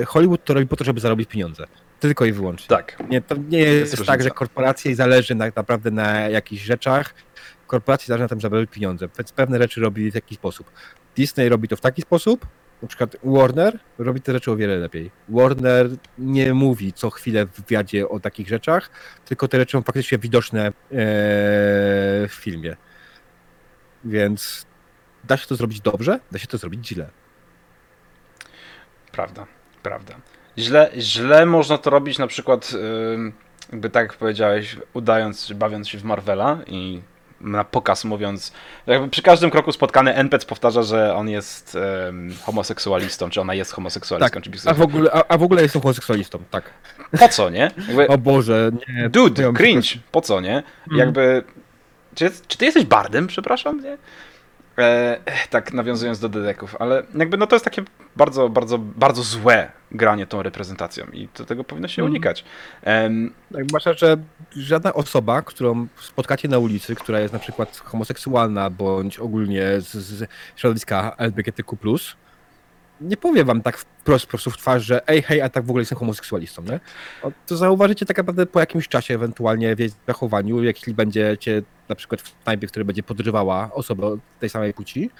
E, 0.00 0.04
Hollywood 0.04 0.44
to 0.44 0.54
robi 0.54 0.66
po 0.66 0.76
to, 0.76 0.84
żeby 0.84 1.00
zarobić 1.00 1.28
pieniądze. 1.28 1.66
Tylko 2.00 2.24
i 2.24 2.32
wyłącznie. 2.32 2.68
Tak. 2.68 3.02
Nie, 3.10 3.20
to 3.20 3.34
nie 3.48 3.58
jest, 3.58 3.92
jest 3.92 4.06
tak, 4.06 4.22
że 4.22 4.30
korporacje 4.30 4.94
zależy 4.94 5.36
tak 5.36 5.56
naprawdę 5.56 5.90
na 5.90 6.20
jakichś 6.20 6.62
rzeczach. 6.62 7.14
Korporacje 7.66 8.06
zależy 8.06 8.22
na 8.22 8.28
tym, 8.28 8.40
żeby 8.40 8.56
zarobić 8.56 8.74
pieniądze. 8.74 9.08
Więc 9.18 9.32
pewne 9.32 9.58
rzeczy 9.58 9.80
robi 9.80 10.10
w 10.10 10.14
jakiś 10.14 10.38
sposób. 10.38 10.70
Disney 11.16 11.48
robi 11.48 11.68
to 11.68 11.76
w 11.76 11.80
taki 11.80 12.02
sposób, 12.02 12.46
na 12.82 12.88
przykład 12.88 13.16
Warner 13.24 13.78
robi 13.98 14.20
te 14.20 14.32
rzeczy 14.32 14.50
o 14.50 14.56
wiele 14.56 14.76
lepiej. 14.76 15.10
Warner 15.28 15.90
nie 16.18 16.54
mówi 16.54 16.92
co 16.92 17.10
chwilę 17.10 17.46
w 17.46 17.50
wywiadzie 17.60 18.08
o 18.08 18.20
takich 18.20 18.48
rzeczach, 18.48 18.90
tylko 19.24 19.48
te 19.48 19.58
rzeczy 19.58 19.72
są 19.72 19.82
faktycznie 19.82 20.18
widoczne 20.18 20.66
e, 20.66 20.72
w 22.28 22.32
filmie. 22.32 22.76
Więc 24.04 24.66
da 25.24 25.36
się 25.36 25.46
to 25.46 25.56
zrobić 25.56 25.80
dobrze, 25.80 26.20
da 26.32 26.38
się 26.38 26.46
to 26.46 26.58
zrobić 26.58 26.88
źle. 26.88 27.08
Prawda, 29.12 29.46
prawda. 29.82 30.14
Źle, 30.58 30.90
źle 30.98 31.46
można 31.46 31.78
to 31.78 31.90
robić 31.90 32.18
na 32.18 32.26
przykład, 32.26 32.72
ym, 33.14 33.32
jakby 33.72 33.90
tak 33.90 34.08
jak 34.08 34.16
powiedziałeś, 34.18 34.76
udając, 34.94 35.46
czy 35.46 35.54
bawiąc 35.54 35.88
się 35.88 35.98
w 35.98 36.04
Marvela 36.04 36.58
i 36.66 37.02
na 37.40 37.64
pokaz 37.64 38.04
mówiąc, 38.04 38.52
jakby 38.86 39.08
przy 39.08 39.22
każdym 39.22 39.50
kroku 39.50 39.72
spotkany 39.72 40.14
NPC 40.14 40.46
powtarza, 40.46 40.82
że 40.82 41.14
on 41.14 41.28
jest 41.28 41.74
ym, 42.08 42.34
homoseksualistą, 42.42 43.30
czy 43.30 43.40
ona 43.40 43.54
jest 43.54 43.72
homoseksualistką, 43.72 44.40
czy 44.40 44.50
A 44.66 44.74
w 44.74 44.82
ogóle, 44.82 45.10
a, 45.12 45.24
a 45.28 45.38
w 45.38 45.42
ogóle 45.42 45.62
jestem 45.62 45.82
homoseksualistą, 45.82 46.38
tak. 46.50 46.70
Po 47.18 47.28
co, 47.28 47.50
nie? 47.50 47.70
Jakby, 47.88 48.08
O 48.08 48.18
Boże, 48.18 48.70
nie. 48.88 49.08
dude, 49.08 49.52
cringe, 49.52 49.88
po 50.12 50.20
co, 50.20 50.40
nie? 50.40 50.62
Jakby, 50.96 51.44
czy, 52.14 52.24
jest- 52.24 52.46
czy 52.46 52.58
ty 52.58 52.64
jesteś 52.64 52.84
bardem, 52.84 53.26
przepraszam, 53.26 53.80
nie? 53.82 53.98
E, 54.78 55.18
tak 55.50 55.72
nawiązując 55.72 56.18
do 56.20 56.28
dedeków, 56.28 56.76
ale 56.78 57.02
jakby 57.14 57.36
no 57.36 57.46
to 57.46 57.54
jest 57.56 57.64
takie 57.64 57.82
bardzo, 58.16 58.48
bardzo, 58.48 58.78
bardzo 58.78 59.22
złe 59.22 59.72
granie 59.90 60.26
tą 60.26 60.42
reprezentacją 60.42 61.06
i 61.12 61.28
do 61.38 61.44
tego 61.44 61.64
powinno 61.64 61.88
się 61.88 62.02
Mhm. 62.02 62.12
unikać. 62.12 62.44
Em, 62.82 63.32
Tak, 63.52 63.64
Zwłaszcza, 63.68 63.92
że 63.94 64.16
żadna 64.56 64.92
osoba, 64.94 65.42
którą 65.42 65.86
spotkacie 66.00 66.48
na 66.48 66.58
ulicy, 66.58 66.94
która 66.94 67.20
jest 67.20 67.32
na 67.32 67.38
przykład 67.38 67.78
homoseksualna 67.84 68.70
bądź 68.70 69.18
ogólnie 69.18 69.62
z, 69.80 69.92
z 69.92 70.28
środowiska 70.56 71.14
LGBTQ+, 71.18 71.76
nie 73.02 73.16
powie 73.16 73.44
wam 73.44 73.62
tak 73.62 73.76
wprost, 73.76 74.26
po 74.26 74.30
prostu 74.30 74.50
w 74.50 74.58
twarz, 74.58 74.84
że 74.84 75.08
ej, 75.08 75.22
hej, 75.22 75.42
a 75.42 75.48
tak 75.48 75.64
w 75.64 75.70
ogóle 75.70 75.82
jestem 75.82 75.98
homoseksualistą, 75.98 76.62
nie? 76.62 76.80
To 77.46 77.56
zauważycie 77.56 78.06
tak 78.06 78.16
naprawdę 78.16 78.46
po 78.46 78.60
jakimś 78.60 78.88
czasie 78.88 79.14
ewentualnie 79.14 79.76
w 79.76 79.78
jej 79.78 79.90
zachowaniu, 80.06 80.62
jeśli 80.62 80.94
będziecie 80.94 81.62
na 81.88 81.94
przykład 81.94 82.22
w 82.22 82.42
knajpie, 82.42 82.66
która 82.66 82.84
będzie 82.84 83.02
podrywała 83.02 83.70
osobę 83.74 84.18
tej 84.40 84.50
samej 84.50 84.74
płci, 84.74 85.10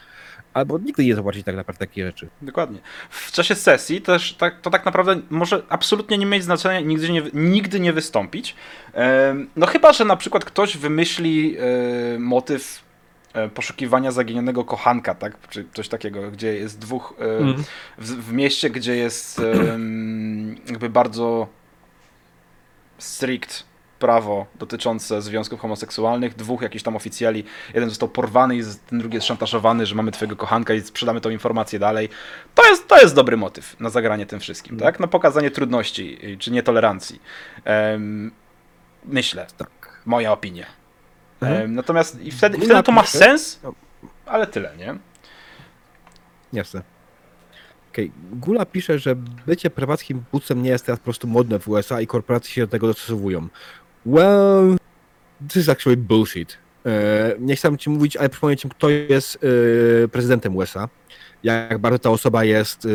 albo 0.55 0.79
nigdy 0.79 1.05
nie 1.05 1.15
zobaczycie 1.15 1.45
tak 1.45 1.57
naprawdę 1.57 1.87
takie 1.87 2.07
rzeczy. 2.07 2.29
dokładnie. 2.43 2.79
W 3.11 3.33
czasie 3.33 3.55
sesji 3.55 4.01
też 4.01 4.35
tak, 4.35 4.61
to 4.61 4.71
tak 4.71 4.85
naprawdę 4.85 5.21
może 5.31 5.63
absolutnie 5.69 6.19
nie 6.19 6.27
mieć 6.27 6.45
znaczenia 6.45 6.81
nigdy 6.81 7.11
nie, 7.11 7.23
nigdy 7.35 7.81
nie 7.81 7.93
wystąpić. 7.93 8.57
No 9.57 9.67
chyba, 9.67 9.93
że 9.93 10.05
na 10.05 10.17
przykład 10.17 10.45
ktoś 10.45 10.77
wymyśli 10.77 11.57
e, 11.59 12.19
motyw 12.19 12.83
poszukiwania 13.55 14.11
zaginionego 14.13 14.65
kochanka, 14.65 15.15
tak? 15.15 15.49
Czy 15.49 15.65
coś 15.75 15.89
takiego, 15.89 16.31
gdzie 16.31 16.55
jest 16.55 16.79
dwóch 16.79 17.15
e, 17.19 17.39
Mm. 17.39 17.65
w, 17.99 18.09
w 18.29 18.33
mieście, 18.33 18.71
gdzie 18.71 18.97
jest 18.97 19.41
jakby 20.69 20.91
bardzo 20.91 21.47
strict 22.99 23.65
prawo 23.99 24.47
dotyczące 24.59 25.23
związków 25.23 25.61
homoseksualnych, 25.61 26.35
dwóch 26.35 26.63
jakichś 26.63 26.83
tam 26.85 26.97
oficjali, 26.97 27.45
jeden 27.75 27.89
został 27.89 28.09
porwany 28.09 28.57
i 28.57 28.63
z- 28.63 28.79
ten 28.81 28.99
drugi 28.99 29.15
jest 29.15 29.27
szantażowany, 29.27 29.87
że 29.87 29.95
mamy 29.95 30.13
twojego 30.13 30.37
kochanka 30.37 30.75
i 30.75 30.81
sprzedamy 30.81 31.21
tą 31.21 31.31
informację 31.31 31.79
dalej. 31.79 32.09
To 32.55 32.69
jest, 32.71 32.89
to 32.89 33.01
jest 33.01 33.15
dobry 33.15 33.37
motyw 33.37 33.81
na 33.81 33.91
zagranie 33.91 34.27
tym 34.27 34.41
wszystkim, 34.41 34.77
tak? 34.79 35.01
Na 35.01 35.07
pokazanie 35.07 35.51
trudności 35.51 36.19
czy 36.39 36.51
nietolerancji. 36.51 37.21
Myślę, 39.05 39.47
Tak. 39.59 40.01
moja 40.07 40.33
opinia. 40.33 40.67
Mhm. 41.47 41.75
Natomiast 41.75 42.21
i 42.21 42.31
wtedy, 42.31 42.59
i 42.59 42.61
wtedy 42.61 42.83
to 42.83 42.93
ma 42.93 43.07
sens, 43.07 43.61
ale 44.27 44.47
tyle, 44.47 44.77
nie? 44.77 44.99
Jasne. 46.53 46.83
Okej, 47.93 48.13
Gula 48.33 48.67
pisze, 48.67 48.99
że 48.99 49.17
bycie 49.47 49.71
prywatnym 49.71 50.25
bucem 50.33 50.63
nie 50.63 50.71
jest 50.71 50.87
teraz 50.87 50.99
po 50.99 51.05
prostu 51.05 51.27
modne 51.27 51.59
w 51.59 51.69
USA 51.69 52.01
i 52.01 52.07
korporacje 52.07 52.55
się 52.55 52.61
do 52.61 52.67
tego 52.67 52.87
dostosowują. 52.87 53.49
Well, 54.07 54.77
this 55.49 55.57
is 55.57 55.69
actually 55.69 55.97
bullshit. 55.97 56.59
E, 56.87 57.35
nie 57.39 57.57
chcę 57.57 57.79
ci 57.79 57.91
mówić, 57.91 58.17
ale 58.17 58.29
przypomnę 58.29 58.57
ci, 58.57 58.69
kto 58.69 58.91
jest 58.91 59.39
e, 60.05 60.09
prezydentem 60.09 60.57
USA. 60.57 60.89
Jak 61.43 61.79
bardzo 61.79 61.99
ta 61.99 62.11
osoba 62.11 62.45
jest 62.45 62.85
e, 62.85 62.89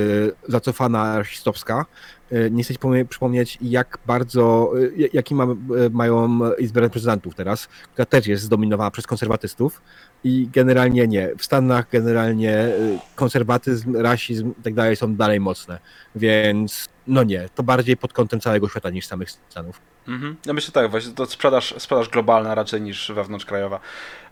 zacofana, 0.48 1.18
rasistowska. 1.18 1.86
E, 2.32 2.50
nie 2.50 2.64
chcę 2.64 2.74
ci 2.74 2.80
przypomnieć, 3.10 3.58
jak 3.62 3.98
bardzo, 4.06 4.74
e, 5.04 5.08
jaki 5.14 5.36
ma, 5.36 5.44
e, 5.44 5.48
mają 5.92 6.40
Izbę 6.56 6.82
Reprezentantów 6.82 7.36
teraz, 7.36 7.68
która 7.94 8.06
też 8.06 8.28
jest 8.28 8.44
zdominowana 8.44 8.92
przez 8.92 9.08
konserwatystów. 9.08 9.82
I 10.24 10.50
generalnie 10.54 11.08
nie. 11.08 11.36
W 11.38 11.46
Stanach 11.46 11.90
generalnie 11.92 12.70
konserwatyzm, 13.16 13.96
rasizm 13.96 14.54
i 14.60 14.64
tak 14.64 14.74
dalej 14.74 14.96
są 14.96 15.16
dalej 15.16 15.40
mocne. 15.40 15.80
Więc 16.16 16.90
no 17.08 17.24
nie, 17.24 17.50
to 17.56 17.64
bardziej 17.64 17.98
pod 17.98 18.14
kątem 18.14 18.40
całego 18.40 18.70
świata 18.70 18.90
niż 18.90 19.06
samych 19.06 19.32
Stanów. 19.32 19.82
Mhm. 20.08 20.36
Ja 20.46 20.54
myślę 20.54 20.72
tak, 20.72 20.92
właśnie 20.92 21.14
to 21.14 21.26
sprzedaż, 21.26 21.74
sprzedaż 21.78 22.10
globalna 22.10 22.56
raczej 22.56 22.82
niż 22.82 23.12
wewnątrzkrajowa. 23.12 23.80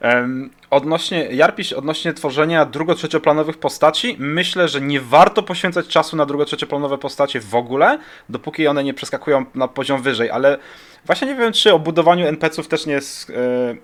Um, 0.01 0.49
odnośnie, 0.69 1.27
Jarpiś, 1.31 1.73
odnośnie 1.73 2.13
tworzenia 2.13 2.65
drugo-trzecioplanowych 2.65 3.57
postaci, 3.57 4.15
myślę, 4.19 4.67
że 4.67 4.81
nie 4.81 5.01
warto 5.01 5.43
poświęcać 5.43 5.87
czasu 5.87 6.15
na 6.15 6.25
drugo-trzecioplanowe 6.25 6.97
postacie 6.97 7.39
w 7.39 7.55
ogóle, 7.55 7.99
dopóki 8.29 8.67
one 8.67 8.83
nie 8.83 8.93
przeskakują 8.93 9.45
na 9.55 9.67
poziom 9.67 10.01
wyżej, 10.01 10.29
ale 10.29 10.57
właśnie 11.05 11.27
nie 11.27 11.35
wiem, 11.35 11.53
czy 11.53 11.73
o 11.73 11.79
budowaniu 11.79 12.27
NPC-ów 12.27 12.67
też 12.67 12.85
nie 12.85 12.93
jest, 12.93 13.29
e, 13.29 13.33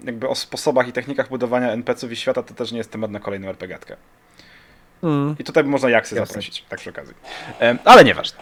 jakby 0.03 0.29
o 0.29 0.35
sposobach 0.35 0.87
i 0.87 0.91
technikach 0.91 1.29
budowania 1.29 1.71
NPC-ów 1.71 2.11
i 2.11 2.15
świata, 2.15 2.43
to 2.43 2.53
też 2.53 2.71
nie 2.71 2.77
jest 2.77 2.91
temat 2.91 3.11
na 3.11 3.19
kolejną 3.19 3.47
RPG-tkę. 3.47 3.95
Mm. 5.03 5.35
I 5.39 5.43
tutaj 5.43 5.63
można 5.63 5.89
Jaksy 5.89 6.15
zaprosić, 6.15 6.65
tak 6.69 6.79
przy 6.79 6.89
okazji. 6.89 7.13
Ale 7.85 8.03
nieważne. 8.03 8.39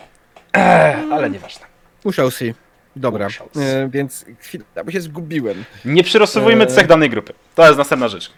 Ech, 0.54 0.98
ale 1.12 1.30
nieważne. 1.30 1.66
Musiał 2.06 2.32
si. 2.32 2.54
Dobra, 2.96 3.28
e, 3.56 3.90
więc 3.90 4.26
chwilę, 4.40 4.64
bo 4.86 4.92
się 4.92 5.02
zgubiłem. 5.02 5.64
Nie 5.86 6.04
przyrosowujmy 6.04 6.66
cech 6.68 6.88
danej 6.88 7.10
grupy. 7.10 7.34
To 7.56 7.66
jest 7.66 7.78
następna 7.78 8.08
rzecz. 8.08 8.34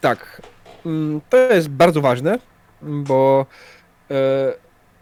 Tak, 0.00 0.42
mm, 0.86 1.20
to 1.30 1.36
jest 1.36 1.68
bardzo 1.68 2.00
ważne, 2.00 2.38
bo 2.82 3.46
e, 4.10 4.14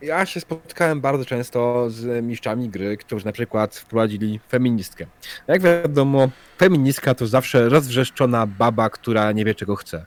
ja 0.02 0.26
się 0.26 0.40
spotkałem 0.40 1.00
bardzo 1.00 1.24
często 1.24 1.90
z 1.90 2.24
mistrzami 2.24 2.68
gry, 2.68 2.96
którzy 2.96 3.26
na 3.26 3.32
przykład 3.32 3.76
wprowadzili 3.76 4.40
feministkę. 4.48 5.06
Jak 5.48 5.62
wiadomo, 5.62 6.28
feministka 6.58 7.14
to 7.14 7.26
zawsze 7.26 7.68
rozwrzeszczona 7.68 8.46
baba, 8.46 8.90
która 8.90 9.32
nie 9.32 9.44
wie 9.44 9.54
czego 9.54 9.76
chce. 9.76 10.06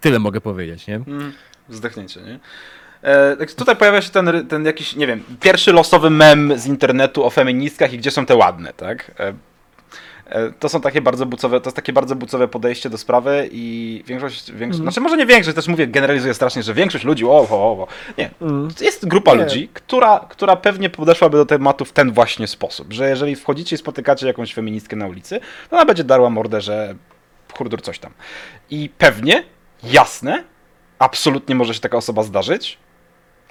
Tyle 0.00 0.18
mogę 0.18 0.40
powiedzieć, 0.40 0.86
nie? 0.86 0.94
Mm, 0.96 1.32
Zdechnięcie, 1.68 2.20
nie? 2.20 2.38
E, 3.02 3.36
tak 3.36 3.52
tutaj 3.52 3.76
pojawia 3.76 4.02
się 4.02 4.10
ten, 4.10 4.46
ten 4.48 4.64
jakiś, 4.64 4.96
nie 4.96 5.06
wiem, 5.06 5.22
pierwszy 5.40 5.72
losowy 5.72 6.10
mem 6.10 6.58
z 6.58 6.66
internetu 6.66 7.24
o 7.24 7.30
feministkach 7.30 7.92
i 7.92 7.98
gdzie 7.98 8.10
są 8.10 8.26
te 8.26 8.36
ładne, 8.36 8.72
tak? 8.72 9.10
E, 9.20 9.34
e, 10.26 10.52
to 10.58 10.68
są 10.68 10.80
takie 10.80 11.00
bardzo 11.02 11.26
bucowe, 11.26 11.60
to 11.60 11.68
jest 11.68 11.76
takie 11.76 11.92
bardzo 11.92 12.16
bucowe 12.16 12.48
podejście 12.48 12.90
do 12.90 12.98
sprawy 12.98 13.48
i 13.52 14.02
większość, 14.06 14.38
większość 14.52 14.62
Mhm. 14.80 14.82
znaczy 14.82 15.00
może 15.00 15.16
nie 15.16 15.26
większość, 15.26 15.54
też 15.56 15.68
mówię, 15.68 15.86
generalizuję 15.86 16.34
strasznie, 16.34 16.62
że 16.62 16.74
większość 16.74 17.04
ludzi, 17.04 17.24
o, 17.24 17.28
o, 17.30 17.46
o, 17.50 17.86
nie, 18.18 18.30
Mm. 18.42 18.68
jest 18.80 19.08
grupa 19.08 19.34
Nie. 19.34 19.42
ludzi, 19.44 19.68
która, 19.74 20.26
która 20.28 20.56
pewnie 20.56 20.90
podeszłaby 20.90 21.36
do 21.36 21.46
tematu 21.46 21.84
w 21.84 21.92
ten 21.92 22.12
właśnie 22.12 22.46
sposób, 22.46 22.92
że 22.92 23.08
jeżeli 23.08 23.36
wchodzicie 23.36 23.76
i 23.76 23.78
spotykacie 23.78 24.26
jakąś 24.26 24.54
feministkę 24.54 24.96
na 24.96 25.06
ulicy, 25.06 25.40
to 25.70 25.76
ona 25.76 25.84
będzie 25.84 26.04
darła 26.04 26.30
mordę, 26.30 26.60
że 26.60 26.94
hurdur 27.54 27.82
coś 27.82 27.98
tam. 27.98 28.12
I 28.70 28.90
pewnie, 28.98 29.44
jasne, 29.84 30.44
absolutnie 30.98 31.54
może 31.54 31.74
się 31.74 31.80
taka 31.80 31.96
osoba 31.96 32.22
zdarzyć, 32.22 32.78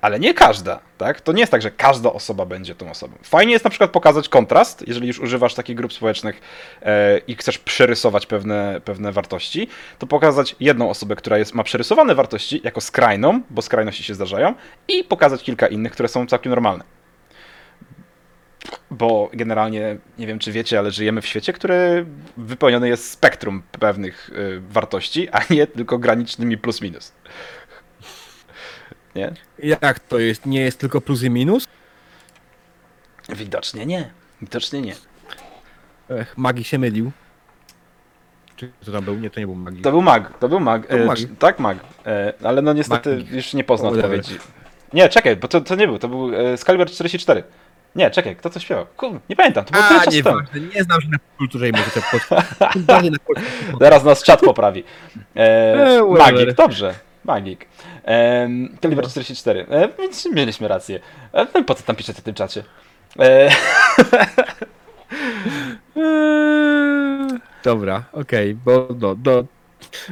ale 0.01 0.19
nie 0.19 0.33
każda, 0.33 0.79
tak? 0.97 1.21
To 1.21 1.31
nie 1.31 1.39
jest 1.39 1.51
tak, 1.51 1.61
że 1.61 1.71
każda 1.71 2.13
osoba 2.13 2.45
będzie 2.45 2.75
tą 2.75 2.91
osobą. 2.91 3.13
Fajnie 3.23 3.53
jest 3.53 3.65
na 3.65 3.69
przykład 3.69 3.91
pokazać 3.91 4.29
kontrast, 4.29 4.83
jeżeli 4.87 5.07
już 5.07 5.19
używasz 5.19 5.53
takich 5.53 5.75
grup 5.75 5.93
społecznych 5.93 6.41
e, 6.81 7.17
i 7.17 7.35
chcesz 7.35 7.57
przerysować 7.57 8.25
pewne, 8.25 8.81
pewne 8.85 9.11
wartości, 9.11 9.67
to 9.99 10.07
pokazać 10.07 10.55
jedną 10.59 10.89
osobę, 10.89 11.15
która 11.15 11.37
jest, 11.37 11.53
ma 11.53 11.63
przerysowane 11.63 12.15
wartości 12.15 12.61
jako 12.63 12.81
skrajną, 12.81 13.41
bo 13.49 13.61
skrajności 13.61 14.03
się 14.03 14.13
zdarzają, 14.13 14.53
i 14.87 15.03
pokazać 15.03 15.43
kilka 15.43 15.67
innych, 15.67 15.91
które 15.91 16.09
są 16.09 16.27
całkiem 16.27 16.49
normalne. 16.49 16.83
Bo 18.91 19.29
generalnie, 19.33 19.97
nie 20.17 20.27
wiem 20.27 20.39
czy 20.39 20.51
wiecie, 20.51 20.79
ale 20.79 20.91
żyjemy 20.91 21.21
w 21.21 21.27
świecie, 21.27 21.53
który 21.53 22.05
wypełniony 22.37 22.89
jest 22.89 23.11
spektrum 23.11 23.63
pewnych 23.79 24.29
y, 24.29 24.61
wartości, 24.69 25.29
a 25.31 25.41
nie 25.49 25.67
tylko 25.67 25.97
granicznymi 25.97 26.57
plus 26.57 26.81
minus. 26.81 27.13
Nie? 29.15 29.33
Jak 29.81 29.99
to 29.99 30.19
jest? 30.19 30.45
Nie 30.45 30.61
jest 30.61 30.79
tylko 30.79 31.01
plus 31.01 31.23
i 31.23 31.29
minus? 31.29 31.67
Widocznie 33.29 33.85
nie. 33.85 34.09
Widocznie 34.41 34.81
nie. 34.81 34.95
Ech, 36.09 36.37
Magi 36.37 36.63
się 36.63 36.79
mylił. 36.79 37.11
Czy 38.55 38.71
to 38.85 38.91
tam 38.91 39.03
był? 39.03 39.15
Nie, 39.15 39.29
to 39.29 39.39
nie 39.39 39.45
był 39.45 39.55
Magi. 39.55 39.81
To 39.81 39.91
był 39.91 40.01
mag, 40.01 40.37
to 40.39 40.49
był 40.49 40.59
mag. 40.59 40.87
To 40.87 40.93
był 40.95 41.03
E, 41.03 41.07
mag. 41.07 41.17
tak, 41.39 41.59
mag. 41.59 41.77
E, 42.05 42.33
ale 42.43 42.61
no 42.61 42.73
niestety 42.73 43.09
Magik. 43.15 43.31
już 43.31 43.53
nie 43.53 43.63
pozna 43.63 43.89
Whatever. 43.89 44.19
odpowiedzi. 44.19 44.39
Nie, 44.93 45.09
czekaj, 45.09 45.35
bo 45.35 45.47
to, 45.47 45.61
to 45.61 45.75
nie 45.75 45.87
był, 45.87 45.99
to 45.99 46.07
był 46.07 46.35
e, 46.35 46.53
Excalibur 46.53 46.87
44. 46.87 47.43
Nie, 47.95 48.11
czekaj, 48.11 48.35
kto 48.35 48.49
to 48.49 48.59
śpiewał? 48.59 48.85
Kurde, 48.97 49.19
nie 49.29 49.35
pamiętam, 49.35 49.65
to 49.65 49.71
było 49.71 49.83
tyle 49.83 49.99
A, 49.99 50.03
czasu 50.05 50.17
nie 50.17 50.23
temu. 50.23 50.37
ważne, 50.39 50.59
nie 50.75 50.83
znam 50.83 51.01
się 51.01 51.07
na 51.09 51.17
kulturze 51.37 51.69
i 51.69 51.71
muzyce 51.71 52.01
polskiej. 52.11 52.37
Tym 52.73 52.83
bardziej 52.83 53.11
na 53.11 53.17
polskiej. 53.19 53.47
Zaraz 53.79 54.03
nas 54.03 54.23
czat 54.23 54.39
poprawi. 54.41 54.83
E, 55.35 55.39
E, 55.39 55.99
whatever. 56.03 56.33
magik, 56.33 56.53
dobrze. 56.55 56.95
Magik. 57.25 57.67
E, 58.05 58.49
Caliber 58.81 59.03
No. 59.05 59.09
44. 59.09 59.65
E, 59.69 59.89
więc 59.99 60.25
mieliśmy 60.25 60.67
rację. 60.67 60.99
E, 61.33 61.47
no 61.53 61.59
i 61.59 61.63
po 61.63 61.75
co 61.75 61.83
tam 61.83 61.95
piszecie 61.95 62.21
w 62.21 62.23
tym 62.25 62.33
czacie? 62.33 62.63
E, 63.19 63.49
Dobra, 67.63 68.03
okej, 68.13 68.55
bo 68.55 68.87
no, 68.99 69.15
do... 69.15 69.45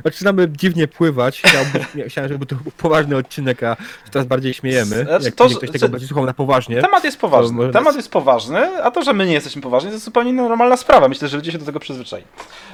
Zaczynamy 0.05 0.47
dziwnie 0.51 0.87
pływać. 0.87 1.41
Chciałbym, 1.45 1.83
chciałem, 2.09 2.29
żeby 2.33 2.45
to 2.45 2.55
był 2.55 2.71
poważny 2.77 3.17
odcinek, 3.17 3.63
a 3.63 3.77
teraz 4.11 4.27
bardziej 4.27 4.53
śmiejemy. 4.53 5.03
Znaczy, 5.03 5.25
Jak 5.25 5.35
to- 5.35 5.49
to, 5.49 5.57
ktoś 5.57 5.69
tego 5.71 5.79
co- 5.85 5.89
będzie 5.89 6.07
słuchał 6.07 6.25
na 6.25 6.33
poważnie. 6.33 6.81
temat 6.81 7.03
jest 7.03 7.19
poważny. 7.19 7.55
może 7.57 7.71
Temat 7.73 7.95
jest 7.95 8.11
poważny, 8.11 8.83
a 8.83 8.91
to, 8.91 9.01
że 9.03 9.13
my 9.13 9.25
nie 9.25 9.33
jesteśmy 9.33 9.61
poważni, 9.61 9.89
to 9.89 9.93
jest 9.93 10.05
zupełnie 10.05 10.33
normalna 10.33 10.77
sprawa. 10.77 11.07
Myślę, 11.07 11.27
że 11.27 11.37
ludzie 11.37 11.51
się 11.51 11.57
do 11.57 11.65
tego 11.65 11.79
przyzwyczaili. 11.79 12.27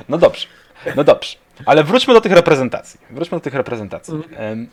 No 0.09 0.17
dobrze. 0.17 0.47
No 0.95 1.03
dobrze. 1.03 1.37
Ale 1.65 1.83
wróćmy 1.83 2.13
do 2.13 2.21
tych 2.21 2.31
reprezentacji. 2.31 2.99
Wróćmy 3.09 3.37
do 3.37 3.41
tych 3.41 3.53
reprezentacji. 3.53 4.13
Mhm. 4.13 4.35
Em, 4.59 4.67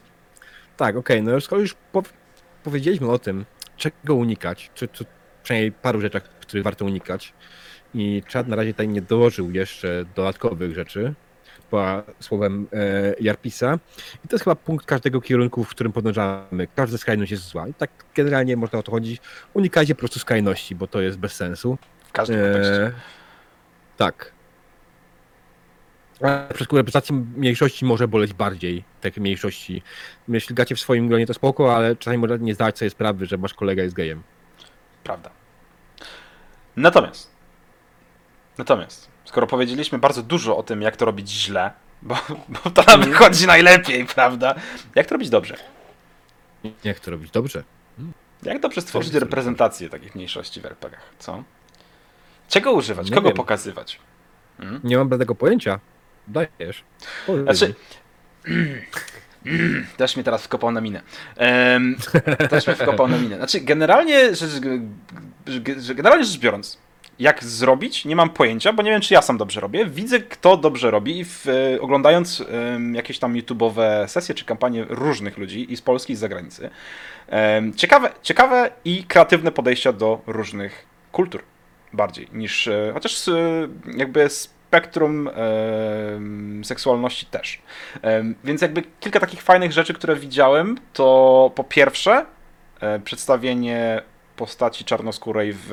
Tak, 0.82 0.96
okej, 0.96 1.22
no 1.22 1.40
skoro 1.40 1.60
już 1.60 1.74
po, 1.92 2.02
powiedzieliśmy 2.64 3.10
o 3.10 3.18
tym, 3.18 3.44
czego 3.76 4.14
unikać, 4.14 4.70
czy, 4.74 4.88
czy 4.88 5.04
przynajmniej 5.42 5.72
paru 5.72 6.00
rzeczach, 6.00 6.22
których 6.22 6.64
warto 6.64 6.84
unikać 6.84 7.32
i 7.94 8.22
czad 8.28 8.48
na 8.48 8.56
razie 8.56 8.72
tutaj 8.72 8.88
nie 8.88 9.02
dołożył 9.02 9.50
jeszcze 9.50 10.04
dodatkowych 10.14 10.74
rzeczy, 10.74 11.14
po 11.70 12.02
słowem 12.20 12.68
e, 12.72 13.14
Jarpisa 13.20 13.78
i 14.24 14.28
to 14.28 14.34
jest 14.34 14.44
chyba 14.44 14.54
punkt 14.54 14.86
każdego 14.86 15.20
kierunku, 15.20 15.64
w 15.64 15.68
którym 15.68 15.92
podążamy. 15.92 16.68
Każda 16.74 16.98
skrajność 16.98 17.32
jest 17.32 17.44
zła 17.48 17.68
i 17.68 17.74
tak 17.74 17.90
generalnie 18.14 18.56
można 18.56 18.78
o 18.78 18.82
to 18.82 18.92
chodzić. 18.92 19.20
Unikajcie 19.54 19.94
po 19.94 19.98
prostu 19.98 20.18
skrajności, 20.18 20.74
bo 20.74 20.86
to 20.86 21.00
jest 21.00 21.18
bez 21.18 21.32
sensu. 21.32 21.78
w 22.08 22.12
każdym 22.12 22.40
kontekście. 22.40 22.86
E, 22.86 22.92
tak. 23.96 24.32
Przypadku 26.54 26.76
reprezentacji 26.76 27.14
mniejszości 27.14 27.84
może 27.84 28.08
boleć 28.08 28.32
bardziej 28.32 28.84
takie 29.00 29.20
mniejszości. 29.20 29.82
Jeśli 30.28 30.54
gacie 30.54 30.74
w 30.74 30.80
swoim 30.80 31.08
gronie 31.08 31.26
to 31.26 31.34
spoko, 31.34 31.76
ale 31.76 31.96
czasami 31.96 32.18
można 32.18 32.36
nie 32.36 32.54
zdać 32.54 32.78
sobie 32.78 32.90
sprawy, 32.90 33.26
że 33.26 33.38
wasz 33.38 33.54
kolega 33.54 33.82
jest 33.82 33.94
gejem. 33.94 34.22
Prawda. 35.04 35.30
Natomiast, 36.76 37.30
natomiast, 38.58 39.08
skoro 39.24 39.46
powiedzieliśmy 39.46 39.98
bardzo 39.98 40.22
dużo 40.22 40.56
o 40.56 40.62
tym, 40.62 40.82
jak 40.82 40.96
to 40.96 41.04
robić 41.04 41.30
źle, 41.30 41.70
bo, 42.02 42.16
bo 42.48 42.70
to 42.70 42.82
nam 42.82 43.02
wychodzi 43.02 43.46
najlepiej, 43.46 44.06
prawda? 44.06 44.54
Jak 44.94 45.06
to 45.06 45.14
robić 45.14 45.30
dobrze? 45.30 45.56
Jak 46.84 47.00
to 47.00 47.10
robić? 47.10 47.30
Dobrze. 47.30 47.64
Jak 48.42 48.60
dobrze 48.60 48.80
stworzyć 48.80 49.14
reprezentację 49.14 49.88
takich 49.88 50.14
mniejszości 50.14 50.60
w 50.60 50.66
RPGach, 50.66 51.12
co? 51.18 51.44
Czego 52.48 52.72
używać? 52.72 53.10
Nie 53.10 53.16
Kogo 53.16 53.28
wiem. 53.28 53.36
pokazywać? 53.36 53.98
Hmm? 54.58 54.80
Nie 54.84 54.96
mam 54.96 55.18
tego 55.18 55.34
pojęcia. 55.34 55.78
Dajesz. 56.28 56.84
Powiedz 57.26 57.44
Znaczy. 57.44 57.74
Też 59.96 60.16
mnie 60.16 60.24
teraz 60.24 60.44
wkopał 60.44 60.72
na 60.72 60.80
minę. 60.80 61.02
Em, 61.36 61.96
też 62.50 62.66
mnie 62.66 62.76
wkopał 62.76 63.08
na 63.08 63.18
minę. 63.18 63.36
Znaczy, 63.36 63.60
generalnie 63.60 64.34
rzecz, 64.34 64.50
generalnie 65.94 66.24
rzecz 66.24 66.38
biorąc, 66.38 66.78
jak 67.18 67.44
zrobić, 67.44 68.04
nie 68.04 68.16
mam 68.16 68.30
pojęcia, 68.30 68.72
bo 68.72 68.82
nie 68.82 68.90
wiem, 68.90 69.00
czy 69.00 69.14
ja 69.14 69.22
sam 69.22 69.38
dobrze 69.38 69.60
robię. 69.60 69.86
Widzę, 69.86 70.20
kto 70.20 70.56
dobrze 70.56 70.90
robi 70.90 71.18
i 71.18 71.24
w, 71.24 71.46
e, 71.48 71.80
oglądając 71.80 72.44
em, 72.48 72.94
jakieś 72.94 73.18
tam 73.18 73.34
YouTube'owe 73.34 74.08
sesje 74.08 74.34
czy 74.34 74.44
kampanie 74.44 74.86
różnych 74.88 75.38
ludzi 75.38 75.72
i 75.72 75.76
z 75.76 75.82
Polski, 75.82 76.12
i 76.12 76.16
z 76.16 76.18
zagranicy. 76.18 76.70
Em, 77.28 77.74
ciekawe, 77.74 78.10
ciekawe 78.22 78.70
i 78.84 79.04
kreatywne 79.04 79.52
podejścia 79.52 79.92
do 79.92 80.22
różnych 80.26 80.86
kultur 81.12 81.42
bardziej 81.92 82.28
niż, 82.32 82.68
e, 82.68 82.90
chociaż 82.94 83.28
e, 83.28 83.68
jakby 83.96 84.28
spektrum 84.72 85.30
seksualności 86.64 87.26
też. 87.26 87.62
Więc 88.44 88.62
jakby 88.62 88.82
kilka 89.00 89.20
takich 89.20 89.42
fajnych 89.42 89.72
rzeczy, 89.72 89.94
które 89.94 90.16
widziałem, 90.16 90.78
to 90.92 91.52
po 91.54 91.64
pierwsze 91.64 92.26
e, 92.80 93.00
przedstawienie 93.00 94.02
postaci 94.36 94.84
czarnoskórej 94.84 95.54
w 95.54 95.70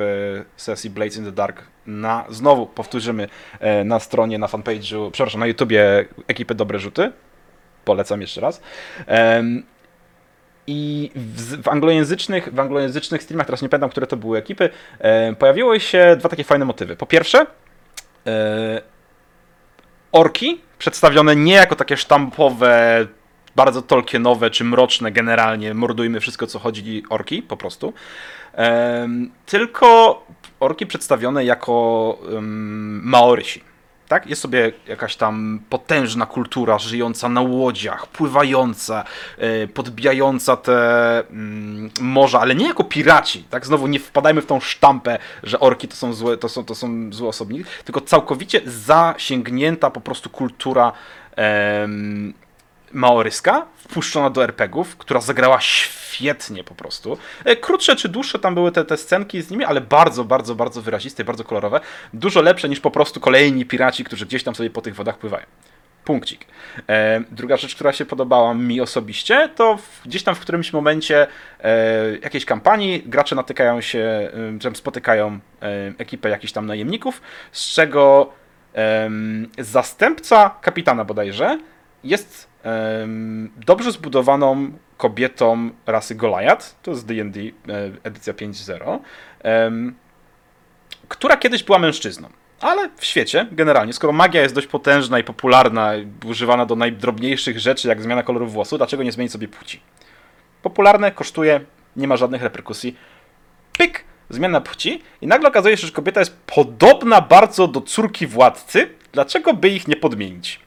sesji 0.57 0.89
Blades 0.89 1.17
in 1.17 1.25
the 1.25 1.31
Dark 1.31 1.63
na, 1.85 2.25
znowu 2.29 2.65
powtórzymy, 2.65 3.27
e, 3.59 3.83
na 3.83 3.99
stronie, 3.99 4.39
na 4.39 4.47
fanpage'u, 4.47 5.11
przepraszam, 5.11 5.39
na 5.39 5.47
YouTubie 5.47 6.05
ekipy 6.27 6.55
Dobre 6.55 6.79
Rzuty. 6.79 7.11
Polecam 7.85 8.21
jeszcze 8.21 8.41
raz. 8.41 8.61
I 10.67 11.11
w, 11.15 11.63
w, 11.63 11.67
anglojęzycznych, 11.67 12.53
w 12.53 12.59
anglojęzycznych 12.59 13.23
streamach, 13.23 13.45
teraz 13.47 13.61
nie 13.61 13.69
pamiętam, 13.69 13.89
które 13.89 14.07
to 14.07 14.17
były 14.17 14.37
ekipy, 14.37 14.69
e, 14.99 15.35
pojawiły 15.35 15.79
się 15.79 16.15
dwa 16.19 16.29
takie 16.29 16.43
fajne 16.43 16.65
motywy. 16.65 16.95
Po 16.95 17.05
pierwsze, 17.05 17.45
orki 20.11 20.61
przedstawione 20.77 21.35
nie 21.35 21.53
jako 21.53 21.75
takie 21.75 21.97
sztampowe, 21.97 23.07
bardzo 23.55 23.81
tolkienowe 23.81 24.49
czy 24.49 24.63
mroczne 24.63 25.11
generalnie, 25.11 25.73
mordujmy 25.73 26.19
wszystko 26.19 26.47
co 26.47 26.59
chodzi 26.59 27.03
orki 27.09 27.41
po 27.41 27.57
prostu, 27.57 27.93
tylko 29.45 30.21
orki 30.59 30.85
przedstawione 30.87 31.45
jako 31.45 31.71
um, 32.21 33.01
Maorysi. 33.03 33.68
Tak? 34.09 34.27
Jest 34.27 34.41
sobie 34.41 34.71
jakaś 34.87 35.15
tam 35.15 35.59
potężna 35.69 36.25
kultura 36.25 36.79
żyjąca 36.79 37.29
na 37.29 37.41
łodziach, 37.41 38.07
pływająca, 38.07 39.03
e, 39.37 39.67
podbijająca 39.67 40.57
te 40.57 41.19
mm, 41.19 41.89
morza, 42.01 42.39
ale 42.39 42.55
nie 42.55 42.67
jako 42.67 42.83
piraci. 42.83 43.43
Tak? 43.49 43.65
Znowu 43.65 43.87
nie 43.87 43.99
wpadajmy 43.99 44.41
w 44.41 44.45
tą 44.45 44.59
sztampę, 44.59 45.17
że 45.43 45.59
orki 45.59 45.87
to 45.87 45.95
są 45.95 46.13
złe, 46.13 46.37
to 46.37 46.49
są, 46.49 46.65
to 46.65 46.75
są 46.75 47.13
złe 47.13 47.29
osobniki, 47.29 47.65
tylko 47.85 48.01
całkowicie 48.01 48.61
zasięgnięta 48.65 49.89
po 49.89 50.01
prostu 50.01 50.29
kultura 50.29 50.91
em, 51.35 52.33
maoryska, 52.93 53.65
wpuszczona 53.75 54.29
do 54.29 54.43
RPGów, 54.43 54.97
która 54.97 55.21
zagrała 55.21 55.61
świetnie 55.61 56.63
po 56.63 56.75
prostu. 56.75 57.17
E, 57.45 57.55
Krótsze 57.55 57.95
czy 57.95 58.09
dłuższe 58.09 58.39
tam 58.39 58.55
były 58.55 58.71
te, 58.71 58.85
te 58.85 58.97
scenki 58.97 59.41
z 59.41 59.51
nimi, 59.51 59.65
ale 59.65 59.81
bardzo, 59.81 60.23
bardzo, 60.23 60.55
bardzo 60.55 60.81
wyraziste 60.81 61.23
bardzo 61.23 61.43
kolorowe. 61.43 61.79
Dużo 62.13 62.41
lepsze 62.41 62.69
niż 62.69 62.79
po 62.79 62.91
prostu 62.91 63.19
kolejni 63.19 63.65
piraci, 63.65 64.03
którzy 64.03 64.25
gdzieś 64.25 64.43
tam 64.43 64.55
sobie 64.55 64.69
po 64.69 64.81
tych 64.81 64.95
wodach 64.95 65.17
pływają. 65.17 65.45
Punkcik. 66.05 66.45
E, 66.89 67.21
druga 67.31 67.57
rzecz, 67.57 67.75
która 67.75 67.93
się 67.93 68.05
podobała 68.05 68.53
mi 68.53 68.81
osobiście, 68.81 69.49
to 69.55 69.77
w, 69.77 70.01
gdzieś 70.05 70.23
tam 70.23 70.35
w 70.35 70.39
którymś 70.39 70.73
momencie 70.73 71.27
e, 71.59 72.17
jakiejś 72.23 72.45
kampanii 72.45 73.03
gracze 73.05 73.35
natykają 73.35 73.81
się, 73.81 74.31
e, 74.65 74.75
spotykają 74.75 75.39
e, 75.61 75.93
ekipę 75.97 76.29
jakichś 76.29 76.53
tam 76.53 76.65
najemników, 76.65 77.21
z 77.51 77.73
czego 77.73 78.33
em, 78.73 79.49
zastępca 79.57 80.55
kapitana 80.61 81.05
bodajże 81.05 81.59
jest 82.03 82.49
em, 82.63 83.51
dobrze 83.65 83.91
zbudowaną 83.91 84.71
kobietą 84.97 85.69
rasy 85.85 86.15
Goliath, 86.15 86.75
to 86.81 86.91
jest 86.91 87.05
D&D 87.05 87.39
e, 87.39 87.51
edycja 88.03 88.33
5.0, 88.33 88.99
em, 89.39 89.95
która 91.07 91.37
kiedyś 91.37 91.63
była 91.63 91.79
mężczyzną. 91.79 92.29
Ale 92.61 92.89
w 92.97 93.05
świecie, 93.05 93.47
generalnie, 93.51 93.93
skoro 93.93 94.13
magia 94.13 94.41
jest 94.41 94.55
dość 94.55 94.67
potężna 94.67 95.19
i 95.19 95.23
popularna, 95.23 95.91
używana 96.25 96.65
do 96.65 96.75
najdrobniejszych 96.75 97.59
rzeczy, 97.59 97.87
jak 97.87 98.01
zmiana 98.01 98.23
koloru 98.23 98.47
włosu, 98.47 98.77
dlaczego 98.77 99.03
nie 99.03 99.11
zmienić 99.11 99.31
sobie 99.31 99.47
płci? 99.47 99.81
Popularne, 100.61 101.11
kosztuje, 101.11 101.61
nie 101.95 102.07
ma 102.07 102.17
żadnych 102.17 102.41
reperkusji. 102.41 102.95
Pyk! 103.77 104.03
Zmiana 104.29 104.61
płci 104.61 105.01
i 105.21 105.27
nagle 105.27 105.49
okazuje 105.49 105.77
się, 105.77 105.87
że 105.87 105.93
kobieta 105.93 106.19
jest 106.19 106.37
podobna 106.45 107.21
bardzo 107.21 107.67
do 107.67 107.81
córki 107.81 108.27
władcy. 108.27 108.89
Dlaczego 109.11 109.53
by 109.53 109.69
ich 109.69 109.87
nie 109.87 109.95
podmienić? 109.95 110.59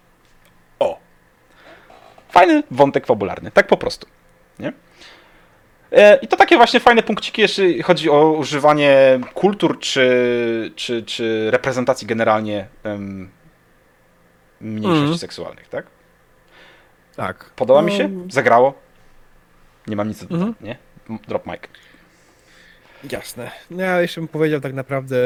Fajny 2.33 2.62
wątek 2.71 3.07
fabularny, 3.07 3.51
tak 3.51 3.66
po 3.66 3.77
prostu. 3.77 4.07
Nie? 4.59 4.73
E, 5.92 6.16
I 6.23 6.29
to 6.29 6.37
takie 6.37 6.57
właśnie 6.57 6.81
fajne 6.81 7.03
punkciki, 7.03 7.42
jeśli 7.42 7.83
chodzi 7.83 8.11
o 8.11 8.33
używanie 8.33 9.21
kultur 9.35 9.79
czy, 9.79 10.73
czy, 10.77 11.03
czy 11.03 11.49
reprezentacji 11.51 12.07
generalnie 12.07 12.66
em, 12.85 13.31
mniejszości 14.61 15.01
Mhm. 15.03 15.18
seksualnych, 15.18 15.68
tak? 15.68 15.87
Tak. 17.16 17.51
Podoba 17.57 17.83
mi 17.83 17.92
się, 17.92 18.11
zagrało. 18.31 18.75
Nie 19.87 19.97
mam 19.97 20.09
nic 20.09 20.21
do 20.21 20.27
dodania, 20.27 20.47
Mhm. 20.49 20.66
nie? 20.66 21.18
Drop 21.29 21.47
mic. 21.47 21.61
Jasne. 23.12 23.51
No 23.71 23.83
ja 23.83 24.01
jeszcze 24.01 24.21
bym 24.21 24.29
powiedział 24.29 24.61
tak 24.61 24.73
naprawdę, 24.73 25.16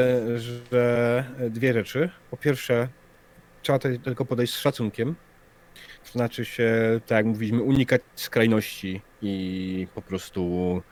że 0.40 1.24
dwie 1.50 1.72
rzeczy. 1.72 2.10
Po 2.30 2.36
pierwsze, 2.36 2.88
trzeba 3.62 3.78
tutaj 3.78 3.98
tylko 3.98 4.24
podejść 4.24 4.54
z 4.54 4.58
szacunkiem. 4.58 5.14
To 6.04 6.12
znaczy 6.12 6.44
się, 6.44 7.00
tak 7.06 7.16
jak 7.16 7.26
mówiliśmy, 7.26 7.62
unikać 7.62 8.02
skrajności 8.14 9.02
i 9.22 9.86
po 9.94 10.02
prostu 10.02 10.82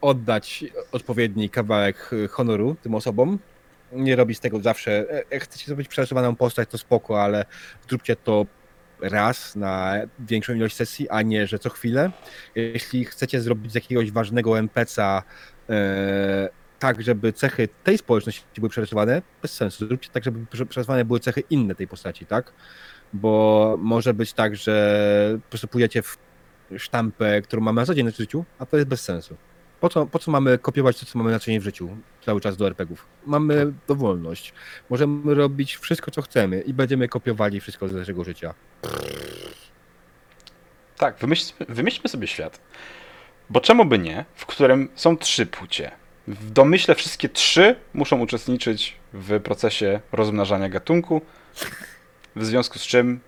oddać 0.00 0.64
odpowiedni 0.92 1.50
kawałek 1.50 2.10
honoru 2.30 2.76
tym 2.82 2.94
osobom. 2.94 3.38
Nie 3.92 4.16
robić 4.16 4.38
tego 4.40 4.60
zawsze. 4.60 4.90
e, 5.10 5.22
Jak 5.30 5.42
chcecie 5.44 5.66
zrobić 5.66 5.88
przerysowaną 5.88 6.36
postać, 6.36 6.68
to 6.70 6.78
spoko, 6.78 7.22
ale 7.22 7.44
zróbcie 7.88 8.16
to 8.16 8.46
raz 9.00 9.56
na 9.56 9.94
większą 10.18 10.54
ilość 10.54 10.76
sesji, 10.76 11.08
a 11.08 11.22
nie, 11.22 11.46
że 11.46 11.58
co 11.58 11.70
chwilę. 11.70 12.10
Jeśli 12.54 13.04
chcecie 13.04 13.40
zrobić 13.40 13.72
z 13.72 13.74
jakiegoś 13.74 14.10
ważnego 14.12 14.58
NPC-a 14.58 15.22
e, 15.70 16.48
tak, 16.78 17.02
żeby 17.02 17.32
cechy 17.32 17.68
tej 17.84 17.98
społeczności 17.98 18.44
były 18.58 18.68
przerysowane, 18.70 19.22
bez 19.42 19.52
sensu. 19.52 19.86
Zróbcie 19.86 20.10
tak, 20.12 20.24
żeby 20.24 20.46
prze- 20.46 20.66
przerysowane 20.66 21.04
były 21.04 21.20
cechy 21.20 21.42
inne 21.50 21.74
tej 21.74 21.88
postaci, 21.88 22.26
tak? 22.26 22.52
Bo 23.12 23.76
może 23.80 24.14
być 24.14 24.32
tak, 24.32 24.56
że 24.56 25.38
po 25.42 25.48
prostu 25.48 25.68
pójdziecie 25.68 26.02
w 26.02 26.18
sztampę, 26.76 27.42
którą 27.42 27.62
mamy 27.62 27.80
na 27.80 27.86
co 27.86 27.94
dzień 27.94 28.12
w 28.12 28.16
życiu, 28.16 28.44
a 28.58 28.66
to 28.66 28.76
jest 28.76 28.88
bez 28.88 29.00
sensu. 29.00 29.36
Po 29.80 29.88
co, 29.88 30.06
po 30.06 30.18
co 30.18 30.30
mamy 30.30 30.58
kopiować 30.58 31.00
to, 31.00 31.06
co 31.06 31.18
mamy 31.18 31.30
na 31.30 31.38
co 31.38 31.46
dzień 31.46 31.60
w 31.60 31.62
życiu 31.62 31.96
cały 32.24 32.40
czas 32.40 32.56
do 32.56 32.66
RPGów? 32.66 33.06
Mamy 33.26 33.72
dowolność. 33.88 34.52
Możemy 34.90 35.34
robić 35.34 35.76
wszystko, 35.76 36.10
co 36.10 36.22
chcemy 36.22 36.60
i 36.60 36.74
będziemy 36.74 37.08
kopiowali 37.08 37.60
wszystko 37.60 37.88
z 37.88 37.92
naszego 37.92 38.24
życia. 38.24 38.54
Tak, 40.96 41.18
wymyślmy, 41.18 41.66
wymyślmy 41.68 42.08
sobie 42.08 42.26
świat. 42.26 42.60
Bo 43.50 43.60
czemu 43.60 43.84
by 43.84 43.98
nie, 43.98 44.24
w 44.34 44.46
którym 44.46 44.88
są 44.94 45.16
trzy 45.16 45.46
płcie? 45.46 45.90
W 46.28 46.50
domyśle 46.50 46.94
wszystkie 46.94 47.28
trzy 47.28 47.76
muszą 47.94 48.20
uczestniczyć 48.20 48.96
w 49.12 49.40
procesie 49.40 50.00
rozmnażania 50.12 50.68
gatunku, 50.68 51.22
w 52.36 52.44
związku 52.44 52.78
z 52.78 52.82
czym 52.82 53.20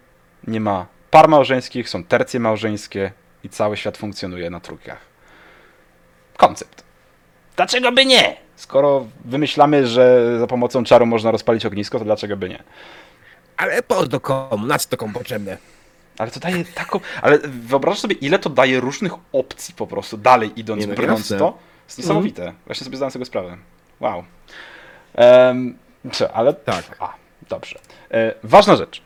nie 0.47 0.61
ma 0.61 0.87
par 1.11 1.29
małżeńskich, 1.29 1.89
są 1.89 2.05
tercje 2.05 2.41
małżeńskie 2.41 3.13
i 3.45 3.49
cały 3.49 3.77
świat 3.77 3.97
funkcjonuje 3.97 4.51
na 4.51 4.61
trójkach. 4.61 4.99
Koncept. 6.37 6.85
Dlaczego 7.57 7.93
by 7.93 8.07
nie? 8.07 8.37
Skoro 8.57 9.07
wymyślamy, 9.25 9.87
że 9.87 10.37
za 10.39 10.47
pomocą 10.47 10.85
czaru 10.85 11.07
można 11.07 11.31
rozpalić 11.31 11.67
ognisko, 11.67 11.99
to 11.99 12.05
dlaczego 12.05 12.37
by 12.37 12.49
nie? 12.49 12.63
Ale 13.57 13.83
po 13.83 14.07
do 14.07 14.21
komu? 14.21 14.67
Na 14.67 14.79
co 14.79 14.89
to 14.89 14.97
komu 14.97 15.13
potrzebne? 15.13 15.59
Ale 16.19 16.31
to 16.31 16.41
daje 16.41 16.65
taką. 16.65 17.01
Ale 17.23 17.39
wyobraź 17.39 17.99
sobie, 17.99 18.15
ile 18.15 18.39
to 18.39 18.51
daje 18.51 18.81
różnych 18.81 19.13
opcji 19.33 19.75
po 19.75 19.87
prostu, 19.87 20.17
dalej 20.17 20.61
idąc, 20.61 20.81
Nie 20.81 20.87
no, 20.87 20.95
brnąc 20.95 21.21
jasne. 21.21 21.39
to. 21.39 21.59
jest 21.87 21.99
niesamowite. 21.99 22.53
Właśnie 22.67 22.85
sobie 22.85 22.97
zdałem 22.97 23.11
z 23.11 23.13
tego 23.13 23.25
sprawę. 23.25 23.57
Wow. 24.01 24.25
Um, 25.15 25.79
co, 26.13 26.33
ale. 26.33 26.55
Tak. 26.55 26.97
A, 26.99 27.15
dobrze. 27.49 27.79
E, 28.11 28.35
ważna 28.43 28.77
rzecz. 28.77 29.03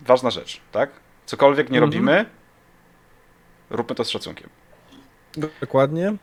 Ważna 0.00 0.30
rzecz, 0.30 0.60
tak? 0.72 0.90
Cokolwiek 1.26 1.70
nie 1.70 1.78
Mhm. 1.78 1.90
robimy, 1.92 2.26
róbmy 3.70 3.94
to 3.96 4.04
z 4.04 4.10
szacunkiem. 4.10 4.48
Dokładnie. 5.60 6.14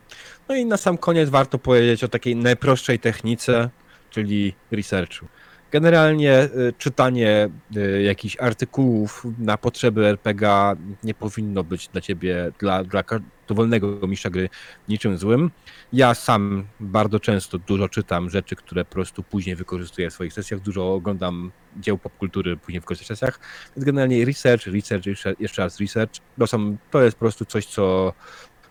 No 0.48 0.54
i 0.54 0.64
na 0.66 0.76
sam 0.76 0.98
koniec 0.98 1.30
warto 1.30 1.58
powiedzieć 1.58 2.04
o 2.04 2.08
takiej 2.08 2.36
najprostszej 2.36 2.98
technice, 2.98 3.70
czyli 4.10 4.54
researchu. 4.70 5.26
Generalnie 5.72 6.42
y, 6.42 6.72
czytanie 6.78 7.50
y, 7.76 8.02
jakichś 8.02 8.36
artykułów 8.40 9.26
na 9.38 9.58
potrzeby 9.58 10.06
RPG 10.06 10.76
nie 11.04 11.14
powinno 11.14 11.64
być 11.64 11.88
dla 11.88 12.00
ciebie, 12.00 12.52
dla, 12.58 12.84
dla 12.84 13.04
dowolnego 13.48 14.06
mistrza 14.06 14.30
gry 14.30 14.48
niczym 14.88 15.18
złym. 15.18 15.50
Ja 15.92 16.14
sam 16.14 16.66
bardzo 16.80 17.20
często 17.20 17.58
dużo 17.58 17.88
czytam 17.88 18.30
rzeczy, 18.30 18.56
które 18.56 18.84
po 18.84 18.92
prostu 18.92 19.22
później 19.22 19.56
wykorzystuję 19.56 20.10
w 20.10 20.12
swoich 20.12 20.32
sesjach, 20.32 20.60
dużo 20.60 20.94
oglądam 20.94 21.52
dzieł 21.76 21.98
popkultury 21.98 22.56
później 22.56 22.80
w 22.80 22.84
swoich 22.84 23.04
sesjach, 23.04 23.40
więc 23.76 23.84
generalnie 23.84 24.24
research, 24.24 24.66
research, 24.66 25.04
jeszcze 25.40 25.62
raz 25.62 25.80
research, 25.80 26.12
to, 26.38 26.46
są, 26.46 26.76
to 26.90 27.02
jest 27.02 27.16
po 27.16 27.20
prostu 27.20 27.44
coś, 27.44 27.66
co 27.66 28.12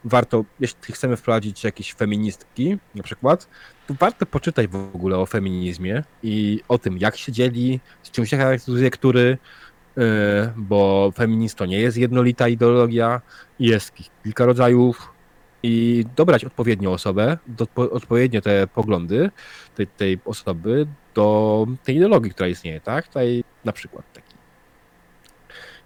warto, 0.04 0.46
jeśli 0.60 0.94
chcemy 0.94 1.18
wprowadzić 1.18 1.64
jakieś 1.64 1.94
feministki 1.94 2.78
na 2.96 3.04
przykład, 3.04 3.48
to 3.88 3.94
warto 3.94 4.26
poczytać 4.26 4.68
w 4.68 4.76
ogóle 4.76 5.18
o 5.18 5.26
feminizmie 5.26 6.04
i 6.24 6.62
o 6.68 6.78
tym, 6.78 6.98
jak 6.98 7.18
się 7.18 7.32
dzieli, 7.32 7.80
z 8.04 8.12
czym 8.12 8.26
się 8.26 8.38
charakteryzuje 8.38 8.92
który, 8.92 9.38
yy, 9.98 10.04
bo 10.58 11.12
feminizm 11.16 11.58
to 11.58 11.66
nie 11.66 11.80
jest 11.80 11.98
jednolita 11.98 12.48
ideologia, 12.48 13.22
jest 13.60 13.94
kilka 14.24 14.46
rodzajów 14.46 15.14
i 15.64 16.06
dobrać 16.16 16.46
odpowiednią 16.46 16.92
osobę, 16.92 17.38
do, 17.48 17.68
po, 17.68 17.92
odpowiednio 17.92 18.42
te 18.42 18.68
poglądy 18.68 19.32
tej, 19.76 19.88
tej 19.88 20.20
osoby 20.26 20.88
do 21.16 21.66
tej 21.84 21.96
ideologii, 21.96 22.32
która 22.32 22.48
istnieje, 22.48 22.82
tak? 22.82 23.08
Tutaj 23.08 23.44
na 23.66 23.72
przykład. 23.72 24.17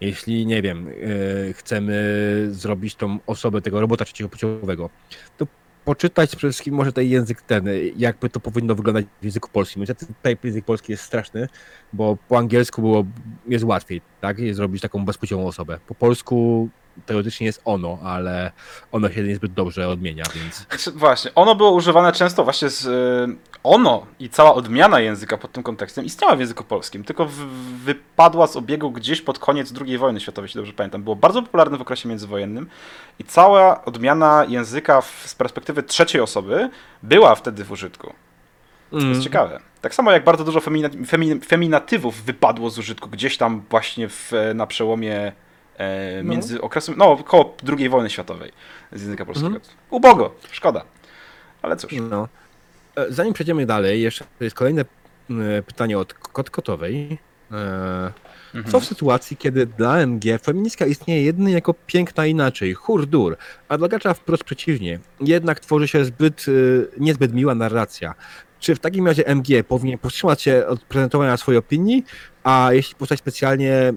Jeśli, 0.01 0.45
nie 0.45 0.61
wiem, 0.61 0.87
yy, 0.87 1.53
chcemy 1.53 2.47
zrobić 2.51 2.95
tą 2.95 3.19
osobę, 3.27 3.61
tego 3.61 3.81
robota 3.81 4.05
trzeciopłciowego, 4.05 4.89
to 5.37 5.47
poczytać 5.85 6.35
przede 6.35 6.51
wszystkim 6.51 6.75
może 6.75 6.93
ten 6.93 7.05
język 7.05 7.41
ten, 7.41 7.65
jakby 7.97 8.29
to 8.29 8.39
powinno 8.39 8.75
wyglądać 8.75 9.05
w 9.21 9.25
języku 9.25 9.49
polskim. 9.49 9.79
Niestety 9.79 10.05
tutaj 10.05 10.37
język 10.43 10.65
polski 10.65 10.91
jest 10.91 11.03
straszny, 11.03 11.47
bo 11.93 12.17
po 12.27 12.37
angielsku 12.37 12.81
było, 12.81 13.05
jest 13.47 13.65
łatwiej, 13.65 14.01
tak, 14.21 14.37
zrobić 14.51 14.81
taką 14.81 15.05
bezpłciową 15.05 15.47
osobę. 15.47 15.79
Po 15.87 15.95
polsku 15.95 16.69
teoretycznie 17.05 17.45
jest 17.47 17.61
ono, 17.65 17.97
ale 18.03 18.51
ono 18.91 19.09
się 19.11 19.23
niezbyt 19.23 19.53
dobrze 19.53 19.87
odmienia, 19.87 20.23
więc... 20.35 20.55
Znaczy, 20.69 20.91
Właśnie, 20.91 21.31
ono 21.35 21.55
było 21.55 21.71
używane 21.71 22.11
często 22.11 22.43
właśnie 22.43 22.69
z. 22.69 22.85
y, 22.85 23.51
Ono 23.63 24.05
i 24.19 24.29
cała 24.29 24.53
odmiana 24.53 24.99
języka 24.99 25.37
pod 25.37 25.51
tym 25.51 25.63
kontekstem 25.63 26.05
istniała 26.05 26.35
w 26.35 26.39
języku 26.39 26.63
polskim, 26.63 27.03
tylko 27.03 27.25
w, 27.25 27.35
wypadła 27.83 28.47
z 28.47 28.55
obiegu 28.55 28.91
gdzieś 28.91 29.21
pod 29.21 29.39
koniec 29.39 29.73
II 29.85 29.97
wojny 29.97 30.19
światowej, 30.19 30.45
jeśli 30.45 30.59
dobrze 30.59 30.73
pamiętam. 30.73 31.03
Było 31.03 31.15
bardzo 31.15 31.41
popularne 31.41 31.77
w 31.77 31.81
okresie 31.81 32.09
międzywojennym 32.09 32.69
i 33.19 33.23
cała 33.23 33.85
odmiana 33.85 34.45
języka 34.47 35.01
w, 35.01 35.23
z 35.25 35.35
perspektywy 35.35 35.83
trzeciej 35.83 36.21
osoby 36.21 36.69
była 37.03 37.35
wtedy 37.35 37.63
w 37.63 37.71
użytku. 37.71 38.13
To 38.91 38.97
Mm. 38.97 39.09
jest 39.09 39.23
ciekawe. 39.23 39.59
Tak 39.81 39.95
samo 39.95 40.11
jak 40.11 40.23
bardzo 40.23 40.43
dużo 40.43 40.59
femina, 40.61 40.89
femin, 41.07 41.41
feminatywów 41.41 42.23
wypadło 42.23 42.69
z 42.69 42.79
użytku 42.79 43.09
gdzieś 43.09 43.37
tam 43.37 43.63
właśnie 43.69 44.09
w, 44.09 44.31
na 44.55 44.67
przełomie 44.67 45.31
e, 45.81 46.23
No. 46.23 46.31
między 46.31 46.61
okresem, 46.61 46.95
no 46.97 47.17
koło 47.17 47.55
II 47.77 47.89
wojny 47.89 48.09
światowej 48.09 48.51
z 48.91 49.01
języka 49.01 49.25
polskiego. 49.25 49.47
Mhm. 49.47 49.65
Ubogo, 49.89 50.35
szkoda. 50.51 50.83
Ale 51.61 51.77
cóż. 51.77 51.93
No. 52.09 52.27
E, 52.95 53.05
Zanim 53.11 53.33
przejdziemy 53.33 53.65
dalej, 53.65 54.01
jeszcze 54.01 54.25
jest 54.39 54.55
kolejne 54.55 54.81
e, 54.81 55.61
pytanie 55.63 55.97
od 55.97 56.13
Kot 56.13 56.49
Kotowej. 56.49 57.17
E, 57.51 58.11
Mhm. 58.55 58.71
Co 58.71 58.79
w 58.79 58.85
sytuacji, 58.85 59.37
kiedy 59.37 59.65
dla 59.65 59.97
MG 59.97 60.23
feministka 60.43 60.85
istnieje 60.85 61.23
jedynie 61.23 61.53
jako 61.53 61.73
piękna 61.87 62.25
inaczej, 62.25 62.73
hurdur, 62.73 63.37
a 63.69 63.77
dla 63.77 63.87
gracza 63.87 64.13
wprost 64.13 64.43
przeciwnie, 64.43 64.99
jednak 65.21 65.59
tworzy 65.59 65.87
się 65.87 66.05
zbyt, 66.05 66.47
y, 66.47 66.87
niezbyt 66.97 67.33
miła 67.33 67.55
narracja. 67.55 68.13
Czy 68.59 68.75
w 68.75 68.79
takim 68.79 69.07
razie 69.07 69.27
MG 69.27 69.63
powinien 69.63 69.97
powstrzymać 69.97 70.41
się 70.41 70.67
od 70.67 70.83
prezentowania 70.83 71.37
swojej 71.37 71.59
opinii, 71.59 72.03
a 72.43 72.69
jeśli 72.71 72.95
postać 72.95 73.19
specjalnie 73.19 73.93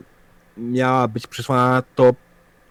miała 0.57 1.09
być 1.09 1.27
przesłana, 1.27 1.83
to 1.95 2.15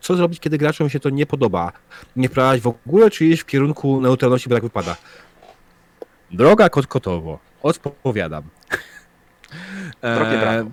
co 0.02 0.16
zrobić, 0.16 0.40
kiedy 0.40 0.58
graczom 0.58 0.90
się 0.90 1.00
to 1.00 1.10
nie 1.10 1.26
podoba? 1.26 1.72
Nie 2.16 2.30
wprowadzać 2.30 2.62
w 2.62 2.68
ogóle, 2.68 3.12
czy 3.12 3.26
iść 3.26 3.42
w 3.42 3.46
kierunku 3.46 4.02
neutralności, 4.02 4.50
bo 4.50 4.56
tak 4.56 4.64
wypada? 4.64 4.96
Droga 6.32 6.70
kot 6.70 6.88
kotowo, 6.88 7.40
odpowiadam. 7.64 8.44
Drogie 10.02 10.38
brawo. 10.38 10.70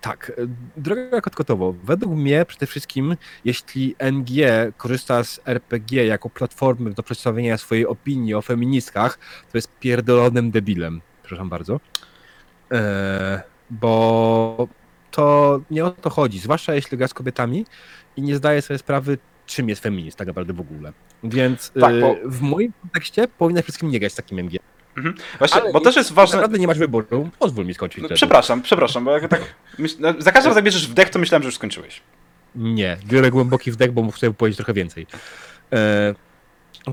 Tak, 0.00 0.32
e, 0.38 0.46
droga 0.76 1.20
kotkotowo. 1.20 1.74
Według 1.84 2.14
mnie 2.14 2.44
przede 2.44 2.66
wszystkim, 2.66 3.16
jeśli 3.44 3.96
NG 3.98 4.28
korzysta 4.76 5.24
z 5.24 5.40
RPG 5.44 6.06
jako 6.06 6.30
platformy 6.30 6.90
do 6.90 7.02
przedstawienia 7.02 7.58
swojej 7.58 7.86
opinii 7.86 8.34
o 8.34 8.42
feministkach, 8.42 9.18
to 9.52 9.58
jest 9.58 9.78
pierdolonym 9.80 10.50
debilem. 10.50 11.00
Przepraszam 11.22 11.48
bardzo. 11.48 11.80
E, 12.72 13.42
bo 13.70 14.68
to 15.10 15.60
nie 15.70 15.84
o 15.84 15.90
to 15.90 16.10
chodzi, 16.10 16.38
zwłaszcza 16.38 16.74
jeśli 16.74 16.98
gra 16.98 17.08
z 17.08 17.14
kobietami 17.14 17.66
i 18.16 18.22
nie 18.22 18.36
zdaje 18.36 18.62
sobie 18.62 18.78
sprawy, 18.78 19.18
czym 19.46 19.68
jest 19.68 19.82
feminizm 19.82 20.16
tak 20.16 20.26
naprawdę 20.28 20.52
w 20.52 20.60
ogóle. 20.60 20.92
Więc 21.24 21.70
Tak, 21.80 21.94
e, 21.94 22.00
bo- 22.00 22.16
w 22.24 22.40
moim 22.40 22.72
kontekście 22.82 23.28
powinna 23.38 23.62
wszystkim 23.62 23.90
nie 23.90 24.00
grać 24.00 24.12
z 24.12 24.16
takim 24.16 24.38
MG. 24.38 24.58
Właśnie, 25.38 25.62
Ale 25.62 25.72
bo 25.72 25.80
też 25.80 25.96
jest 25.96 26.12
ważne. 26.12 26.36
Naprawdę 26.36 26.58
nie 26.58 26.66
masz 26.66 26.78
wyboru, 26.78 27.30
pozwól 27.38 27.66
mi 27.66 27.74
skończyć. 27.74 28.02
No, 28.02 28.08
przepraszam, 28.14 28.62
przepraszam, 28.62 29.04
bo 29.04 29.12
jak 29.18 29.28
tak. 29.28 29.40
Myśl, 29.78 29.96
no, 30.00 30.14
za 30.18 30.32
każdym 30.32 30.50
razem 30.50 30.64
bierzesz 30.64 30.88
wdech, 30.88 31.10
to 31.10 31.18
myślałem, 31.18 31.42
że 31.42 31.46
już 31.46 31.54
skończyłeś. 31.54 32.00
Nie, 32.54 32.96
biorę 33.06 33.30
głęboki 33.30 33.70
wdech, 33.72 33.92
bo 33.92 34.10
chcę 34.10 34.34
powiedzieć 34.34 34.56
trochę 34.56 34.72
więcej. 34.72 35.06
E, 35.72 36.14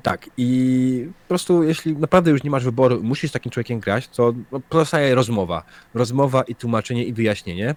tak, 0.04 0.30
i 0.38 1.10
po 1.24 1.28
prostu 1.28 1.64
jeśli 1.64 1.94
naprawdę 1.94 2.32
już 2.32 2.44
nie 2.44 2.50
masz 2.50 2.64
wyboru, 2.64 3.04
musisz 3.04 3.30
z 3.30 3.34
takim 3.34 3.52
człowiekiem 3.52 3.80
grać, 3.80 4.08
to 4.08 4.34
no, 4.52 4.60
pozostaje 4.70 5.16
rozmowa. 5.16 5.64
Rozmowa 5.94 6.44
i 6.44 6.56
tłumaczenie 6.56 7.04
i 7.04 7.14
wyjaśnienie. 7.14 7.76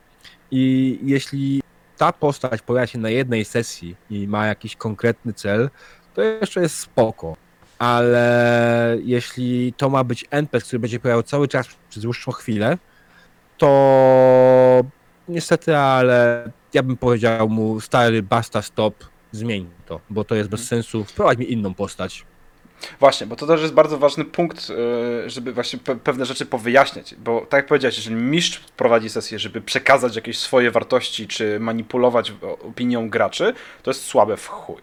I 0.51 0.99
jeśli 1.03 1.63
ta 1.97 2.13
postać 2.13 2.63
pojawia 2.63 2.87
się 2.87 2.99
na 2.99 3.11
jednej 3.11 3.45
sesji 3.45 3.97
i 4.11 4.29
ma 4.29 4.47
jakiś 4.47 4.77
konkretny 4.77 5.33
cel, 5.33 5.71
to 6.15 6.23
jeszcze 6.23 6.61
jest 6.61 6.77
spoko. 6.79 7.37
Ale 7.79 8.99
jeśli 9.05 9.73
to 9.77 9.91
ma 9.91 10.05
być 10.05 10.25
NPC, 10.31 10.67
który 10.67 10.79
będzie 10.79 11.01
pojawiał 11.01 11.23
cały 11.23 11.49
czas 11.49 11.67
przez 11.91 12.03
dłuższą 12.03 12.33
chwilę, 12.33 12.79
to 13.59 14.83
niestety, 15.29 15.77
ale 15.77 16.51
ja 16.75 16.83
bym 16.83 16.97
powiedział 16.97 17.49
mu 17.49 17.81
stary, 17.81 18.23
basta, 18.23 18.63
stop, 18.63 18.95
zmień 19.33 19.71
to, 19.87 20.01
bo 20.11 20.25
to 20.25 20.35
jest 20.35 20.51
bez 20.51 20.67
sensu, 20.67 21.05
wprowadź 21.05 21.39
mi 21.39 21.53
inną 21.53 21.75
postać. 21.75 22.25
Właśnie, 23.01 23.27
bo 23.27 23.37
to 23.37 23.47
też 23.47 23.61
jest 23.61 23.75
bardzo 23.75 23.99
ważny 23.99 24.25
punkt, 24.25 24.71
e, 24.71 25.31
żeby 25.31 25.53
właśnie 25.53 25.79
pe 25.79 25.97
pewne 25.97 26.27
rzeczy 26.27 26.47
powyjaśniać. 26.47 27.15
Bo 27.15 27.41
tak 27.41 27.59
jak 27.59 27.67
powiedziałeś, 27.67 27.97
jeżeli 27.97 28.17
mistrz 28.17 28.61
prowadzi 28.77 29.11
sesję, 29.11 29.39
żeby 29.39 29.61
przekazać 29.61 30.17
jakieś 30.17 30.39
swoje 30.39 30.71
wartości, 30.71 31.27
czy 31.27 31.61
manipulować 31.61 32.33
opinią 32.43 33.11
graczy, 33.11 33.55
to 33.83 33.91
jest 33.91 34.05
słabe 34.05 34.37
w 34.37 34.49
chuj. 34.49 34.83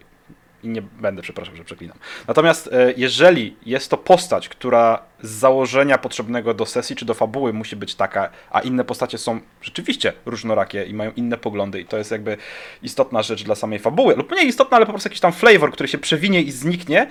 I 0.62 0.68
nie 0.68 0.82
będę, 0.82 1.22
przepraszam, 1.22 1.56
że 1.56 1.64
przeklinam. 1.64 1.98
Natomiast 2.28 2.66
e, 2.72 2.92
jeżeli 2.96 3.56
jest 3.66 3.90
to 3.90 3.96
postać, 3.96 4.48
która 4.48 5.02
z 5.22 5.30
założenia 5.30 5.98
potrzebnego 5.98 6.54
do 6.54 6.66
sesji 6.66 6.96
czy 6.96 7.04
do 7.04 7.14
fabuły 7.14 7.52
musi 7.52 7.76
być 7.76 7.94
taka, 7.94 8.30
a 8.50 8.60
inne 8.60 8.84
postacie 8.84 9.18
są 9.18 9.40
rzeczywiście 9.62 10.12
różnorakie 10.26 10.84
i 10.84 10.94
mają 10.94 11.12
inne 11.16 11.36
poglądy 11.36 11.80
i 11.80 11.84
to 11.84 11.98
jest 11.98 12.10
jakby 12.10 12.36
istotna 12.82 13.22
rzecz 13.22 13.44
dla 13.44 13.54
samej 13.54 13.78
fabuły, 13.78 14.16
lub 14.16 14.32
nie 14.32 14.44
istotna, 14.44 14.76
ale 14.76 14.86
po 14.86 14.92
prostu 14.92 15.08
jakiś 15.08 15.20
tam 15.20 15.32
flavor, 15.32 15.72
który 15.72 15.88
się 15.88 15.98
przewinie 15.98 16.42
i 16.42 16.50
zniknie, 16.50 17.08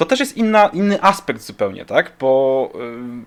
to 0.00 0.06
też 0.06 0.20
jest 0.20 0.36
inna, 0.36 0.66
inny 0.66 1.02
aspekt 1.02 1.42
zupełnie, 1.42 1.84
tak? 1.84 2.12
Bo 2.20 2.72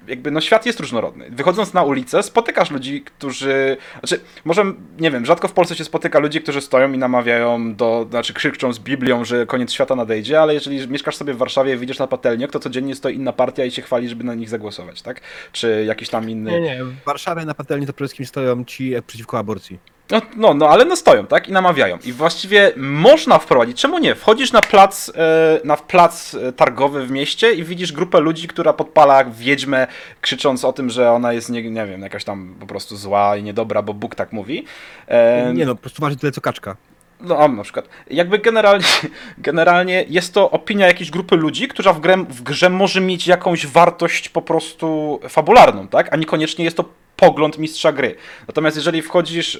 y, 0.07 0.11
jakby 0.11 0.31
no 0.31 0.41
świat 0.41 0.65
jest 0.65 0.79
różnorodny. 0.79 1.29
Wychodząc 1.29 1.73
na 1.73 1.83
ulicę, 1.83 2.23
spotykasz 2.23 2.71
ludzi, 2.71 3.01
którzy. 3.01 3.77
Znaczy, 3.99 4.23
może 4.45 4.65
nie 4.99 5.11
wiem, 5.11 5.25
rzadko 5.25 5.47
w 5.47 5.53
Polsce 5.53 5.75
się 5.75 5.83
spotyka 5.83 6.19
ludzi, 6.19 6.41
którzy 6.41 6.61
stoją 6.61 6.93
i 6.93 6.97
namawiają 6.97 7.75
do. 7.75 8.07
Znaczy 8.09 8.33
krzyczą 8.33 8.73
z 8.73 8.79
Biblią, 8.79 9.25
że 9.25 9.45
koniec 9.45 9.71
świata 9.71 9.95
nadejdzie, 9.95 10.41
ale 10.41 10.53
jeżeli 10.53 10.87
mieszkasz 10.87 11.15
sobie 11.15 11.33
w 11.33 11.37
Warszawie 11.37 11.73
i 11.73 11.77
wyjdziesz 11.77 11.99
na 11.99 12.07
patelnię, 12.07 12.47
to 12.47 12.59
codziennie 12.59 12.95
stoi 12.95 13.15
inna 13.15 13.33
partia 13.33 13.65
i 13.65 13.71
się 13.71 13.81
chwali, 13.81 14.09
żeby 14.09 14.22
na 14.23 14.33
nich 14.35 14.49
zagłosować, 14.49 15.01
tak? 15.01 15.21
Czy 15.51 15.83
jakiś 15.87 16.09
tam 16.09 16.29
inny. 16.29 16.51
Nie, 16.51 16.61
nie, 16.61 16.83
w 16.83 17.03
Warszawie 17.05 17.45
na 17.45 17.53
patelni 17.53 17.87
to 17.87 17.93
przede 17.93 18.07
wszystkim 18.07 18.25
stoją 18.25 18.65
ci 18.65 18.93
przeciwko 19.07 19.37
aborcji. 19.37 19.79
No, 20.11 20.21
no, 20.35 20.53
no, 20.53 20.69
ale 20.69 20.85
no 20.85 20.95
stoją, 20.95 21.27
tak? 21.27 21.47
I 21.49 21.51
namawiają. 21.51 21.97
I 22.05 22.11
właściwie 22.13 22.71
można 22.77 23.39
wprowadzić. 23.39 23.81
Czemu 23.81 23.99
nie? 23.99 24.15
Wchodzisz 24.15 24.51
na 24.51 24.61
plac, 24.61 25.11
e, 25.15 25.59
na 25.63 25.77
plac 25.77 26.35
e, 26.35 26.51
targowy 26.53 27.05
w 27.07 27.11
mieście 27.11 27.53
i 27.53 27.63
widzisz 27.63 27.91
grupę 27.91 28.19
ludzi, 28.19 28.47
która 28.47 28.73
podpala 28.73 29.23
wiedźmę, 29.25 29.87
krzycząc 30.21 30.65
o 30.65 30.73
tym, 30.73 30.89
że 30.89 31.11
ona 31.11 31.33
jest, 31.33 31.49
nie, 31.49 31.71
nie 31.71 31.85
wiem, 31.85 32.01
jakaś 32.01 32.23
tam 32.23 32.55
po 32.59 32.65
prostu 32.65 32.95
zła 32.97 33.37
i 33.37 33.43
niedobra, 33.43 33.81
bo 33.81 33.93
Bóg 33.93 34.15
tak 34.15 34.33
mówi. 34.33 34.65
E, 35.07 35.53
Nie 35.53 35.65
no, 35.65 35.75
po 35.75 35.81
prostu 35.81 36.01
waży 36.01 36.15
tyle 36.15 36.31
co 36.31 36.41
kaczka. 36.41 36.75
No, 37.23 37.47
na 37.47 37.63
przykład. 37.63 37.89
Jakby 38.09 38.39
generalnie, 38.39 38.85
generalnie 39.37 40.05
jest 40.09 40.33
to 40.33 40.51
opinia 40.51 40.87
jakiejś 40.87 41.11
grupy 41.11 41.35
ludzi, 41.35 41.67
która 41.67 41.93
w, 41.93 41.99
grę, 41.99 42.25
w 42.29 42.41
grze 42.41 42.69
może 42.69 43.01
mieć 43.01 43.27
jakąś 43.27 43.67
wartość 43.67 44.29
po 44.29 44.41
prostu 44.41 45.19
fabularną, 45.29 45.87
tak? 45.87 46.13
A 46.13 46.17
niekoniecznie 46.17 46.65
jest 46.65 46.77
to 46.77 46.85
pogląd 47.15 47.57
mistrza 47.57 47.91
gry. 47.91 48.15
Natomiast 48.47 48.77
jeżeli 48.77 49.01
wchodzisz 49.01 49.55
e, 49.55 49.59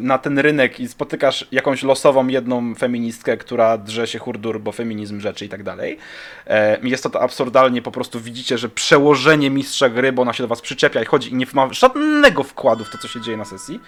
na 0.00 0.18
ten 0.18 0.38
rynek 0.38 0.80
i 0.80 0.88
spotykasz 0.88 1.46
jakąś 1.52 1.82
losową 1.82 2.28
jedną 2.28 2.74
feministkę, 2.74 3.36
która 3.36 3.78
drze 3.78 4.06
się 4.06 4.18
hurdur, 4.18 4.60
bo 4.60 4.72
feminizm 4.72 5.20
rzeczy 5.20 5.44
i 5.44 5.48
tak 5.48 5.62
dalej, 5.62 5.98
e, 6.46 6.78
jest 6.82 7.02
to, 7.02 7.10
to 7.10 7.22
absurdalnie, 7.22 7.82
po 7.82 7.90
prostu 7.90 8.20
widzicie, 8.20 8.58
że 8.58 8.68
przełożenie 8.68 9.50
mistrza 9.50 9.88
gry, 9.88 10.12
bo 10.12 10.22
ona 10.22 10.32
się 10.32 10.42
do 10.42 10.48
was 10.48 10.60
przyczepia 10.60 11.02
i 11.02 11.04
chodzi 11.04 11.30
i 11.30 11.34
nie 11.34 11.46
ma 11.52 11.72
żadnego 11.72 12.42
wkładu 12.42 12.84
w 12.84 12.90
to, 12.90 12.98
co 12.98 13.08
się 13.08 13.20
dzieje 13.20 13.36
na 13.36 13.44
sesji, 13.44 13.80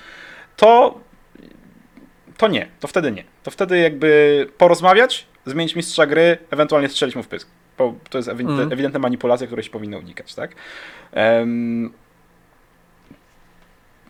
to 0.56 1.00
to 2.40 2.48
nie, 2.48 2.68
to 2.80 2.88
wtedy 2.88 3.12
nie. 3.12 3.24
To 3.42 3.50
wtedy 3.50 3.78
jakby 3.78 4.48
porozmawiać, 4.58 5.26
zmienić 5.46 5.76
mistrza 5.76 6.06
gry, 6.06 6.38
ewentualnie 6.50 6.88
strzelić 6.88 7.16
mu 7.16 7.22
w 7.22 7.28
pysk. 7.28 7.48
Bo 7.78 7.94
to 8.10 8.18
jest 8.18 8.28
ewidentna 8.72 8.98
manipulacja, 8.98 9.46
której 9.46 9.64
się 9.64 9.70
powinno 9.70 9.98
unikać, 9.98 10.34
tak? 10.34 10.50
Em, 11.12 11.92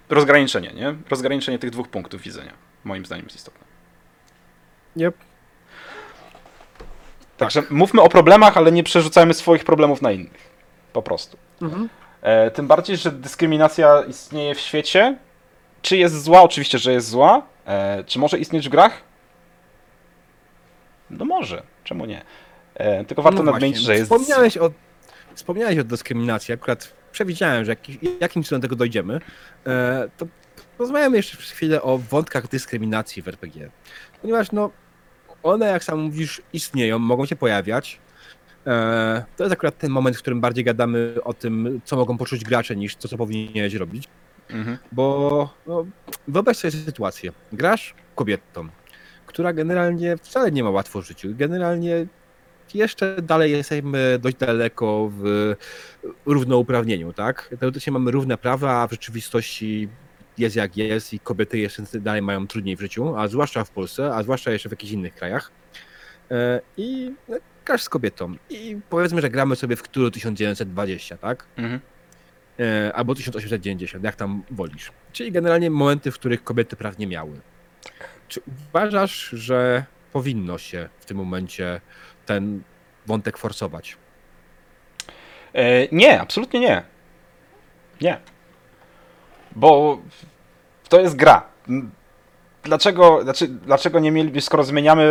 rozgraniczenie, 0.08 0.72
nie? 0.74 0.94
Rozgraniczenie 1.08 1.58
tych 1.58 1.70
dwóch 1.70 1.88
punktów 1.88 2.22
widzenia, 2.22 2.52
moim 2.84 3.06
zdaniem 3.06 3.24
jest 3.24 3.36
istotne. 3.36 3.66
Yep. 4.96 5.14
Także 7.36 7.62
mówmy 7.70 8.02
o 8.02 8.08
problemach, 8.08 8.56
ale 8.56 8.72
nie 8.72 8.82
przerzucajmy 8.82 9.34
swoich 9.34 9.64
problemów 9.64 10.02
na 10.02 10.12
innych. 10.12 10.50
Po 10.92 11.02
prostu. 11.02 11.36
Mhm. 11.62 11.88
E, 12.22 12.50
tym 12.50 12.66
bardziej, 12.66 12.96
że 12.96 13.10
dyskryminacja 13.10 14.02
istnieje 14.02 14.54
w 14.54 14.60
świecie. 14.60 15.16
Czy 15.82 15.96
jest 15.96 16.22
zła? 16.22 16.42
Oczywiście, 16.42 16.78
że 16.78 16.92
jest 16.92 17.08
zła. 17.08 17.42
E, 17.70 18.04
czy 18.04 18.18
może 18.18 18.38
istnieć 18.38 18.68
w 18.68 18.70
grach? 18.70 19.02
No 21.10 21.24
może, 21.24 21.62
czemu 21.84 22.06
nie? 22.06 22.22
E, 22.74 23.04
tylko 23.04 23.22
warto 23.22 23.42
No 23.42 23.52
nadmienić, 23.52 23.76
właśnie, 23.76 23.86
że 23.86 23.94
jest. 23.94 24.12
Wspomniałeś 24.12 24.58
o, 24.58 24.70
wspomniałeś 25.34 25.78
o 25.78 25.84
dyskryminacji, 25.84 26.54
akurat 26.54 26.92
przewidziałem, 27.12 27.64
że 27.64 27.76
jakim 28.20 28.42
cudem 28.42 28.60
do 28.60 28.64
tego 28.64 28.76
dojdziemy. 28.76 29.20
E, 29.66 30.08
to 30.16 30.26
porozmawiamy 30.76 31.16
jeszcze 31.16 31.36
przez 31.36 31.50
chwilę 31.50 31.82
o 31.82 31.98
wątkach 31.98 32.48
dyskryminacji 32.48 33.22
w 33.22 33.28
RPG. 33.28 33.70
Ponieważ 34.20 34.52
no, 34.52 34.70
one, 35.42 35.66
jak 35.66 35.84
sam 35.84 36.00
mówisz, 36.00 36.42
istnieją, 36.52 36.98
mogą 36.98 37.26
się 37.26 37.36
pojawiać. 37.36 37.98
E, 38.66 39.24
to 39.36 39.44
jest 39.44 39.52
akurat 39.52 39.78
ten 39.78 39.90
moment, 39.90 40.16
w 40.16 40.20
którym 40.20 40.40
bardziej 40.40 40.64
gadamy 40.64 41.14
o 41.24 41.34
tym, 41.34 41.80
co 41.84 41.96
mogą 41.96 42.18
poczuć 42.18 42.44
gracze, 42.44 42.76
niż 42.76 42.96
to, 42.96 43.08
co 43.08 43.16
powinieneś 43.16 43.74
robić. 43.74 44.08
Mhm. 44.52 44.78
Bo 44.92 45.54
no, 45.66 45.86
wyobraź 46.28 46.56
sobie 46.56 46.70
sytuację. 46.70 47.32
Grasz 47.52 47.94
kobietą, 48.14 48.68
która 49.26 49.52
generalnie 49.52 50.16
wcale 50.16 50.52
nie 50.52 50.64
ma 50.64 50.70
łatwo 50.70 51.02
w 51.02 51.06
życiu. 51.06 51.28
Generalnie 51.32 52.06
jeszcze 52.74 53.22
dalej 53.22 53.52
jesteśmy 53.52 54.18
dość 54.18 54.36
daleko 54.36 55.10
w 55.12 55.54
równouprawnieniu, 56.26 57.12
tak? 57.12 57.54
Teoretycznie 57.60 57.92
mamy 57.92 58.10
równe 58.10 58.38
prawa, 58.38 58.82
a 58.82 58.86
w 58.86 58.90
rzeczywistości 58.90 59.88
jest 60.38 60.56
jak 60.56 60.76
jest 60.76 61.14
i 61.14 61.20
kobiety 61.20 61.58
jeszcze 61.58 61.82
dalej 61.94 62.22
mają 62.22 62.46
trudniej 62.46 62.76
w 62.76 62.80
życiu, 62.80 63.16
a 63.16 63.28
zwłaszcza 63.28 63.64
w 63.64 63.70
Polsce, 63.70 64.14
a 64.14 64.22
zwłaszcza 64.22 64.50
jeszcze 64.50 64.68
w 64.68 64.72
jakichś 64.72 64.92
innych 64.92 65.14
krajach. 65.14 65.50
E, 66.30 66.60
I 66.76 67.12
no, 67.28 67.36
grasz 67.66 67.82
z 67.82 67.88
kobietą 67.88 68.34
i 68.50 68.76
powiedzmy, 68.90 69.20
że 69.20 69.30
gramy 69.30 69.56
sobie 69.56 69.76
w 69.76 69.82
którą 69.82 70.10
1920, 70.10 71.16
tak? 71.16 71.46
Mhm. 71.56 71.80
E, 72.60 72.92
albo 72.92 73.14
1890, 73.14 74.04
jak 74.04 74.16
tam 74.16 74.42
wolisz. 74.50 74.92
Czyli 75.12 75.32
generalnie 75.32 75.70
momenty, 75.70 76.10
w 76.10 76.14
których 76.14 76.44
kobiety 76.44 76.76
praw 76.76 76.98
nie 76.98 77.06
miały. 77.06 77.40
Czy 78.28 78.40
uważasz, 78.46 79.28
że 79.32 79.84
powinno 80.12 80.58
się 80.58 80.88
w 81.00 81.04
tym 81.04 81.16
momencie 81.16 81.80
ten 82.26 82.62
wątek 83.06 83.38
forsować? 83.38 83.96
E, 85.54 85.88
nie, 85.92 86.20
absolutnie 86.20 86.60
nie. 86.60 86.82
Nie. 88.00 88.20
Bo 89.56 90.02
to 90.88 91.00
jest 91.00 91.16
gra. 91.16 91.46
Dlaczego, 92.64 93.22
znaczy, 93.22 93.48
dlaczego 93.48 93.98
nie 93.98 94.10
mieliby, 94.10 94.40
skoro 94.40 94.64
zmieniamy, 94.64 95.04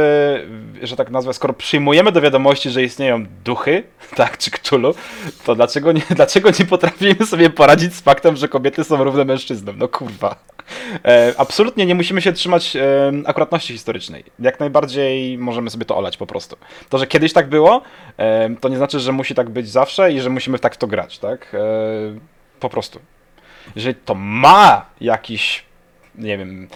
że 0.84 0.96
tak 0.96 1.10
nazwę, 1.10 1.34
skoro 1.34 1.54
przyjmujemy 1.54 2.12
do 2.12 2.22
wiadomości, 2.22 2.70
że 2.70 2.84
istnieją 2.84 3.26
duchy, 3.46 3.84
tak, 4.16 4.38
czy 4.38 4.52
Cthulhu, 4.52 4.94
to 5.46 5.56
dlaczego 5.56 5.92
nie, 5.92 6.02
dlaczego 6.10 6.50
nie 6.60 6.66
potrafimy 6.66 7.26
sobie 7.26 7.50
poradzić 7.50 7.96
z 7.96 8.02
faktem, 8.02 8.36
że 8.36 8.48
kobiety 8.48 8.84
są 8.84 9.04
równe 9.04 9.26
mężczyznom? 9.26 9.78
No 9.78 9.88
kurwa. 9.88 10.36
E, 11.06 11.34
absolutnie 11.38 11.86
nie 11.86 11.96
musimy 11.96 12.22
się 12.22 12.34
trzymać 12.34 12.76
e, 12.76 12.82
akuratności 13.26 13.74
historycznej. 13.74 14.24
Jak 14.40 14.60
najbardziej 14.60 15.38
możemy 15.38 15.70
sobie 15.70 15.86
to 15.86 15.98
olać 15.98 16.18
po 16.18 16.28
prostu. 16.28 16.58
To, 16.90 16.98
że 16.98 17.08
kiedyś 17.08 17.34
tak 17.34 17.50
było, 17.50 17.82
e, 18.18 18.56
to 18.56 18.70
nie 18.70 18.78
znaczy, 18.78 19.00
że 19.00 19.12
musi 19.12 19.36
tak 19.36 19.50
być 19.50 19.70
zawsze 19.70 20.14
i 20.14 20.22
że 20.22 20.30
musimy 20.30 20.60
tak 20.60 20.76
w 20.76 20.78
to 20.78 20.88
grać, 20.88 21.20
tak? 21.20 21.56
E, 21.56 21.60
po 22.60 22.70
prostu. 22.70 23.00
Jeżeli 23.76 23.96
to 23.96 24.16
ma 24.16 24.86
jakiś, 25.02 25.66
nie 26.16 26.38
wiem, 26.38 26.68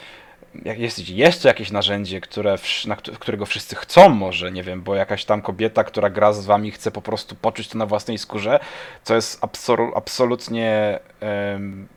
jak 0.66 0.80
jest 0.80 1.10
jeszcze 1.10 1.48
jakieś 1.48 1.72
narzędzie, 1.72 2.22
które, 2.22 2.56
na, 2.88 2.96
któ- 2.96 3.12
którego 3.12 3.46
wszyscy 3.46 3.76
chcą 3.76 4.10
może, 4.10 4.52
nie 4.52 4.64
wiem, 4.64 4.82
bo 4.82 4.96
jakaś 4.96 5.26
tam 5.26 5.42
kobieta, 5.42 5.84
która 5.84 6.10
gra 6.10 6.34
z 6.34 6.46
wami 6.46 6.72
chce 6.72 6.92
po 6.92 7.02
prostu 7.02 7.36
poczuć 7.36 7.68
to 7.68 7.78
na 7.78 7.86
własnej 7.86 8.18
skórze, 8.18 8.60
co 9.04 9.16
jest 9.16 9.42
absolu- 9.42 9.92
absolutnie 9.96 11.00
em, 11.20 11.88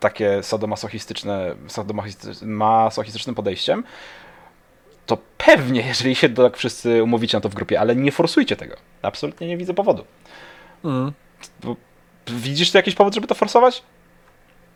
takie 0.00 0.42
sadomasochistyczne, 0.42 1.54
sadomasochistycz- 1.68 2.46
masochistycznym 2.46 3.34
podejściem, 3.34 3.84
to 5.06 5.18
pewnie, 5.38 5.80
jeżeli 5.86 6.14
się 6.14 6.28
tak 6.28 6.56
wszyscy 6.56 7.02
umówicie 7.02 7.36
na 7.36 7.40
to 7.40 7.48
w 7.48 7.54
grupie, 7.54 7.80
ale 7.80 7.96
nie 7.96 8.12
forsujcie 8.12 8.56
tego. 8.56 8.76
Absolutnie 9.02 9.46
nie 9.46 9.56
widzę 9.56 9.74
powodu. 9.74 10.04
Mm. 10.84 11.12
Widzisz 12.26 12.70
tu 12.70 12.76
jakiś 12.78 12.94
powód, 12.94 13.14
żeby 13.14 13.26
to 13.26 13.34
forsować? 13.34 13.82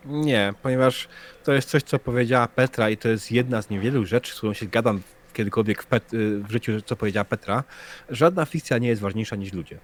Nie, 0.07 0.55
ponieważ 0.63 1.09
to 1.45 1.53
jest 1.53 1.69
coś, 1.71 1.83
co 1.83 1.99
powiedziała 1.99 2.49
Petra 2.49 2.91
i 2.91 2.97
to 2.97 3.09
jest 3.09 3.33
jedna 3.33 3.63
z 3.63 3.71
niewielu 3.71 4.05
rzeczy, 4.07 4.33
z 4.33 4.37
którą 4.37 4.53
się 4.53 4.67
gadam 4.67 5.03
kiedykolwiek 5.33 5.83
w, 5.83 5.89
Pet- 5.89 6.43
w 6.43 6.51
życiu, 6.51 6.73
co 6.87 6.97
powiedziała 6.97 7.25
Petra. 7.25 7.65
Żadna 8.11 8.45
fikcja 8.45 8.79
nie 8.79 8.89
jest 8.89 9.03
ważniejsza 9.03 9.37
niż 9.37 9.53
ludzie. 9.53 9.79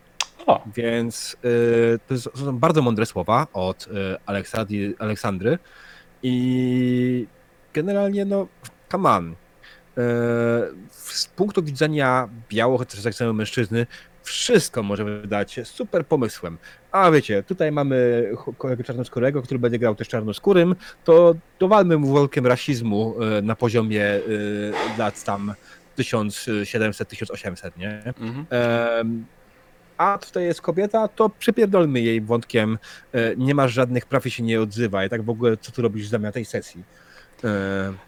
O, 0.47 0.65
Więc 0.77 1.37
y, 1.45 1.99
to, 2.09 2.15
jest, 2.15 2.25
to 2.33 2.39
są 2.39 2.59
bardzo 2.59 2.83
mądre 2.83 3.07
słowa 3.07 3.47
od 3.53 3.87
y, 3.87 3.91
Aleksandry, 4.27 4.95
Aleksandry 4.99 5.59
i 6.23 7.27
generalnie 7.73 8.25
no, 8.25 8.47
come 8.93 9.11
on. 9.11 9.31
Y, 9.31 9.35
z 10.91 11.27
punktu 11.37 11.63
widzenia 11.63 12.29
biało-heteroseksualnego 12.49 13.33
mężczyzny 13.35 13.87
wszystko 14.23 14.83
możemy 14.83 15.27
dać 15.27 15.61
super 15.65 16.07
pomysłem. 16.07 16.59
A 16.93 17.11
wiecie, 17.11 17.43
tutaj 17.43 17.73
mamy 17.73 18.31
kolegę 18.59 18.85
czarnoskórego, 18.85 19.43
który 19.43 19.59
będzie 19.61 19.79
grał 19.79 19.95
też 19.95 20.09
czarnoskórym, 20.09 20.77
to 21.05 21.35
dowalmy 21.59 21.99
mu 21.99 22.07
wolkiem 22.07 22.47
rasizmu 22.47 23.15
y, 23.39 23.43
na 23.43 23.57
poziomie 23.57 24.05
y, 24.05 24.73
lat 24.99 25.25
tam 25.25 25.55
1700-1800, 25.99 27.71
nie? 27.77 28.03
mhm. 28.21 28.47
Em, 28.51 29.25
a 29.97 30.19
tutaj 30.19 30.45
jest 30.45 30.61
kobieta, 30.61 31.09
to 31.09 31.29
przypierdolmy 31.29 32.01
jej 32.01 32.21
wątkiem, 32.21 32.79
e, 33.13 33.37
nie 33.37 33.55
masz 33.55 33.73
żadnych 33.73 34.07
praw 34.07 34.27
i 34.27 34.31
się 34.31 34.43
nie 34.43 34.61
odzywa 34.61 35.05
i 35.05 35.09
tak 35.09 35.23
w 35.23 35.31
ogóle 35.31 35.57
co 35.57 35.73
tu 35.73 35.83
robisz 35.83 36.09
zamiast 36.09 36.35
tej 36.35 36.45
sesji. 36.45 36.85
E, 37.45 37.49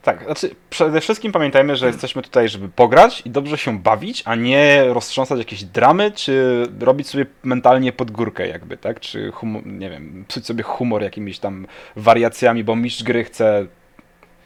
Tak, 0.02 0.24
znaczy 0.24 0.54
przede 0.70 1.00
wszystkim 1.00 1.32
pamiętajmy, 1.32 1.76
że 1.76 1.86
jesteśmy 1.86 2.22
tutaj, 2.22 2.48
żeby 2.48 2.68
pograć 2.68 3.22
i 3.26 3.30
dobrze 3.30 3.58
się 3.58 3.78
bawić, 3.78 4.22
a 4.26 4.34
nie 4.34 4.84
roztrząsać 4.88 5.38
jakieś 5.38 5.64
dramy, 5.64 6.10
czy 6.12 6.66
robić 6.80 7.08
sobie 7.08 7.26
mentalnie 7.42 7.92
pod 7.92 8.10
górkę 8.10 8.48
jakby, 8.48 8.76
tak? 8.76 9.00
Czy 9.00 9.30
humor, 9.32 9.66
nie 9.66 9.90
wiem, 9.90 10.24
psuć 10.28 10.46
sobie 10.46 10.62
humor 10.62 11.02
jakimiś 11.02 11.38
tam 11.38 11.66
wariacjami, 11.96 12.64
bo 12.64 12.76
mistrz 12.76 13.02
gry 13.02 13.24
chce, 13.24 13.66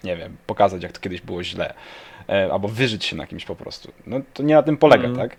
nie 0.04 0.16
wiem, 0.16 0.36
pokazać 0.46 0.82
jak 0.82 0.92
to 0.92 1.00
kiedyś 1.00 1.20
było 1.20 1.44
źle, 1.44 1.74
e, 2.28 2.48
albo 2.52 2.68
wyżyć 2.68 3.04
się 3.04 3.16
na 3.16 3.26
kimś 3.26 3.44
po 3.44 3.56
prostu. 3.56 3.92
No 4.06 4.20
to 4.34 4.42
nie 4.42 4.54
na 4.54 4.62
tym 4.62 4.76
polega, 4.76 5.08
Mhm. 5.08 5.28
tak? 5.28 5.38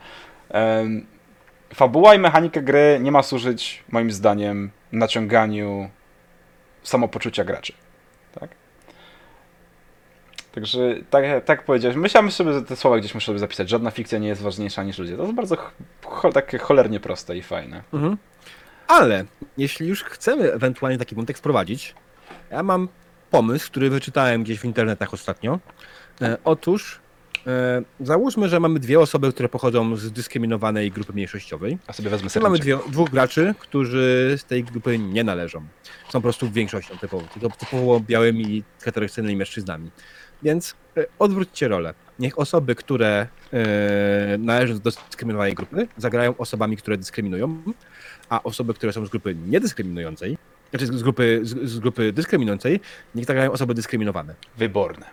Fabuła 1.74 2.16
i 2.16 2.20
mechanika 2.20 2.62
gry 2.62 3.00
nie 3.02 3.12
ma 3.12 3.24
służyć, 3.24 3.84
moim 3.92 4.12
zdaniem, 4.12 4.72
naciąganiu 4.92 5.90
samopoczucia 6.84 7.44
graczy, 7.44 7.74
tak? 8.40 8.50
Także 10.52 10.96
tak, 11.10 11.46
tak 11.46 11.66
powiedziałeś, 11.66 11.98
myślałem 11.98 12.32
sobie, 12.32 12.54
że 12.54 12.62
te 12.62 12.76
słowa 12.76 13.00
gdzieś 13.00 13.14
muszę 13.14 13.26
sobie 13.26 13.40
zapisać. 13.40 13.70
Żadna 13.70 13.92
fikcja 13.92 14.20
nie 14.20 14.28
jest 14.28 14.42
ważniejsza 14.42 14.84
niż 14.84 14.98
ludzie. 14.98 15.18
To 15.18 15.24
jest 15.24 15.36
bardzo 15.36 15.58
cho, 16.06 16.32
takie 16.32 16.58
cholernie 16.58 17.00
proste 17.00 17.38
i 17.38 17.42
fajne. 17.42 17.84
mhm. 17.94 18.18
Ale 18.88 19.26
jeśli 19.58 19.88
już 19.88 20.04
chcemy 20.04 20.54
ewentualnie 20.54 20.98
taki 20.98 21.16
wątek 21.16 21.38
wprowadzić, 21.38 21.96
ja 22.52 22.64
mam 22.64 22.88
pomysł, 23.32 23.68
który 23.72 23.90
wyczytałem 23.90 24.44
gdzieś 24.44 24.60
w 24.60 24.66
internetach 24.66 25.14
ostatnio. 25.14 25.60
E, 26.22 26.38
otóż 26.44 27.00
e, 27.48 27.82
załóżmy, 28.00 28.50
że 28.50 28.60
mamy 28.60 28.80
dwie 28.80 29.00
osoby, 29.00 29.34
które 29.34 29.50
pochodzą 29.50 29.96
z 29.96 30.12
dyskryminowanej 30.12 30.92
grupy 30.92 31.14
mniejszościowej. 31.14 31.78
A 31.88 31.94
sobie 31.94 32.10
wezmę 32.10 32.30
Tu 32.30 32.40
mamy 32.42 32.58
serniczek. 32.58 32.82
dwie, 32.84 32.92
dwóch 32.92 33.10
graczy, 33.10 33.54
którzy 33.60 34.36
z 34.38 34.46
tej 34.46 34.64
grupy 34.64 35.00
nie 35.00 35.24
należą. 35.24 35.60
Są 36.06 36.12
po 36.12 36.22
prostu 36.22 36.52
większością 36.52 36.98
typowo, 36.98 37.28
typowo 37.60 38.00
białymi, 38.00 38.64
heteroseksualnymi 38.82 39.38
mężczyznami. 39.38 39.92
Więc 40.44 40.76
e, 40.98 41.06
odwróćcie 41.20 41.68
rolę. 41.68 41.94
Niech 42.20 42.40
osoby, 42.40 42.76
które 42.76 43.28
e, 43.54 44.38
należą 44.38 44.80
do 44.80 44.92
dyskryminowanej 44.92 45.54
grupy, 45.54 45.88
zagrają 45.98 46.38
osobami, 46.38 46.78
które 46.78 46.98
dyskryminują, 46.98 47.62
a 48.30 48.44
osoby, 48.44 48.74
które 48.74 48.94
są 48.94 49.06
z 49.06 49.10
grupy 49.10 49.36
niedyskryminującej, 49.36 50.38
znaczy 50.70 50.86
z 50.86 51.04
grupy, 51.04 51.40
z, 51.44 51.70
z 51.70 51.80
grupy 51.80 52.14
dyskryminującej, 52.14 52.80
niech 53.16 53.26
zagrają 53.26 53.52
osoby 53.52 53.74
dyskryminowane. 53.74 54.36
Wyborne. 54.58 55.06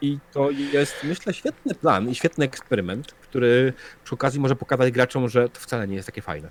I 0.00 0.18
to 0.32 0.50
jest, 0.50 0.94
myślę, 1.04 1.34
świetny 1.34 1.74
plan 1.74 2.10
i 2.10 2.14
świetny 2.14 2.44
eksperyment, 2.44 3.12
który 3.12 3.72
przy 4.04 4.14
okazji 4.14 4.40
może 4.40 4.56
pokazać 4.56 4.92
graczom, 4.92 5.28
że 5.28 5.48
to 5.48 5.60
wcale 5.60 5.88
nie 5.88 5.94
jest 5.94 6.06
takie 6.06 6.22
fajne. 6.22 6.48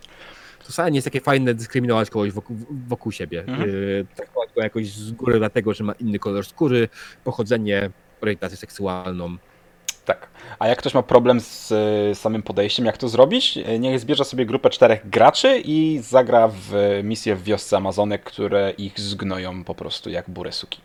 To 0.66 0.72
wcale 0.72 0.92
nie 0.92 0.98
jest 0.98 1.06
takie 1.06 1.22
fajne 1.22 1.54
dyskryminować 1.54 2.10
kogoś 2.10 2.32
wokół, 2.32 2.58
wokół 2.88 3.12
siebie. 3.12 3.40
Mhm. 3.48 3.70
Yy, 3.70 4.06
traktować 4.16 4.50
go 4.56 4.62
jakoś 4.62 4.88
z 4.88 5.12
góry 5.12 5.40
dlatego, 5.40 5.74
że 5.74 5.84
ma 5.84 5.94
inny 5.94 6.20
kolor 6.20 6.46
skóry, 6.46 6.90
pochodzenie, 7.24 7.90
orientację 8.26 8.58
seksualną. 8.58 9.38
Tak. 10.06 10.28
A 10.60 10.68
jak 10.68 10.78
ktoś 10.80 10.94
ma 10.94 11.04
problem 11.04 11.40
z 11.42 11.72
y, 12.12 12.16
samym 12.16 12.44
podejściem, 12.44 12.86
jak 12.86 12.98
to 12.98 13.10
zrobić? 13.10 13.58
Y, 13.58 13.80
Niech 13.80 14.00
zbierze 14.00 14.26
sobie 14.26 14.46
grupę 14.46 14.70
czterech 14.70 15.10
graczy 15.10 15.62
i 15.66 16.00
zagra 16.04 16.48
w 16.48 16.74
misję 17.04 17.36
w 17.36 17.44
wiosce 17.44 17.78
Amazonek, 17.78 18.24
które 18.24 18.72
ich 18.78 19.00
zgnoją 19.00 19.64
po 19.64 19.76
prostu 19.76 20.10
jak 20.10 20.30
buresuki. 20.30 20.82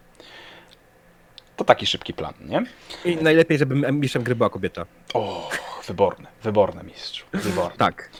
To 1.56 1.64
taki 1.64 1.86
szybki 1.86 2.14
plan, 2.14 2.34
nie? 2.40 2.64
I 3.04 3.16
najlepiej, 3.16 3.58
żeby 3.58 3.92
mistrzem 3.92 4.22
gry 4.22 4.34
była 4.34 4.50
kobieta. 4.50 4.86
O, 5.14 5.50
wyborne, 5.86 6.26
wyborne 6.42 6.82
mistrzu, 6.82 7.26
wyborne. 7.32 7.76
Tak. 7.76 8.10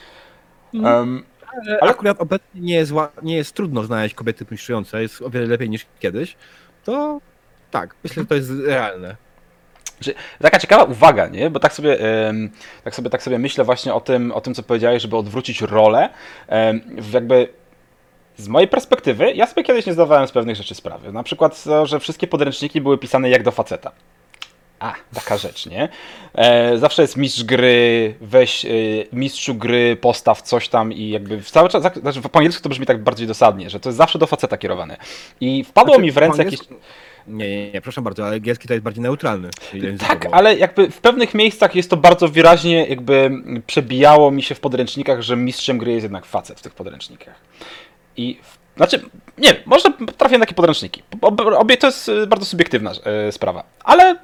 Em, 0.73 1.23
Ale, 1.53 1.77
Ale- 1.81 1.91
akurat 1.91 2.21
obecnie 2.21 2.61
nie 2.61 2.75
jest, 2.75 2.91
nie 3.23 3.35
jest 3.35 3.53
trudno 3.55 3.83
znaleźć 3.83 4.15
kobiety 4.15 4.45
mistrzujące, 4.51 5.01
jest 5.01 5.21
o 5.21 5.29
wiele 5.29 5.45
lepiej 5.47 5.69
niż 5.69 5.85
kiedyś. 5.99 6.35
To 6.83 7.21
tak, 7.71 7.95
myślę, 8.03 8.23
że 8.23 8.27
to 8.27 8.35
jest 8.35 8.51
realne. 8.65 9.15
Taka 10.41 10.59
ciekawa 10.59 10.83
uwaga, 10.83 11.27
nie? 11.27 11.49
Bo 11.49 11.59
tak 11.59 11.73
sobie, 11.73 11.97
tak 12.83 12.95
sobie, 12.95 13.09
tak 13.09 13.23
sobie 13.23 13.39
myślę 13.39 13.63
właśnie 13.63 13.93
o 13.93 14.01
tym, 14.01 14.31
o 14.31 14.41
tym, 14.41 14.53
co 14.53 14.63
powiedziałeś, 14.63 15.01
żeby 15.01 15.17
odwrócić 15.17 15.61
rolę. 15.61 16.09
Jakby 17.13 17.47
z 18.37 18.47
mojej 18.47 18.67
perspektywy, 18.67 19.33
ja 19.33 19.47
sobie 19.47 19.63
kiedyś 19.63 19.85
nie 19.85 19.93
zdawałem 19.93 20.27
z 20.27 20.31
pewnych 20.31 20.55
rzeczy 20.55 20.75
sprawy. 20.75 21.11
Na 21.11 21.23
przykład 21.23 21.63
to, 21.63 21.85
że 21.85 21.99
wszystkie 21.99 22.27
podręczniki 22.27 22.81
były 22.81 22.97
pisane 22.97 23.29
jak 23.29 23.43
do 23.43 23.51
faceta. 23.51 23.91
A, 24.79 24.93
taka 25.13 25.37
rzecz, 25.37 25.65
nie? 25.65 25.89
E, 26.35 26.77
zawsze 26.77 27.01
jest 27.01 27.17
mistrz 27.17 27.43
gry, 27.43 28.15
weź 28.21 28.65
e, 28.65 28.69
mistrzu 29.13 29.55
gry, 29.55 29.97
postaw 30.01 30.41
coś 30.41 30.69
tam 30.69 30.93
i 30.93 31.09
jakby 31.09 31.41
w 31.41 31.51
cały 31.51 31.69
czas, 31.69 31.83
znaczy 31.95 32.21
po 32.21 32.39
angielsku 32.39 32.63
to 32.63 32.69
brzmi 32.69 32.85
tak 32.85 33.03
bardziej 33.03 33.27
dosadnie, 33.27 33.69
że 33.69 33.79
to 33.79 33.89
jest 33.89 33.97
zawsze 33.97 34.19
do 34.19 34.27
faceta 34.27 34.57
kierowane. 34.57 34.97
I 35.41 35.63
wpadło 35.63 35.93
Znaczy, 35.93 36.03
mi 36.03 36.11
w 36.11 36.17
ręce 36.17 36.43
jakieś... 36.43 36.59
Nie, 37.27 37.49
nie, 37.49 37.71
nie, 37.71 37.81
proszę 37.81 38.01
bardzo, 38.01 38.25
ale 38.25 38.35
angielski 38.35 38.67
to 38.67 38.73
jest 38.73 38.83
bardziej 38.83 39.03
neutralny. 39.03 39.49
czyli 39.71 39.81
Tak, 39.81 39.91
językowo. 39.91 40.35
ale 40.35 40.55
jakby 40.57 40.91
w 40.91 41.01
pewnych 41.01 41.33
miejscach 41.33 41.75
jest 41.75 41.89
to 41.89 41.97
bardzo 41.97 42.27
wyraźnie 42.27 42.85
jakby 42.85 43.31
przebijało 43.67 44.31
mi 44.31 44.43
się 44.43 44.55
w 44.55 44.59
podręcznikach, 44.59 45.21
że 45.21 45.35
mistrzem 45.35 45.77
gry 45.77 45.91
jest 45.91 46.03
jednak 46.03 46.25
facet 46.25 46.59
w 46.59 46.63
tych 46.63 46.73
podręcznikach. 46.73 47.35
I 48.17 48.39
w, 48.43 48.57
znaczy, 48.77 49.01
nie, 49.37 49.55
może 49.65 49.83
trafię 50.17 50.37
na 50.37 50.45
takie 50.45 50.55
podręczniki. 50.55 51.03
Ob, 51.21 51.41
obie 51.41 51.77
to 51.77 51.87
jest 51.87 52.09
e, 52.09 52.27
bardzo 52.27 52.45
subiektywna 52.45 52.91
e, 53.27 53.31
sprawa, 53.31 53.63
ale 53.83 54.15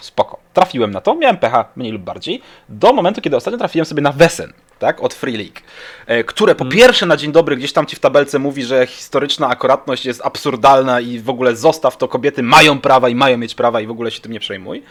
spoko. 0.00 0.38
Trafiłem 0.52 0.90
na 0.90 1.00
to, 1.00 1.14
miałem 1.14 1.36
pecha 1.36 1.64
mniej 1.76 1.92
lub 1.92 2.02
bardziej, 2.02 2.42
do 2.68 2.92
momentu, 2.92 3.20
kiedy 3.20 3.36
ostatnio 3.36 3.58
trafiłem 3.58 3.86
sobie 3.86 4.02
na 4.02 4.12
Wesen, 4.12 4.52
tak, 4.78 5.00
od 5.02 5.14
Free 5.14 5.36
League, 5.36 5.60
e, 6.06 6.24
które 6.24 6.54
po 6.54 6.64
pierwsze 6.64 7.06
na 7.06 7.16
dzień 7.16 7.32
dobry 7.32 7.56
gdzieś 7.56 7.72
tam 7.72 7.86
ci 7.86 7.96
w 7.96 8.00
tabelce 8.00 8.38
mówi, 8.38 8.64
że 8.64 8.86
historyczna 8.86 9.48
akuratność 9.48 10.06
jest 10.06 10.20
absurdalna 10.24 11.00
i 11.00 11.20
w 11.20 11.30
ogóle 11.30 11.56
zostaw 11.56 11.96
to, 11.96 12.08
kobiety 12.08 12.42
mają 12.42 12.80
prawa 12.80 13.08
i 13.08 13.14
mają 13.14 13.38
mieć 13.38 13.54
prawa 13.54 13.80
i 13.80 13.86
w 13.86 13.90
ogóle 13.90 14.10
się 14.10 14.20
tym 14.20 14.32
nie 14.32 14.40
przejmuj. 14.40 14.82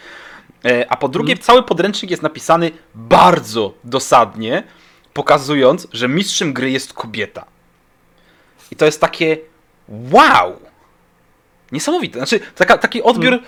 E, 0.64 0.86
A 0.88 0.96
po 0.96 1.08
drugie, 1.08 1.36
cały 1.36 1.62
podręcznik 1.62 2.10
jest 2.10 2.22
napisany 2.22 2.70
bardzo 2.94 3.74
dosadnie, 3.84 4.62
pokazując, 5.12 5.88
że 5.92 6.08
mistrzem 6.08 6.52
gry 6.52 6.70
jest 6.70 6.92
kobieta. 6.92 7.44
I 8.70 8.76
to 8.76 8.84
jest 8.84 9.00
takie 9.00 9.36
wow! 9.88 10.56
Niesamowite. 11.72 12.18
Znaczy, 12.18 12.40
taka, 12.54 12.78
taki 12.78 13.02
odbiór. 13.02 13.38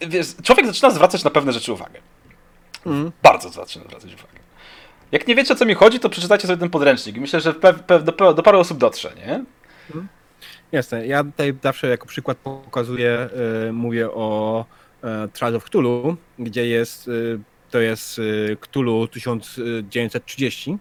Wiesz, 0.00 0.26
człowiek 0.42 0.66
zaczyna 0.66 0.90
zwracać 0.90 1.24
na 1.24 1.30
pewne 1.30 1.52
rzeczy 1.52 1.72
uwagę. 1.72 2.00
Mm. 2.86 3.12
Bardzo 3.22 3.48
zaczyna 3.48 3.84
zwracać 3.84 4.14
uwagę. 4.14 4.39
Jak 5.12 5.28
nie 5.28 5.34
wiecie, 5.34 5.54
o 5.54 5.56
co 5.56 5.66
mi 5.66 5.74
chodzi, 5.74 6.00
to 6.00 6.08
przeczytajcie 6.08 6.46
sobie 6.46 6.58
ten 6.58 6.70
podręcznik. 6.70 7.16
Myślę, 7.16 7.40
że 7.40 7.54
do, 8.18 8.34
do 8.34 8.42
paru 8.42 8.58
osób 8.58 8.78
dotrze, 8.78 9.12
nie? 9.16 9.44
Jasne, 10.72 11.06
ja 11.06 11.24
tutaj 11.24 11.54
zawsze 11.62 11.88
jako 11.88 12.06
przykład 12.06 12.38
pokazuję, 12.38 13.28
y, 13.68 13.72
mówię 13.72 14.10
o 14.10 14.64
y, 15.04 15.28
Trials 15.28 15.56
of 15.56 15.64
Cthulhu, 15.64 16.16
gdzie 16.38 16.66
jest, 16.66 17.08
y, 17.08 17.40
to 17.70 17.80
jest 17.80 18.18
y, 18.18 18.56
Cthulhu 18.60 19.08
1930 19.08 20.78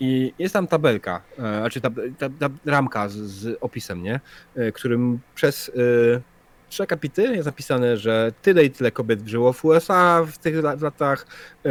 i 0.00 0.32
jest 0.38 0.52
tam 0.52 0.66
tabelka, 0.66 1.22
y, 1.32 1.36
znaczy 1.36 1.80
tab, 1.80 1.94
tab, 2.18 2.32
tab, 2.38 2.52
ramka 2.66 3.08
z, 3.08 3.16
z 3.16 3.58
opisem, 3.60 4.02
nie? 4.02 4.20
Y, 4.58 4.72
którym 4.72 5.20
przez 5.34 5.68
y, 5.68 6.22
trzy 6.68 6.82
akapity 6.82 7.22
jest 7.22 7.46
napisane, 7.46 7.96
że 7.96 8.32
tyle 8.42 8.64
i 8.64 8.70
tyle 8.70 8.90
kobiet 8.90 9.26
żyło 9.28 9.52
w 9.52 9.64
USA 9.64 10.24
w 10.32 10.38
tych 10.38 10.54
la- 10.56 10.76
latach, 10.80 11.26
e, 11.64 11.70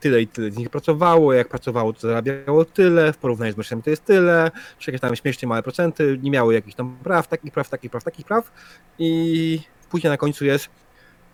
tyle 0.00 0.22
i 0.22 0.26
tyle 0.26 0.50
z 0.50 0.56
nich 0.56 0.70
pracowało, 0.70 1.32
jak 1.32 1.48
pracowało 1.48 1.92
to 1.92 2.00
zarabiało 2.00 2.64
tyle, 2.64 3.12
w 3.12 3.16
porównaniu 3.16 3.52
z 3.52 3.56
mężczyznami 3.56 3.82
to 3.82 3.90
jest 3.90 4.04
tyle, 4.04 4.50
czy 4.78 4.90
jakieś 4.90 5.00
tam 5.00 5.16
śmiesznie 5.16 5.48
małe 5.48 5.62
procenty, 5.62 6.18
nie 6.22 6.30
miały 6.30 6.54
jakichś 6.54 6.74
tam 6.76 6.96
praw, 7.04 7.28
takich 7.28 7.52
praw, 7.52 7.68
takich 7.68 7.90
praw, 7.90 8.04
takich 8.04 8.26
praw 8.26 8.52
i 8.98 9.60
później 9.90 10.10
na 10.10 10.16
końcu 10.16 10.44
jest 10.44 10.68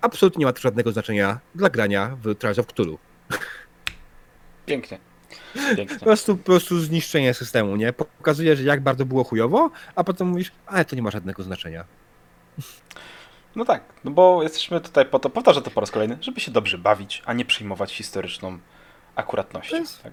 absolutnie 0.00 0.40
nie 0.40 0.46
ma 0.46 0.52
to 0.52 0.60
żadnego 0.60 0.92
znaczenia 0.92 1.40
dla 1.54 1.70
grania 1.70 2.16
w 2.22 2.34
Trials 2.34 2.58
of 2.58 2.66
Cthulhu. 2.66 2.98
Pięknie. 4.66 4.98
Po 5.70 5.76
Pięknie. 5.76 5.98
prostu, 5.98 6.36
po 6.36 6.44
prostu 6.44 6.80
zniszczenie 6.80 7.34
systemu, 7.34 7.76
nie? 7.76 7.92
Pokazuje, 7.92 8.56
że 8.56 8.62
jak 8.62 8.80
bardzo 8.80 9.06
było 9.06 9.24
chujowo, 9.24 9.70
a 9.94 10.04
potem 10.04 10.26
mówisz, 10.28 10.52
ale 10.66 10.84
to 10.84 10.96
nie 10.96 11.02
ma 11.02 11.10
żadnego 11.10 11.42
znaczenia. 11.42 11.84
No 13.56 13.64
tak, 13.64 13.82
no 14.04 14.10
bo 14.10 14.42
jesteśmy 14.42 14.80
tutaj 14.80 15.06
po 15.06 15.18
to, 15.18 15.30
powtarzę 15.30 15.62
to 15.62 15.70
po 15.70 15.80
raz 15.80 15.90
kolejny, 15.90 16.18
żeby 16.20 16.40
się 16.40 16.50
dobrze 16.50 16.78
bawić, 16.78 17.22
a 17.26 17.32
nie 17.32 17.44
przyjmować 17.44 17.92
historyczną 17.94 18.58
akuratnością. 19.14 19.70
To 19.70 19.76
jest- 19.76 20.02
Tak. 20.02 20.12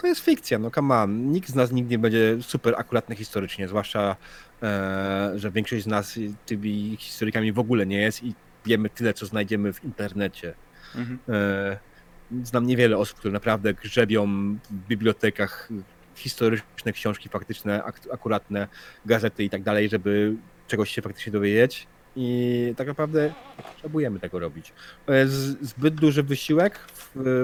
To 0.00 0.06
jest 0.06 0.20
fikcja, 0.20 0.58
no 0.58 0.70
come 0.70 0.94
on. 0.94 1.32
Nikt 1.32 1.48
z 1.48 1.54
nas 1.54 1.72
nigdy 1.72 1.90
nie 1.90 1.98
będzie 1.98 2.36
super 2.42 2.74
akuratny 2.78 3.16
historycznie, 3.16 3.68
zwłaszcza, 3.68 4.16
e, 4.62 5.32
że 5.36 5.50
większość 5.50 5.84
z 5.84 5.86
nas 5.86 6.18
tymi 6.46 6.96
historykami 7.00 7.52
w 7.52 7.58
ogóle 7.58 7.86
nie 7.86 7.98
jest 8.00 8.22
i 8.24 8.34
wiemy 8.66 8.90
tyle, 8.90 9.14
co 9.14 9.26
znajdziemy 9.26 9.72
w 9.72 9.84
internecie. 9.84 10.54
Mhm. 10.94 11.18
E, 11.28 11.78
znam 12.44 12.66
niewiele 12.66 12.98
osób, 12.98 13.18
które 13.18 13.32
naprawdę 13.34 13.74
grzebią 13.74 14.26
w 14.70 14.88
bibliotekach 14.88 15.68
historyczne 16.14 16.92
książki 16.92 17.28
faktyczne, 17.28 17.84
ak- 17.84 18.08
akuratne, 18.12 18.68
gazety 19.06 19.44
i 19.44 19.50
tak 19.50 19.62
dalej, 19.62 19.88
żeby 19.88 20.34
czegoś 20.66 20.90
się 20.90 21.02
faktycznie 21.02 21.32
dowiedzieć. 21.32 21.86
I 22.16 22.74
tak 22.76 22.86
naprawdę 22.88 23.34
nie 23.58 23.64
potrzebujemy 23.64 24.20
tego 24.20 24.38
robić. 24.38 24.72
To 25.06 25.12
jest 25.12 25.34
zbyt 25.62 25.94
duży 25.94 26.22
wysiłek 26.22 26.80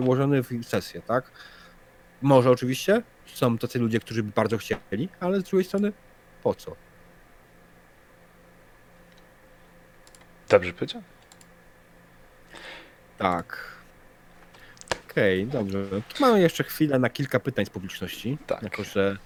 włożony 0.00 0.42
w 0.42 0.64
sesję, 0.64 1.02
tak? 1.02 1.30
Może 2.22 2.50
oczywiście, 2.50 3.02
są 3.26 3.58
tacy 3.58 3.78
ludzie, 3.78 4.00
którzy 4.00 4.22
by 4.22 4.32
bardzo 4.32 4.58
chcieli, 4.58 5.08
ale 5.20 5.40
z 5.40 5.42
drugiej 5.42 5.64
strony 5.64 5.92
po 6.42 6.54
co? 6.54 6.76
Dobrze 10.48 10.72
powiedział? 10.72 11.02
Tak. 13.18 13.72
Okej, 15.10 15.46
dobrze. 15.46 15.78
Mamy 16.20 16.40
jeszcze 16.40 16.64
chwilę 16.64 16.98
na 16.98 17.10
kilka 17.10 17.40
pytań 17.40 17.66
z 17.66 17.70
publiczności. 17.70 18.38
Tak. 18.46 18.62
Jako, 18.62 18.84
że 18.84 19.18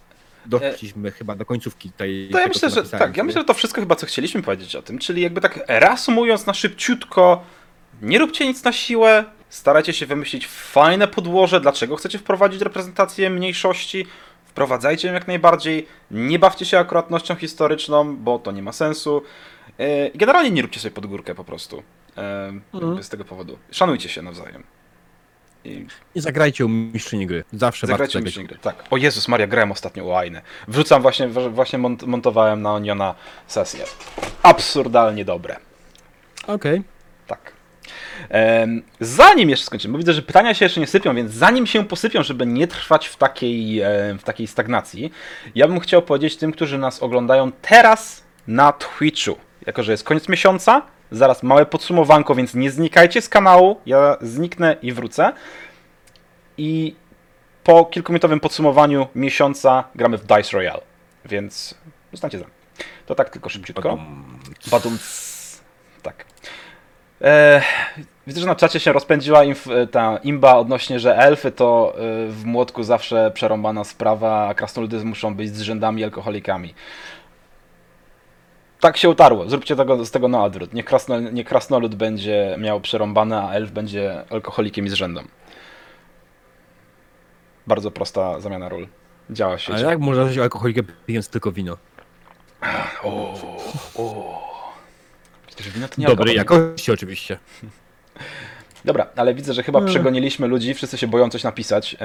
doszliśmy 0.46 1.10
chyba 1.10 1.34
do 1.34 1.44
końcówki 1.44 1.90
tej. 1.90 2.28
To 2.32 2.38
ja 2.38 2.44
tego, 2.44 2.54
myślę, 2.54 2.68
co 2.68 2.74
że 2.74 2.80
napisałem 2.80 3.08
tak, 3.08 3.16
ja 3.16 3.24
myślę, 3.24 3.40
że 3.40 3.44
to 3.44 3.54
wszystko 3.54 3.80
chyba, 3.80 3.96
co 3.96 4.06
chcieliśmy 4.06 4.42
powiedzieć 4.42 4.76
o 4.76 4.82
tym, 4.82 4.98
czyli 4.98 5.22
jakby 5.22 5.40
tak 5.40 5.64
reasumując 5.68 6.46
na 6.46 6.54
szybciutko, 6.54 7.44
nie 8.02 8.18
róbcie 8.18 8.46
nic 8.46 8.64
na 8.64 8.72
siłę, 8.72 9.24
starajcie 9.48 9.92
się 9.92 10.06
wymyślić 10.06 10.46
fajne 10.46 11.08
podłoże, 11.08 11.60
dlaczego 11.60 11.96
chcecie 11.96 12.18
wprowadzić 12.18 12.60
reprezentację 12.60 13.30
mniejszości, 13.30 14.06
wprowadzajcie 14.44 15.08
ją 15.08 15.14
jak 15.14 15.26
najbardziej, 15.26 15.86
nie 16.10 16.38
bawcie 16.38 16.64
się 16.64 16.78
akuratnością 16.78 17.34
historyczną, 17.34 18.16
bo 18.16 18.38
to 18.38 18.52
nie 18.52 18.62
ma 18.62 18.72
sensu. 18.72 19.22
I 20.14 20.18
Generalnie 20.18 20.50
nie 20.50 20.62
róbcie 20.62 20.80
sobie 20.80 20.94
pod 20.94 21.06
górkę 21.06 21.34
po 21.34 21.44
prostu. 21.44 21.82
Yy, 22.16 22.82
jakby 22.82 23.02
Z 23.02 23.08
tego 23.08 23.24
powodu. 23.24 23.58
Szanujcie 23.70 24.08
się 24.08 24.22
nawzajem. 24.22 24.75
I 25.66 25.86
I 26.14 26.20
zagrajcie 26.20 26.66
u 26.66 26.68
mistrzyni 26.68 27.26
gry. 27.26 27.44
Zawsze 27.52 27.86
Zagrajcie 27.86 28.18
warto 28.18 28.26
mi 28.26 28.30
zagrać. 28.32 28.48
gry. 28.48 28.58
Tak. 28.72 28.84
O 28.90 28.96
Jezus 28.96 29.28
Maria, 29.28 29.46
grałem 29.46 29.72
ostatnio 29.72 30.04
u 30.04 30.12
Ainy. 30.14 30.40
Wrzucam 30.68 31.02
właśnie, 31.02 31.28
właśnie 31.28 31.78
mont 31.78 32.02
montowałem 32.02 32.62
na 32.62 32.72
Oniona 32.74 33.14
sesję. 33.46 33.84
Absurdalnie 34.42 35.24
dobre. 35.24 35.56
Okej. 36.46 36.82
Tak. 37.26 37.52
Em, 38.28 38.82
zanim 39.00 39.50
jeszcze 39.50 39.66
skończymy, 39.66 39.92
bo 39.92 39.98
widzę, 39.98 40.12
że 40.12 40.22
pytania 40.22 40.54
się 40.54 40.64
jeszcze 40.64 40.80
nie 40.80 40.86
sypią, 40.86 41.14
więc 41.14 41.32
zanim 41.32 41.66
się 41.66 41.84
posypią, 41.84 42.22
żeby 42.22 42.46
nie 42.46 42.66
trwać 42.66 43.06
w 43.08 43.16
takiej, 43.16 43.80
em, 43.80 44.18
w 44.18 44.24
takiej 44.24 44.46
stagnacji, 44.46 45.12
ja 45.54 45.68
bym 45.68 45.80
chciał 45.80 46.02
powiedzieć 46.02 46.36
tym, 46.36 46.52
którzy 46.52 46.78
nas 46.78 47.02
oglądają 47.02 47.52
teraz 47.52 48.22
na 48.46 48.72
Twitchu. 48.72 49.36
Jako, 49.66 49.82
że 49.82 49.92
jest 49.92 50.04
koniec 50.04 50.28
miesiąca, 50.28 50.82
zaraz 51.10 51.42
małe 51.42 51.66
podsumowanko, 51.66 52.34
więc 52.34 52.54
nie 52.54 52.70
znikajcie 52.70 53.22
z 53.22 53.28
kanału, 53.28 53.80
ja 53.86 54.16
zniknę 54.20 54.76
i 54.82 54.92
wrócę. 54.92 55.32
I 56.58 56.96
po 57.64 57.84
kilkuminutowym 57.84 58.40
podsumowaniu 58.40 59.06
miesiąca 59.14 59.84
gramy 59.94 60.18
w 60.18 60.24
Dice 60.24 60.56
Royale, 60.56 60.80
więc 61.24 61.74
zostańcie 62.12 62.38
z 62.38 62.40
nami. 62.40 62.52
To 63.06 63.14
tak 63.14 63.30
tylko 63.30 63.48
szybciutko. 63.48 63.98
Badum. 64.70 64.98
Tak. 66.02 66.24
E, 67.22 67.62
widzę, 68.26 68.40
że 68.40 68.46
na 68.46 68.54
czacie 68.54 68.80
się 68.80 68.92
rozpędziła 68.92 69.44
inf, 69.44 69.68
ta 69.90 70.16
imba 70.16 70.54
odnośnie, 70.54 71.00
że 71.00 71.16
elfy 71.16 71.50
to 71.52 71.94
e, 71.94 72.00
w 72.28 72.44
młotku 72.44 72.82
zawsze 72.82 73.30
przerąbana 73.34 73.84
sprawa, 73.84 74.48
a 74.48 74.54
krasnoludy 74.54 75.04
muszą 75.04 75.34
być 75.34 75.56
z 75.56 75.60
rzędami 75.60 76.04
alkoholikami. 76.04 76.74
Tak 78.80 78.96
się 78.96 79.08
utarło. 79.08 79.48
Zróbcie 79.50 79.76
tego, 79.76 80.04
z 80.06 80.10
tego 80.10 80.28
na 80.28 80.44
odwrót. 80.44 80.74
Niech, 80.74 80.84
krasno, 80.84 81.20
niech 81.20 81.46
krasnolud 81.46 81.94
będzie 81.94 82.56
miał 82.58 82.80
przerąbane, 82.80 83.42
a 83.42 83.52
elf 83.52 83.70
będzie 83.70 84.24
alkoholikiem 84.30 84.86
i 84.86 84.88
z 84.88 84.92
rzędem. 84.92 85.28
Bardzo 87.66 87.90
prosta 87.90 88.40
zamiana 88.40 88.68
ról. 88.68 88.88
Działa 89.30 89.58
się. 89.58 89.74
Ale 89.74 89.82
jak 89.82 90.00
można 90.00 90.22
zostać 90.22 90.38
alkoholikiem 90.38 90.86
pijąc 91.06 91.28
tylko 91.28 91.52
wino? 91.52 91.76
O, 93.02 93.34
o. 93.96 94.46
Przecież 95.46 95.70
wino 95.70 95.88
to 95.88 95.94
nie 95.98 96.06
Dobrej 96.06 96.38
alkohol. 96.38 96.62
jakości 96.64 96.92
oczywiście. 96.92 97.38
Dobra, 98.86 99.06
ale 99.16 99.34
widzę, 99.34 99.54
że 99.54 99.62
chyba 99.62 99.78
Mm. 99.78 99.90
przegoniliśmy 99.90 100.46
ludzi, 100.46 100.74
wszyscy 100.74 100.98
się 100.98 101.06
boją 101.06 101.30
coś 101.30 101.44
napisać. 101.44 101.96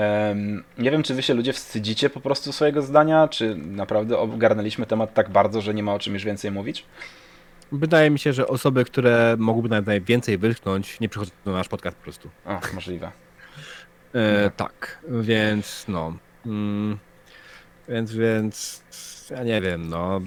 Nie 0.78 0.92
wiem, 0.92 1.04
czy 1.04 1.14
wy 1.14 1.22
się 1.24 1.34
ludzie 1.34 1.54
wstydzicie 1.54 2.10
po 2.10 2.20
prostu 2.22 2.52
swojego 2.54 2.82
zdania, 2.82 3.28
czy 3.28 3.56
naprawdę 3.56 4.18
ogarnęliśmy 4.18 4.86
temat 4.86 5.14
tak 5.14 5.30
bardzo, 5.30 5.62
że 5.62 5.74
nie 5.74 5.84
ma 5.84 5.94
o 5.94 6.00
czym 6.00 6.14
już 6.14 6.24
więcej 6.26 6.52
mówić? 6.52 6.86
Wydaje 7.72 8.10
mi 8.10 8.20
się, 8.20 8.34
że 8.34 8.48
osoby, 8.48 8.86
które 8.86 9.36
mogłyby 9.40 9.70
nawet 9.70 9.88
najwięcej 9.88 10.38
wytknąć, 10.38 11.00
nie 11.00 11.10
przychodzą 11.10 11.32
na 11.46 11.52
nasz 11.52 11.68
podcast 11.68 11.98
po 11.98 12.04
prostu. 12.04 12.30
O, 12.46 12.60
możliwe. 12.74 13.12
E, 14.14 14.44
No. 14.44 14.50
tak, 14.58 15.00
więc 15.10 15.86
no. 15.88 16.14
Mm, 16.46 16.98
więc, 17.90 18.14
więc. 18.14 18.84
Ja 19.30 19.44
nie 19.44 19.62
wiem, 19.62 19.90
no. 19.90 20.22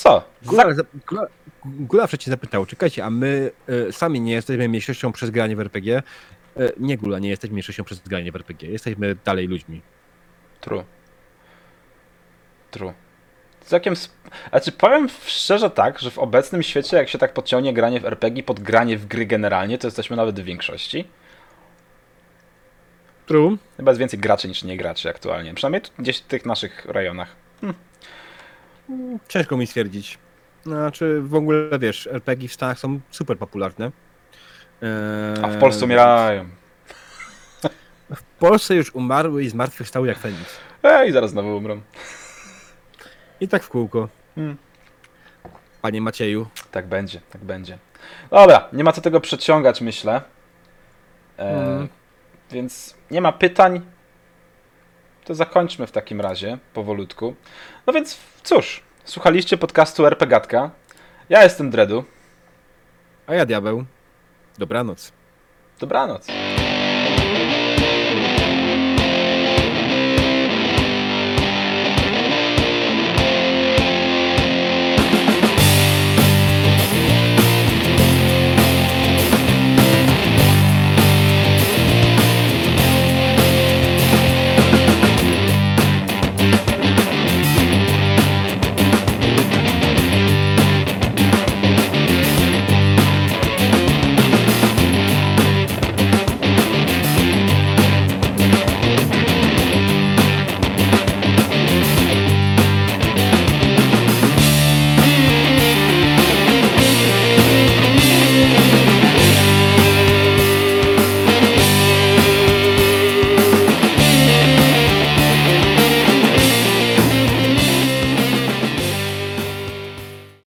Co? 0.00 0.24
Gula, 0.42 0.74
za- 0.74 0.82
Gula, 1.08 1.26
Gula 1.64 2.06
przecież 2.06 2.26
zapytał, 2.26 2.66
czekajcie, 2.66 3.04
a 3.04 3.10
my 3.10 3.50
e, 3.88 3.92
sami 3.92 4.20
nie 4.20 4.32
jesteśmy 4.32 4.68
mniejszością 4.68 5.12
przez 5.12 5.30
granie 5.30 5.56
w 5.56 5.60
RPG? 5.60 6.02
E, 6.56 6.72
nie, 6.76 6.96
Gula, 6.98 7.18
nie 7.18 7.28
jesteśmy 7.28 7.52
mniejszością 7.52 7.84
przez 7.84 8.00
granie 8.00 8.32
w 8.32 8.36
RPG. 8.36 8.70
Jesteśmy 8.70 9.16
dalej 9.24 9.46
ludźmi. 9.48 9.82
True. 10.60 10.84
True. 12.70 12.94
Całkiem. 13.60 13.92
Sp... 14.02 14.12
Znaczy, 14.50 14.72
powiem 14.72 15.08
szczerze 15.26 15.70
tak, 15.70 15.98
że 15.98 16.10
w 16.10 16.18
obecnym 16.18 16.62
świecie, 16.62 16.96
jak 16.96 17.08
się 17.08 17.18
tak 17.18 17.32
podciągnie 17.32 17.74
granie 17.74 18.00
w 18.00 18.04
RPG 18.04 18.42
pod 18.42 18.60
granie 18.60 18.98
w 18.98 19.06
gry 19.06 19.26
generalnie, 19.26 19.78
to 19.78 19.86
jesteśmy 19.86 20.16
nawet 20.16 20.40
w 20.40 20.44
większości. 20.44 21.08
True. 23.26 23.56
Chyba 23.76 23.90
jest 23.90 23.98
więcej 24.00 24.18
graczy 24.18 24.48
niż 24.48 24.64
nie 24.64 24.76
graczy 24.76 25.08
aktualnie. 25.08 25.54
Przynajmniej 25.54 25.82
gdzieś 25.98 26.18
w 26.18 26.24
tych 26.24 26.46
naszych 26.46 26.84
rejonach. 26.84 27.36
Ciężko 29.28 29.56
mi 29.56 29.66
stwierdzić. 29.66 30.18
Znaczy, 30.62 31.20
w 31.22 31.34
ogóle 31.34 31.78
wiesz, 31.78 32.06
RPG 32.12 32.48
w 32.48 32.52
Stanach 32.52 32.78
są 32.78 33.00
super 33.10 33.38
popularne. 33.38 33.90
E, 34.82 35.44
A 35.44 35.48
w 35.48 35.56
Polsce 35.58 35.84
umierają. 35.84 36.44
W 38.14 38.22
Polsce 38.38 38.74
już 38.74 38.94
umarły 38.94 39.44
i 39.44 39.48
zmartwychwstały 39.48 40.08
jak 40.08 40.18
Feniks. 40.18 40.56
Ej, 40.82 41.12
zaraz 41.12 41.30
znowu 41.30 41.56
umrą. 41.56 41.80
I 43.40 43.48
tak 43.48 43.62
w 43.62 43.68
kółko. 43.68 44.08
Hmm. 44.34 44.56
Panie 45.82 46.00
Macieju. 46.00 46.46
Tak 46.70 46.86
będzie, 46.86 47.20
tak 47.30 47.44
będzie. 47.44 47.78
Dobra, 48.30 48.68
nie 48.72 48.84
ma 48.84 48.92
co 48.92 49.00
tego 49.00 49.20
przeciągać, 49.20 49.80
myślę. 49.80 50.22
E, 51.38 51.60
Mm. 51.66 51.88
Więc 52.50 52.94
nie 53.10 53.20
ma 53.20 53.32
pytań. 53.32 53.80
To 55.30 55.34
zakończmy 55.34 55.86
w 55.86 55.92
takim 55.92 56.20
razie, 56.20 56.58
powolutku. 56.74 57.34
No 57.86 57.92
więc 57.92 58.18
cóż, 58.42 58.82
słuchaliście 59.04 59.56
podcastu 59.56 60.06
RPGatka. 60.06 60.70
Ja 61.28 61.42
jestem 61.42 61.70
Dredu. 61.70 62.04
A 63.26 63.34
ja 63.34 63.46
diabeł. 63.46 63.84
Dobranoc. 64.58 65.12
Dobranoc. 65.80 66.26